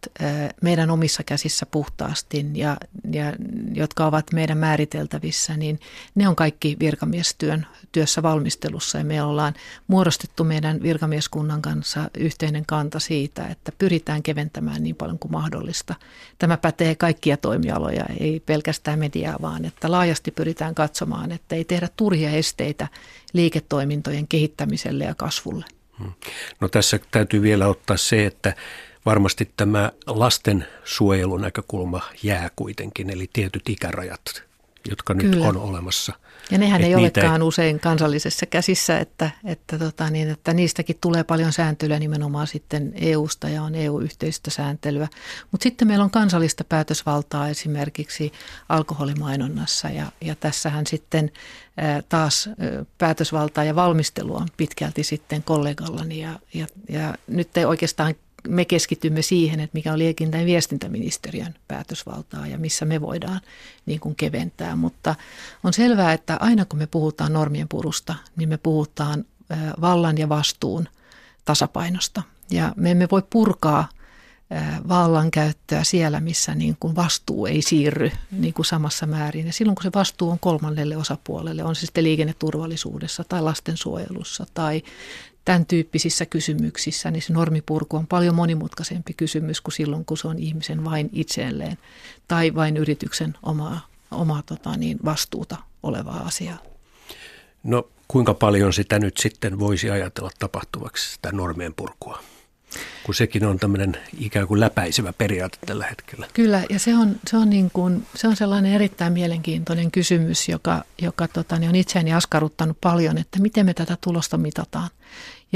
meidän 0.62 0.90
omissa 0.90 1.22
käsissä 1.22 1.66
puhtaasti 1.66 2.46
ja, 2.54 2.76
ja 3.12 3.32
jotka 3.74 4.06
ovat 4.06 4.32
meidän 4.32 4.58
määriteltävissä, 4.58 5.56
niin 5.56 5.80
ne 6.14 6.28
on 6.28 6.36
kaikki 6.36 6.76
virkamiestyön 6.80 7.66
työssä 7.92 8.22
valmistelussa 8.22 8.98
ja 8.98 9.04
me 9.04 9.22
ollaan 9.22 9.54
muodostettu 9.86 10.44
meidän 10.44 10.82
virkamieskunnan 10.82 11.62
kanssa 11.62 12.10
yhteinen 12.18 12.66
kanta 12.66 12.98
siitä, 13.00 13.46
että 13.46 13.72
pyritään 13.78 14.22
keventämään 14.22 14.82
niin 14.82 14.96
paljon 14.96 15.18
kuin 15.18 15.32
mahdollista. 15.32 15.94
Tämä 16.38 16.56
pätee 16.56 16.94
kaikkia 16.94 17.36
toimialoja, 17.36 18.04
ei 18.20 18.40
pelkästään 18.40 18.98
mediaa, 18.98 19.36
vaan 19.42 19.64
että 19.64 19.90
laajasti 19.90 20.30
pyritään 20.30 20.74
katsomaan, 20.74 21.32
että 21.32 21.56
ei 21.56 21.64
tehdä 21.64 21.88
turhia 21.96 22.30
esteitä 22.30 22.88
liiketoimintojen 23.37 24.28
kehittämiselle 24.28 25.05
ja 25.05 25.14
kasvulle. 25.14 25.64
Hmm. 25.99 26.12
No 26.61 26.68
tässä 26.68 26.99
täytyy 27.11 27.43
vielä 27.43 27.66
ottaa 27.66 27.97
se, 27.97 28.26
että 28.26 28.55
varmasti 29.07 29.51
tämä 29.57 29.93
lastensuojelunäkökulma 30.07 32.03
jää 32.22 32.51
kuitenkin, 32.57 33.11
eli 33.11 33.30
tietyt 33.32 33.68
ikärajat, 33.68 34.45
jotka 34.89 35.14
Kyllä. 35.14 35.37
nyt 35.37 35.45
on 35.47 35.57
olemassa– 35.57 36.12
ja 36.51 36.59
nehän 36.59 36.84
ei 36.84 36.95
olekaan 36.95 37.43
ei... 37.43 37.49
usein 37.49 37.80
kansallisessa 37.80 38.47
käsissä, 38.47 38.99
että, 38.99 39.30
että, 39.45 39.78
tota, 39.78 40.11
niin, 40.11 40.30
että 40.30 40.53
niistäkin 40.53 40.97
tulee 41.01 41.24
paljon 41.24 41.53
sääntelyä 41.53 41.99
nimenomaan 41.99 42.47
sitten 42.47 42.93
EU-sta 42.95 43.49
ja 43.49 43.62
on 43.62 43.74
EU-yhteistä 43.74 44.51
sääntelyä. 44.51 45.09
Mutta 45.51 45.62
sitten 45.62 45.89
meillä 45.89 46.05
on 46.05 46.11
kansallista 46.11 46.64
päätösvaltaa 46.64 47.49
esimerkiksi 47.49 48.32
alkoholimainonnassa 48.68 49.89
ja, 49.89 50.07
ja 50.20 50.34
tässähän 50.34 50.87
sitten 50.87 51.30
taas 52.09 52.51
päätösvaltaa 52.99 53.64
ja 53.64 53.76
valmistelua 53.76 54.39
on 54.39 54.49
pitkälti 54.57 55.05
sitten 55.05 55.43
kollegallani 55.43 56.20
ja, 56.20 56.39
ja, 56.55 56.66
ja 56.89 57.14
nyt 57.26 57.57
ei 57.57 57.64
oikeastaan 57.64 58.14
me 58.49 58.64
keskitymme 58.64 59.22
siihen, 59.22 59.61
että 59.61 59.74
mikä 59.74 59.92
on 59.92 59.99
liikenteen 59.99 60.40
ja 60.40 60.47
viestintäministeriön 60.47 61.55
päätösvaltaa 61.68 62.47
ja 62.47 62.59
missä 62.59 62.84
me 62.84 63.01
voidaan 63.01 63.40
niin 63.86 64.01
kuin 64.01 64.16
keventää. 64.16 64.76
Mutta 64.76 65.14
on 65.64 65.72
selvää, 65.72 66.12
että 66.12 66.36
aina 66.40 66.64
kun 66.64 66.78
me 66.78 66.86
puhutaan 66.86 67.32
normien 67.32 67.68
purusta, 67.68 68.14
niin 68.36 68.49
me 68.49 68.59
puhutaan 68.59 69.24
vallan 69.80 70.18
ja 70.18 70.28
vastuun 70.28 70.88
tasapainosta. 71.44 72.22
Ja 72.51 72.72
me 72.76 72.90
emme 72.90 73.09
voi 73.11 73.22
purkaa 73.30 73.88
vallankäyttöä 74.88 75.84
siellä, 75.84 76.20
missä 76.20 76.55
niin 76.55 76.76
kuin 76.80 76.97
vastuu 76.97 77.47
ei 77.47 77.62
siirry 77.62 78.11
niin 78.30 78.55
kuin 78.55 78.66
samassa 78.66 79.07
määrin. 79.07 79.47
Ja 79.47 79.53
silloin 79.53 79.76
kun 79.76 79.82
se 79.82 79.90
vastuu 79.94 80.30
on 80.30 80.38
kolmannelle 80.38 80.97
osapuolelle, 80.97 81.64
on 81.64 81.74
se 81.74 81.80
sitten 81.80 82.05
liikenneturvallisuudessa 82.05 83.24
tai 83.24 83.42
lastensuojelussa 83.42 84.47
tai 84.55 84.82
tämän 85.47 85.66
tyyppisissä 85.66 86.26
kysymyksissä, 86.26 87.11
niin 87.11 87.22
se 87.22 87.32
normipurku 87.32 87.97
on 87.97 88.07
paljon 88.07 88.34
monimutkaisempi 88.34 89.14
kysymys 89.14 89.61
kuin 89.61 89.72
silloin, 89.72 90.05
kun 90.05 90.18
se 90.18 90.28
on 90.28 90.38
ihmisen 90.38 90.84
vain 90.84 91.11
itselleen 91.12 91.78
tai 92.28 92.55
vain 92.55 92.76
yrityksen 92.76 93.34
omaa, 93.42 93.86
omaa 94.11 94.42
tota 94.42 94.76
niin, 94.76 94.99
vastuuta 95.05 95.57
olevaa 95.82 96.20
asiaa. 96.26 96.59
No 97.62 97.88
kuinka 98.09 98.34
paljon 98.34 98.72
sitä 98.72 98.99
nyt 98.99 99.16
sitten 99.16 99.59
voisi 99.59 99.90
ajatella 99.90 100.30
tapahtuvaksi, 100.38 101.12
sitä 101.14 101.32
normien 101.32 101.74
purkua? 101.74 102.22
kun 103.05 103.14
sekin 103.14 103.44
on 103.44 103.59
tämmöinen 103.59 103.97
ikään 104.18 104.47
kuin 104.47 104.61
läpäisevä 104.61 105.12
periaate 105.12 105.59
tällä 105.66 105.86
hetkellä. 105.86 106.26
Kyllä, 106.32 106.62
ja 106.70 106.78
se 106.78 106.97
on, 106.97 107.16
se 107.26 107.36
on, 107.36 107.51
niin 107.51 107.70
kuin, 107.72 108.07
se 108.14 108.28
on 108.28 108.36
sellainen 108.36 108.72
erittäin 108.72 109.12
mielenkiintoinen 109.12 109.90
kysymys, 109.90 110.49
joka, 110.49 110.84
joka 111.03 111.28
tota, 111.28 111.59
niin 111.59 111.68
on 111.68 111.74
itseäni 111.74 112.12
askarruttanut 112.12 112.80
paljon, 112.80 113.18
että 113.18 113.40
miten 113.40 113.66
me 113.66 113.74
tätä 113.74 113.99
tulosta 114.01 114.36
mitataan. 114.36 114.90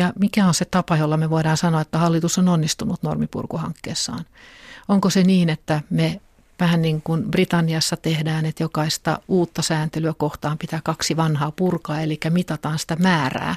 Ja 0.00 0.12
mikä 0.18 0.46
on 0.46 0.54
se 0.54 0.64
tapa, 0.64 0.96
jolla 0.96 1.16
me 1.16 1.30
voidaan 1.30 1.56
sanoa, 1.56 1.80
että 1.80 1.98
hallitus 1.98 2.38
on 2.38 2.48
onnistunut 2.48 3.02
normipurkuhankkeessaan. 3.02 4.24
Onko 4.88 5.10
se 5.10 5.22
niin, 5.22 5.50
että 5.50 5.80
me 5.90 6.20
vähän 6.60 6.82
niin 6.82 7.02
kuin 7.02 7.30
Britanniassa 7.30 7.96
tehdään, 7.96 8.46
että 8.46 8.62
jokaista 8.62 9.18
uutta 9.28 9.62
sääntelyä 9.62 10.14
kohtaan 10.16 10.58
pitää 10.58 10.80
kaksi 10.84 11.16
vanhaa 11.16 11.50
purkaa, 11.50 12.00
eli 12.00 12.18
mitataan 12.30 12.78
sitä 12.78 12.96
määrää. 12.96 13.56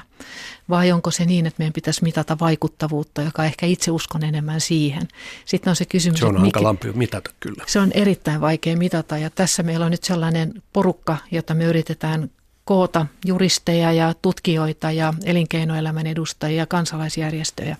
Vai 0.68 0.92
onko 0.92 1.10
se 1.10 1.24
niin, 1.24 1.46
että 1.46 1.58
meidän 1.58 1.72
pitäisi 1.72 2.02
mitata 2.02 2.36
vaikuttavuutta, 2.40 3.22
joka 3.22 3.44
ehkä 3.44 3.66
itse 3.66 3.90
uskon 3.90 4.24
enemmän 4.24 4.60
siihen. 4.60 5.08
Sitten 5.44 5.70
on 5.70 5.76
se 5.76 5.84
kysymys, 5.84 6.20
Se 6.20 6.26
on 6.26 6.40
hankalampi 6.40 6.92
mitata 6.92 7.30
kyllä. 7.40 7.64
Se 7.66 7.80
on 7.80 7.92
erittäin 7.92 8.40
vaikea 8.40 8.76
mitata 8.76 9.18
ja 9.18 9.30
tässä 9.30 9.62
meillä 9.62 9.84
on 9.84 9.90
nyt 9.90 10.04
sellainen 10.04 10.62
porukka, 10.72 11.16
jota 11.30 11.54
me 11.54 11.64
yritetään 11.64 12.30
koota 12.64 13.06
juristeja 13.24 13.92
ja 13.92 14.14
tutkijoita 14.22 14.90
ja 14.90 15.14
elinkeinoelämän 15.24 16.06
edustajia 16.06 16.58
ja 16.58 16.66
kansalaisjärjestöjä, 16.66 17.76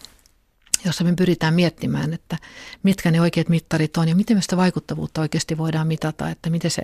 jossa 0.84 1.04
me 1.04 1.14
pyritään 1.14 1.54
miettimään, 1.54 2.12
että 2.12 2.38
mitkä 2.82 3.10
ne 3.10 3.20
oikeat 3.20 3.48
mittarit 3.48 3.96
on 3.96 4.08
ja 4.08 4.16
miten 4.16 4.36
me 4.36 4.42
sitä 4.42 4.56
vaikuttavuutta 4.56 5.20
oikeasti 5.20 5.58
voidaan 5.58 5.86
mitata, 5.86 6.30
että 6.30 6.50
miten 6.50 6.70
se 6.70 6.82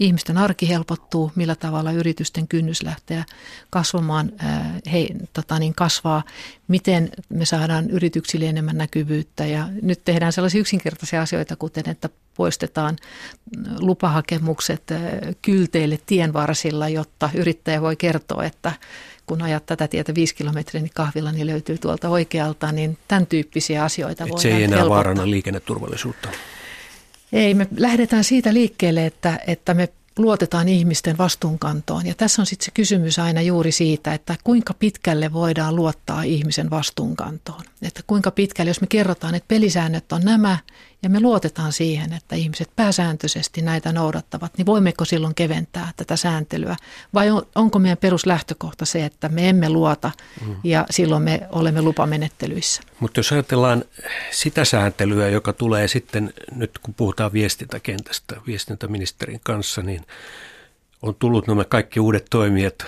ihmisten 0.00 0.38
arki 0.38 0.68
helpottuu, 0.68 1.32
millä 1.34 1.54
tavalla 1.54 1.92
yritysten 1.92 2.48
kynnys 2.48 2.82
lähtee 2.82 3.24
kasvamaan, 3.70 4.32
he, 4.92 5.06
tota 5.32 5.58
niin, 5.58 5.74
kasvaa, 5.74 6.22
miten 6.68 7.10
me 7.28 7.44
saadaan 7.44 7.90
yrityksille 7.90 8.46
enemmän 8.46 8.78
näkyvyyttä 8.78 9.46
ja 9.46 9.68
nyt 9.82 10.04
tehdään 10.04 10.32
sellaisia 10.32 10.60
yksinkertaisia 10.60 11.22
asioita, 11.22 11.56
kuten 11.56 11.88
että 11.90 12.08
poistetaan 12.34 12.96
lupahakemukset 13.80 14.82
kylteille 15.42 15.98
tienvarsilla, 16.06 16.88
jotta 16.88 17.30
yrittäjä 17.34 17.82
voi 17.82 17.96
kertoa, 17.96 18.44
että 18.44 18.72
kun 19.26 19.42
ajat 19.42 19.66
tätä 19.66 19.88
tietä 19.88 20.14
viisi 20.14 20.34
kilometriä, 20.34 20.82
niin 20.82 20.92
kahvilla 20.94 21.32
niin 21.32 21.46
löytyy 21.46 21.78
tuolta 21.78 22.08
oikealta, 22.08 22.72
niin 22.72 22.98
tämän 23.08 23.26
tyyppisiä 23.26 23.84
asioita 23.84 24.24
voidaan 24.24 24.40
se 24.40 24.48
ei 24.48 24.64
enää 24.64 24.78
helpottaa. 24.78 24.96
vaarana 24.96 25.30
liikenneturvallisuutta. 25.30 26.28
Ei, 27.32 27.54
me 27.54 27.68
lähdetään 27.76 28.24
siitä 28.24 28.54
liikkeelle, 28.54 29.06
että, 29.06 29.40
että 29.46 29.74
me 29.74 29.88
luotetaan 30.18 30.68
ihmisten 30.68 31.18
vastuunkantoon. 31.18 32.06
Ja 32.06 32.14
tässä 32.14 32.42
on 32.42 32.46
sitten 32.46 32.64
se 32.64 32.70
kysymys 32.70 33.18
aina 33.18 33.42
juuri 33.42 33.72
siitä, 33.72 34.14
että 34.14 34.36
kuinka 34.44 34.74
pitkälle 34.74 35.32
voidaan 35.32 35.76
luottaa 35.76 36.22
ihmisen 36.22 36.70
vastuunkantoon. 36.70 37.62
Että 37.82 38.00
kuinka 38.06 38.30
pitkälle, 38.30 38.70
jos 38.70 38.80
me 38.80 38.86
kerrotaan, 38.86 39.34
että 39.34 39.48
pelisäännöt 39.48 40.12
on 40.12 40.22
nämä 40.24 40.58
ja 41.02 41.10
me 41.10 41.20
luotetaan 41.20 41.72
siihen, 41.72 42.12
että 42.12 42.36
ihmiset 42.36 42.70
pääsääntöisesti 42.76 43.62
näitä 43.62 43.92
noudattavat, 43.92 44.52
niin 44.58 44.66
voimmeko 44.66 45.04
silloin 45.04 45.34
keventää 45.34 45.92
tätä 45.96 46.16
sääntelyä? 46.16 46.76
Vai 47.14 47.30
on, 47.30 47.46
onko 47.54 47.78
meidän 47.78 47.98
peruslähtökohta 47.98 48.84
se, 48.84 49.04
että 49.04 49.28
me 49.28 49.48
emme 49.48 49.68
luota 49.68 50.10
ja 50.64 50.86
silloin 50.90 51.22
me 51.22 51.40
olemme 51.52 51.82
lupamenettelyissä? 51.82 52.82
Mutta 53.00 53.18
jos 53.18 53.32
ajatellaan 53.32 53.84
sitä 54.30 54.64
sääntelyä, 54.64 55.28
joka 55.28 55.52
tulee 55.52 55.88
sitten 55.88 56.34
nyt 56.54 56.78
kun 56.78 56.94
puhutaan 56.94 57.32
viestintäkentästä 57.32 58.36
viestintäministerin 58.46 59.40
kanssa, 59.44 59.82
niin 59.82 60.06
on 61.02 61.14
tullut 61.14 61.46
nämä 61.46 61.64
kaikki 61.64 62.00
uudet 62.00 62.26
toimijat, 62.30 62.86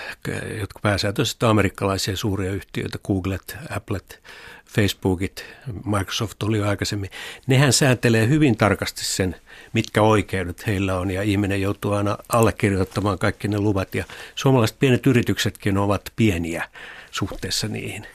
jotka 0.59 0.79
pääsääntöisesti 0.81 1.45
amerikkalaisia 1.45 2.17
suuria 2.17 2.51
yhtiöitä, 2.51 2.99
Googlet, 3.07 3.57
Applet, 3.69 4.19
Facebookit, 4.65 5.45
Microsoft 5.85 6.43
oli 6.43 6.57
jo 6.57 6.67
aikaisemmin. 6.67 7.09
Nehän 7.47 7.73
sääntelee 7.73 8.27
hyvin 8.27 8.57
tarkasti 8.57 9.05
sen, 9.05 9.35
mitkä 9.73 10.01
oikeudet 10.01 10.67
heillä 10.67 10.99
on 10.99 11.11
ja 11.11 11.21
ihminen 11.21 11.61
joutuu 11.61 11.91
aina 11.91 12.17
allekirjoittamaan 12.29 13.19
kaikki 13.19 13.47
ne 13.47 13.59
luvat 13.59 13.95
ja 13.95 14.05
suomalaiset 14.35 14.79
pienet 14.79 15.07
yrityksetkin 15.07 15.77
ovat 15.77 16.01
pieniä 16.15 16.69
suhteessa 17.11 17.67
niihin. 17.67 18.07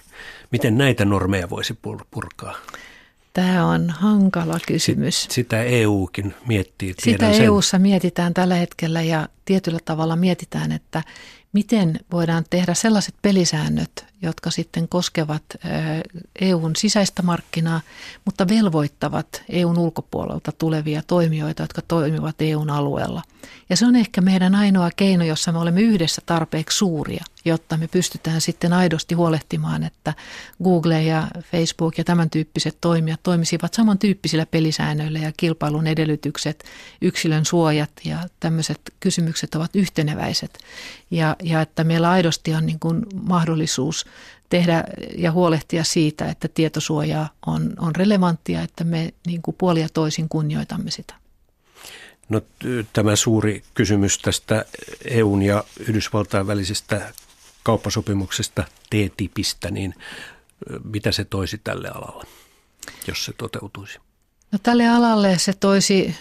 Miten 0.53 0.79
näitä 0.79 1.05
normeja 1.05 1.51
voisi 1.51 1.73
pur- 1.73 2.07
purkaa? 2.11 2.55
Tämä 3.37 3.67
on 3.67 3.91
hankala 3.91 4.59
kysymys. 4.67 5.23
Sit, 5.23 5.31
sitä 5.31 5.63
EUkin 5.63 6.35
miettii. 6.47 6.95
Sitä 6.99 7.33
sen. 7.33 7.45
EUssa 7.45 7.79
mietitään 7.79 8.35
tällä 8.35 8.55
hetkellä 8.55 9.03
ja 9.03 9.29
tietyllä 9.45 9.79
tavalla 9.85 10.17
mietitään, 10.17 10.73
että 10.73 11.03
miten 11.57 12.01
voidaan 12.13 12.45
tehdä 12.51 12.75
sellaiset 12.75 13.15
pelisäännöt, 13.23 14.07
jotka 14.23 14.51
sitten 14.51 14.89
koskevat 14.89 15.43
EUn 16.41 16.77
sisäistä 16.77 17.23
markkinaa, 17.23 17.81
mutta 18.25 18.49
velvoittavat 18.49 19.43
EUn 19.49 19.79
ulkopuolelta 19.79 20.53
tulevia 20.53 21.03
toimijoita, 21.07 21.63
jotka 21.63 21.83
toimivat 21.83 22.37
EUn 22.41 22.71
alueella. 22.71 23.23
Ja 23.71 23.77
se 23.77 23.87
on 23.87 23.97
ehkä 23.97 24.21
meidän 24.21 24.55
ainoa 24.55 24.91
keino, 24.97 25.25
jossa 25.25 25.53
me 25.53 25.59
olemme 25.59 25.81
yhdessä 25.81 26.23
tarpeeksi 26.27 26.79
suuria, 26.79 27.25
jotta 27.45 27.77
me 27.77 27.89
pystytään 27.89 28.41
sitten 28.41 28.73
aidosti 28.73 29.15
huolehtimaan, 29.15 29.85
että 29.85 30.15
Google 30.65 31.03
ja 31.03 31.29
Facebook 31.51 31.99
ja 31.99 32.05
tämän 32.05 32.31
tyyppiset 32.31 32.79
toimijat 32.81 33.21
toimisivat 33.23 33.75
samantyyppisillä 33.75 34.47
pelisäännöillä 34.47 35.19
ja 35.19 35.33
kilpailun 35.37 35.87
edellytykset, 35.87 36.65
yksilön 37.03 37.45
suojat 37.45 37.91
ja 38.05 38.19
tämmöiset 38.41 38.81
kysymykset 39.01 39.55
ovat 39.55 39.77
yhteneväiset. 39.77 40.59
Ja, 41.11 41.37
ja 41.47 41.61
että 41.61 41.85
meillä 41.85 42.11
aidosti 42.11 42.55
on 42.55 42.67
niin 42.67 42.81
kuin 42.81 43.07
mahdollisuus 43.15 44.07
tehdä 44.49 44.85
ja 45.17 45.33
huolehtia 45.33 45.85
siitä, 45.85 46.31
että 46.31 46.49
tietosuoja 46.49 47.27
on, 47.47 47.73
on 47.79 47.97
relevanttia, 47.97 48.63
että 48.63 48.85
me 48.85 49.15
niin 49.27 49.43
kuin 49.43 49.55
puolia 49.59 49.89
toisin 49.95 50.29
kunnioitamme 50.29 50.91
sitä. 50.91 51.15
No, 52.29 52.41
tämä 52.93 53.17
suuri 53.17 53.63
kysymys 53.75 54.19
tästä 54.19 54.65
EUn 55.05 55.43
ja 55.43 55.65
Yhdysvaltain 55.81 56.47
välisestä 56.47 57.13
kauppasopimuksesta 57.63 58.65
TTIPistä, 58.91 59.71
niin 59.71 59.95
mitä 60.85 61.13
se 61.13 61.25
toisi 61.25 61.59
tälle 61.59 61.89
alalle, 61.89 62.25
jos 63.09 63.25
se 63.25 63.33
toteutuisi? 63.33 63.99
No, 64.53 64.59
tälle 64.63 64.89
alalle 64.89 65.39
se 65.39 65.53
toisi 65.53 66.17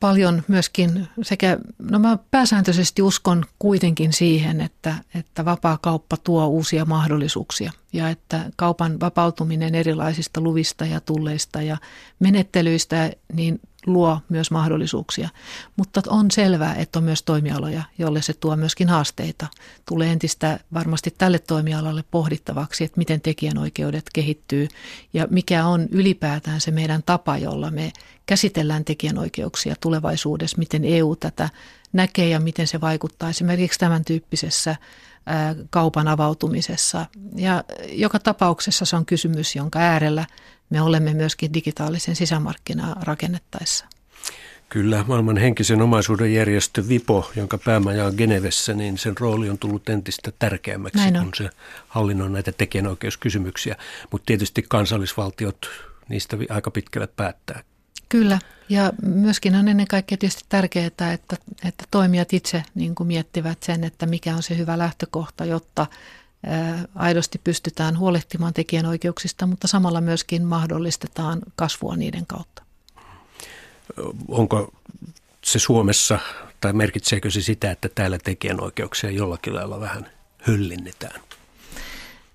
paljon 0.00 0.42
myöskin 0.48 1.08
sekä, 1.22 1.58
no 1.90 1.98
mä 1.98 2.18
pääsääntöisesti 2.30 3.02
uskon 3.02 3.44
kuitenkin 3.58 4.12
siihen, 4.12 4.60
että, 4.60 4.94
että 5.14 5.44
vapaa 5.44 5.78
kauppa 5.82 6.16
tuo 6.16 6.46
uusia 6.46 6.84
mahdollisuuksia 6.84 7.72
ja 7.92 8.08
että 8.08 8.50
kaupan 8.56 9.00
vapautuminen 9.00 9.74
erilaisista 9.74 10.40
luvista 10.40 10.84
ja 10.86 11.00
tulleista 11.00 11.62
ja 11.62 11.76
menettelyistä 12.18 13.10
niin 13.32 13.60
luo 13.86 14.20
myös 14.28 14.50
mahdollisuuksia. 14.50 15.28
Mutta 15.76 16.02
on 16.08 16.30
selvää, 16.30 16.74
että 16.74 16.98
on 16.98 17.04
myös 17.04 17.22
toimialoja, 17.22 17.82
joille 17.98 18.22
se 18.22 18.32
tuo 18.32 18.56
myöskin 18.56 18.88
haasteita. 18.88 19.46
Tulee 19.88 20.12
entistä 20.12 20.60
varmasti 20.74 21.14
tälle 21.18 21.38
toimialalle 21.38 22.04
pohdittavaksi, 22.10 22.84
että 22.84 22.98
miten 22.98 23.20
tekijänoikeudet 23.20 24.04
kehittyy 24.12 24.68
ja 25.12 25.26
mikä 25.30 25.66
on 25.66 25.88
ylipäätään 25.90 26.60
se 26.60 26.70
meidän 26.70 27.02
tapa, 27.02 27.38
jolla 27.38 27.70
me 27.70 27.92
käsitellään 28.26 28.84
tekijänoikeuksia 28.84 29.74
tulevaisuudessa, 29.80 30.58
miten 30.58 30.84
EU 30.84 31.16
tätä 31.16 31.48
näkee 31.92 32.28
ja 32.28 32.40
miten 32.40 32.66
se 32.66 32.80
vaikuttaa 32.80 33.30
esimerkiksi 33.30 33.78
tämän 33.78 34.04
tyyppisessä 34.04 34.76
kaupan 35.70 36.08
avautumisessa. 36.08 37.06
Ja 37.36 37.64
joka 37.92 38.18
tapauksessa 38.18 38.84
se 38.84 38.96
on 38.96 39.06
kysymys, 39.06 39.56
jonka 39.56 39.78
äärellä 39.78 40.26
me 40.70 40.82
olemme 40.82 41.14
myöskin 41.14 41.54
digitaalisen 41.54 42.16
sisämarkkinaa 42.16 42.96
rakennettaessa. 43.02 43.84
Kyllä, 44.68 45.04
maailman 45.08 45.36
henkisen 45.36 45.82
omaisuuden 45.82 46.34
järjestö 46.34 46.88
VIPO, 46.88 47.30
jonka 47.36 47.58
päämaja 47.58 48.06
on 48.06 48.14
Genevessä, 48.16 48.74
niin 48.74 48.98
sen 48.98 49.14
rooli 49.20 49.50
on 49.50 49.58
tullut 49.58 49.88
entistä 49.88 50.32
tärkeämmäksi, 50.38 50.98
kun 51.22 51.32
se 51.36 51.50
hallinnoi 51.88 52.30
näitä 52.30 52.52
tekijänoikeuskysymyksiä. 52.52 53.76
Mutta 54.10 54.26
tietysti 54.26 54.64
kansallisvaltiot 54.68 55.70
niistä 56.08 56.36
aika 56.50 56.70
pitkälle 56.70 57.06
päättää. 57.06 57.62
Kyllä, 58.08 58.38
ja 58.68 58.92
myöskin 59.02 59.54
on 59.54 59.68
ennen 59.68 59.86
kaikkea 59.88 60.18
tietysti 60.18 60.44
tärkeää, 60.48 60.86
että, 60.86 61.12
että 61.64 61.84
toimijat 61.90 62.32
itse 62.32 62.62
niin 62.74 62.94
kuin 62.94 63.06
miettivät 63.06 63.62
sen, 63.62 63.84
että 63.84 64.06
mikä 64.06 64.36
on 64.36 64.42
se 64.42 64.56
hyvä 64.56 64.78
lähtökohta, 64.78 65.44
jotta 65.44 65.86
aidosti 66.94 67.40
pystytään 67.44 67.98
huolehtimaan 67.98 68.54
tekijänoikeuksista, 68.54 69.46
mutta 69.46 69.68
samalla 69.68 70.00
myöskin 70.00 70.44
mahdollistetaan 70.44 71.40
kasvua 71.56 71.96
niiden 71.96 72.26
kautta. 72.26 72.62
Onko 74.28 74.72
se 75.44 75.58
Suomessa, 75.58 76.18
tai 76.60 76.72
merkitseekö 76.72 77.30
se 77.30 77.42
sitä, 77.42 77.70
että 77.70 77.88
täällä 77.94 78.18
tekijänoikeuksia 78.18 79.10
jollakin 79.10 79.54
lailla 79.54 79.80
vähän 79.80 80.06
höllinnetään? 80.38 81.20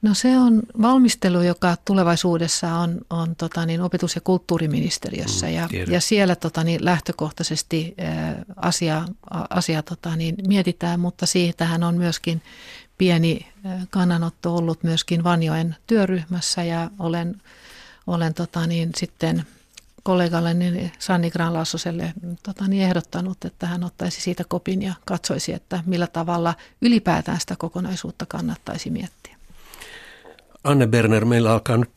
No 0.02 0.14
se 0.14 0.40
on 0.40 0.62
valmistelu, 0.82 1.42
joka 1.42 1.78
tulevaisuudessa 1.86 2.76
on, 2.76 3.02
on 3.10 3.36
tota 3.36 3.66
niin, 3.66 3.82
opetus- 3.82 4.16
ja 4.16 4.22
kulttuuriministeriössä. 4.22 5.48
Mm, 5.48 5.54
ja, 5.54 5.70
ja 5.88 6.02
siellä 6.02 6.36
tota 6.36 6.64
niin, 6.64 6.86
lähtökohtaisesti 6.86 7.96
ä, 8.00 8.46
asia, 8.56 9.06
asia 9.50 9.84
tota 9.84 10.16
niin, 10.16 10.36
mietitään, 10.48 11.00
mutta 11.00 11.26
siitähän 11.26 11.84
on 11.84 11.96
myöskin 11.96 12.42
pieni 12.98 13.48
kannanotto 13.90 14.56
ollut 14.56 14.84
myöskin 14.84 15.24
Vanjoen 15.24 15.76
työryhmässä 15.88 16.64
ja 16.64 16.90
olen, 17.00 17.42
olen 18.08 18.34
tota 18.34 18.68
niin, 18.68 18.90
sitten 18.98 19.44
kollegalle 20.04 20.54
niin 20.54 20.92
Sanni 21.00 21.32
Granlassoselle 21.32 22.14
tota 22.44 22.68
niin, 22.68 22.84
ehdottanut, 22.84 23.46
että 23.46 23.68
hän 23.68 23.84
ottaisi 23.84 24.22
siitä 24.22 24.44
kopin 24.48 24.82
ja 24.82 24.94
katsoisi, 25.06 25.54
että 25.54 25.84
millä 25.86 26.08
tavalla 26.08 26.54
ylipäätään 26.82 27.40
sitä 27.40 27.56
kokonaisuutta 27.56 28.26
kannattaisi 28.26 28.90
miettiä. 28.90 29.36
Anne 30.64 30.88
Berner, 30.88 31.26
meillä 31.26 31.54
alkaa 31.54 31.78
nyt 31.78 31.90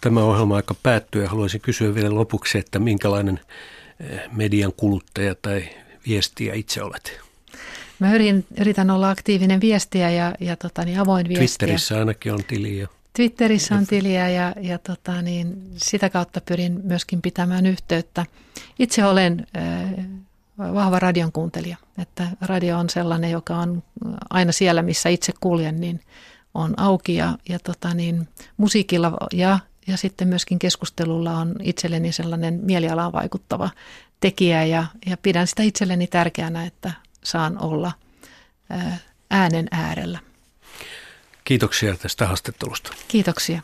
tämä 0.00 0.22
ohjelma 0.22 0.56
aika 0.56 0.74
päättyä. 0.82 1.28
Haluaisin 1.28 1.60
kysyä 1.60 1.94
vielä 1.94 2.14
lopuksi, 2.14 2.58
että 2.58 2.78
minkälainen 2.78 3.40
median 4.32 4.72
kuluttaja 4.76 5.34
tai 5.34 5.68
viestiä 6.06 6.54
itse 6.54 6.82
olet? 6.82 7.20
Mä 8.00 8.12
yritän 8.60 8.90
olla 8.90 9.10
aktiivinen 9.10 9.60
viestiä 9.60 10.10
ja, 10.10 10.34
ja 10.40 10.56
tota, 10.56 10.84
niin 10.84 11.00
avoin 11.00 11.28
viestiä. 11.28 11.46
Twitterissä 11.46 11.98
ainakin 11.98 12.32
on 12.32 12.44
tiliä. 12.44 12.88
Twitterissä 13.12 13.74
on 13.74 13.86
tiliä 13.86 14.28
ja, 14.28 14.54
ja 14.60 14.78
tota, 14.78 15.22
niin 15.22 15.70
sitä 15.76 16.10
kautta 16.10 16.40
pyrin 16.40 16.80
myöskin 16.84 17.22
pitämään 17.22 17.66
yhteyttä. 17.66 18.26
Itse 18.78 19.04
olen, 19.04 19.46
äh, 19.56 20.04
vahva 20.58 20.98
radion 20.98 21.32
kuuntelija. 21.32 21.76
Että 21.98 22.28
radio 22.40 22.78
on 22.78 22.90
sellainen, 22.90 23.30
joka 23.30 23.56
on 23.56 23.82
aina 24.30 24.52
siellä, 24.52 24.82
missä 24.82 25.08
itse 25.08 25.32
kuljen, 25.40 25.80
niin 25.80 26.00
on 26.54 26.74
auki 26.76 27.14
ja, 27.14 27.38
ja 27.48 27.58
tota 27.58 27.94
niin, 27.94 28.28
musiikilla 28.56 29.16
ja, 29.32 29.58
ja 29.86 29.96
sitten 29.96 30.28
myöskin 30.28 30.58
keskustelulla 30.58 31.36
on 31.36 31.54
itselleni 31.62 32.12
sellainen 32.12 32.60
mielialaan 32.62 33.12
vaikuttava 33.12 33.70
tekijä 34.20 34.64
ja, 34.64 34.84
ja 35.06 35.16
pidän 35.16 35.46
sitä 35.46 35.62
itselleni 35.62 36.06
tärkeänä, 36.06 36.66
että 36.66 36.92
saan 37.24 37.58
olla 37.58 37.92
äänen 39.30 39.68
äärellä. 39.70 40.18
Kiitoksia 41.44 41.96
tästä 41.96 42.26
haastattelusta. 42.26 42.92
Kiitoksia. 43.08 43.62